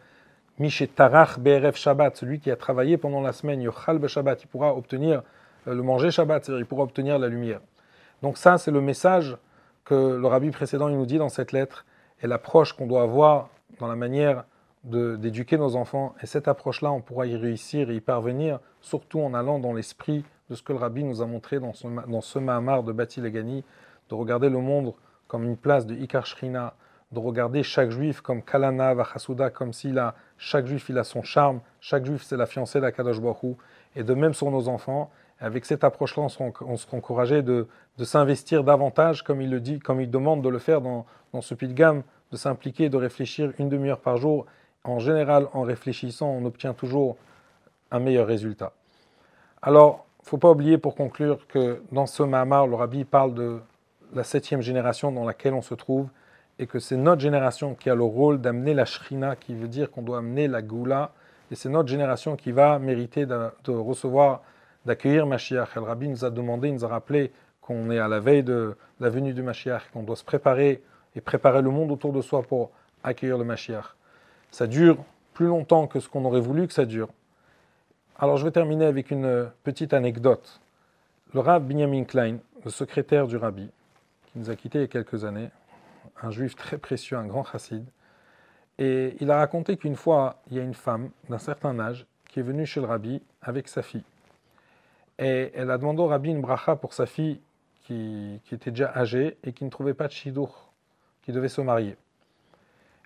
[0.58, 4.74] Mishe Tarach BRF Shabbat, celui qui a travaillé pendant la semaine, Yochal Shabbat, il pourra
[4.74, 5.22] obtenir
[5.68, 7.60] euh, le manger Shabbat, il pourra obtenir la lumière.
[8.22, 9.36] Donc ça, c'est le message
[9.84, 11.86] que le rabbi précédent il nous dit dans cette lettre,
[12.24, 14.46] et l'approche qu'on doit avoir dans la manière
[14.84, 16.16] d'éduquer nos enfants.
[16.22, 20.24] Et cette approche-là, on pourra y réussir et y parvenir, surtout en allant dans l'esprit
[20.50, 23.22] de ce que le rabbi nous a montré dans ce, dans ce Mahamar de Bati
[23.22, 23.64] Legani,
[24.10, 24.94] de regarder le monde
[25.28, 26.74] comme une place de Ikar Shrina,
[27.12, 31.24] de regarder chaque juif comme Kalana, Vachasuda, comme s'il a, chaque juif il a son
[31.24, 33.58] charme, chaque juif c'est la fiancée d'Akadosh Baruch
[33.96, 35.12] et de même sur nos enfants.
[35.40, 37.68] Avec cette approche-là, on sera encouragé de,
[37.98, 41.42] de s'investir davantage, comme il le dit, comme il demande de le faire dans, dans
[41.42, 44.46] ce de gamme, de s'impliquer, de réfléchir une demi-heure par jour.
[44.84, 47.18] En général, en réfléchissant, on obtient toujours
[47.92, 48.74] un meilleur résultat.
[49.62, 53.34] Alors, il ne faut pas oublier pour conclure que dans ce Mahamar, le Rabbi parle
[53.34, 53.60] de
[54.14, 56.08] la septième génération dans laquelle on se trouve
[56.60, 59.90] et que c'est notre génération qui a le rôle d'amener la shrina, qui veut dire
[59.92, 61.12] qu'on doit amener la goula,
[61.50, 64.42] et c'est notre génération qui va mériter de, recevoir,
[64.86, 65.70] d'accueillir Mashiach.
[65.76, 67.32] El Rabbi nous a demandé, il nous a rappelé
[67.62, 70.84] qu'on est à la veille de la venue du Mashiach, qu'on doit se préparer
[71.16, 72.72] et préparer le monde autour de soi pour
[73.04, 73.96] accueillir le Mashiach.
[74.52, 74.98] Ça dure
[75.34, 77.10] plus longtemps que ce qu'on aurait voulu que ça dure.
[78.20, 80.60] Alors je vais terminer avec une petite anecdote.
[81.34, 83.70] Le Rav Binyamin Klein, le secrétaire du Rabbi,
[84.26, 85.50] qui nous a quittés il y a quelques années,
[86.22, 87.86] un juif très précieux, un grand chassid.
[88.78, 92.40] Et il a raconté qu'une fois, il y a une femme d'un certain âge qui
[92.40, 94.04] est venue chez le rabbi avec sa fille.
[95.18, 97.40] Et elle a demandé au rabbi une bracha pour sa fille
[97.84, 100.72] qui, était déjà âgée et qui ne trouvait pas de shidour,
[101.24, 101.96] qui devait se marier.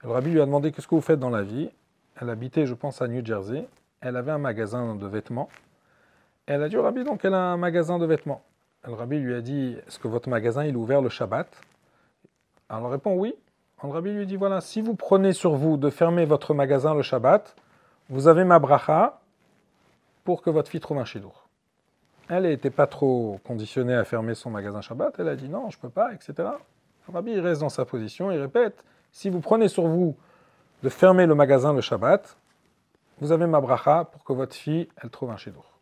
[0.06, 1.69] Le rabbi lui a demandé qu'est-ce que vous faites dans la vie?
[2.22, 3.68] Elle habitait, je pense, à New Jersey.
[4.02, 5.49] Elle avait un magasin de vêtements.
[6.45, 8.44] elle a dit au rabbi, donc elle a un magasin de vêtements.
[8.86, 11.48] le rabbi lui a dit, est-ce que votre magasin il est ouvert le Shabbat?
[12.69, 13.34] Alors, répond oui.
[13.84, 17.02] Le rabbi lui dit voilà, si vous prenez sur vous de fermer votre magasin le
[17.02, 17.56] Shabbat,
[18.10, 19.19] vous avez ma bracha
[20.23, 21.48] pour que votre fille trouve un chidour.
[22.30, 25.15] Elle n'était pas trop conditionnée à fermer son magasin Shabbat.
[25.18, 26.34] Elle a dit non, je ne peux pas, etc.
[27.07, 28.32] Le rabbi reste dans sa position.
[28.32, 28.84] Il répète
[29.16, 30.18] si vous prenez sur vous
[30.84, 32.38] de fermer le magasin le Shabbat,
[33.22, 35.80] vous avez ma bracha pour que votre fille elle trouve un chidour.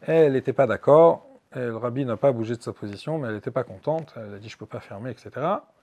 [0.00, 1.26] Elle n'était pas d'accord.
[1.56, 4.14] Le rabbi n'a pas bougé de sa position, mais elle n'était pas contente.
[4.16, 5.30] Elle a dit je ne peux pas fermer, etc.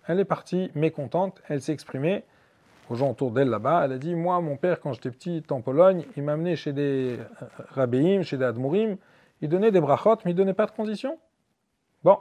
[0.07, 2.23] Elle est partie mécontente, elle s'est exprimée
[2.89, 3.83] aux gens autour d'elle là-bas.
[3.83, 6.71] Elle a dit Moi, mon père, quand j'étais petit en Pologne, il m'a amené chez
[6.71, 8.95] des euh, rabbéim, chez des admourim,
[9.41, 11.19] il donnait des brachot, mais il ne donnait pas de conditions.
[12.05, 12.19] Bon.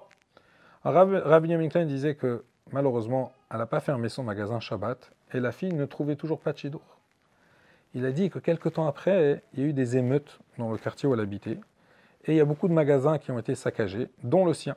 [0.83, 2.43] Rabbi Yamin disait que
[2.73, 6.53] malheureusement, elle n'a pas fermé son magasin Shabbat et la fille ne trouvait toujours pas
[6.53, 6.83] de chidour.
[7.95, 10.79] Il a dit que quelques temps après, il y a eu des émeutes dans le
[10.79, 11.61] quartier où elle habitait
[12.25, 14.75] et il y a beaucoup de magasins qui ont été saccagés, dont le sien.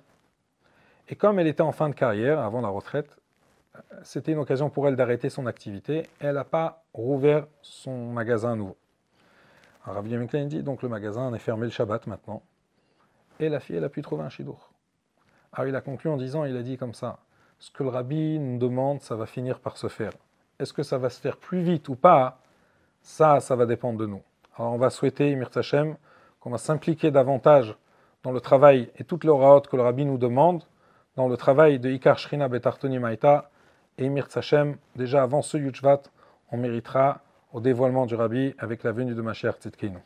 [1.07, 3.10] Et comme elle était en fin de carrière, avant la retraite,
[4.03, 6.10] c'était une occasion pour elle d'arrêter son activité.
[6.19, 8.76] Elle n'a pas rouvert son magasin à nouveau.
[9.85, 12.41] Alors Rabbi dit donc le magasin est fermé le Shabbat maintenant.
[13.39, 14.72] Et la fille, elle a pu trouver un chidour.
[15.53, 17.19] Alors il a conclu en disant, il a dit comme ça,
[17.60, 20.11] ce que le rabbi nous demande, ça va finir par se faire.
[20.60, 22.40] Est-ce que ça va se faire plus vite ou pas?
[23.02, 24.22] Ça, ça va dépendre de nous.
[24.57, 25.49] Alors on va souhaiter, Mir
[26.40, 27.76] qu'on va s'impliquer davantage
[28.23, 30.64] dans le travail et toutes les oraot que le rabbi nous demande,
[31.15, 33.49] dans le travail de Ikar Shrina Betartoni Maïta
[33.98, 36.02] et Mir Tsachem, déjà avant ce Yuchvat,
[36.52, 37.22] on méritera
[37.53, 39.99] au dévoilement du Rabbi avec la venue de Mashiach Tzidkenu.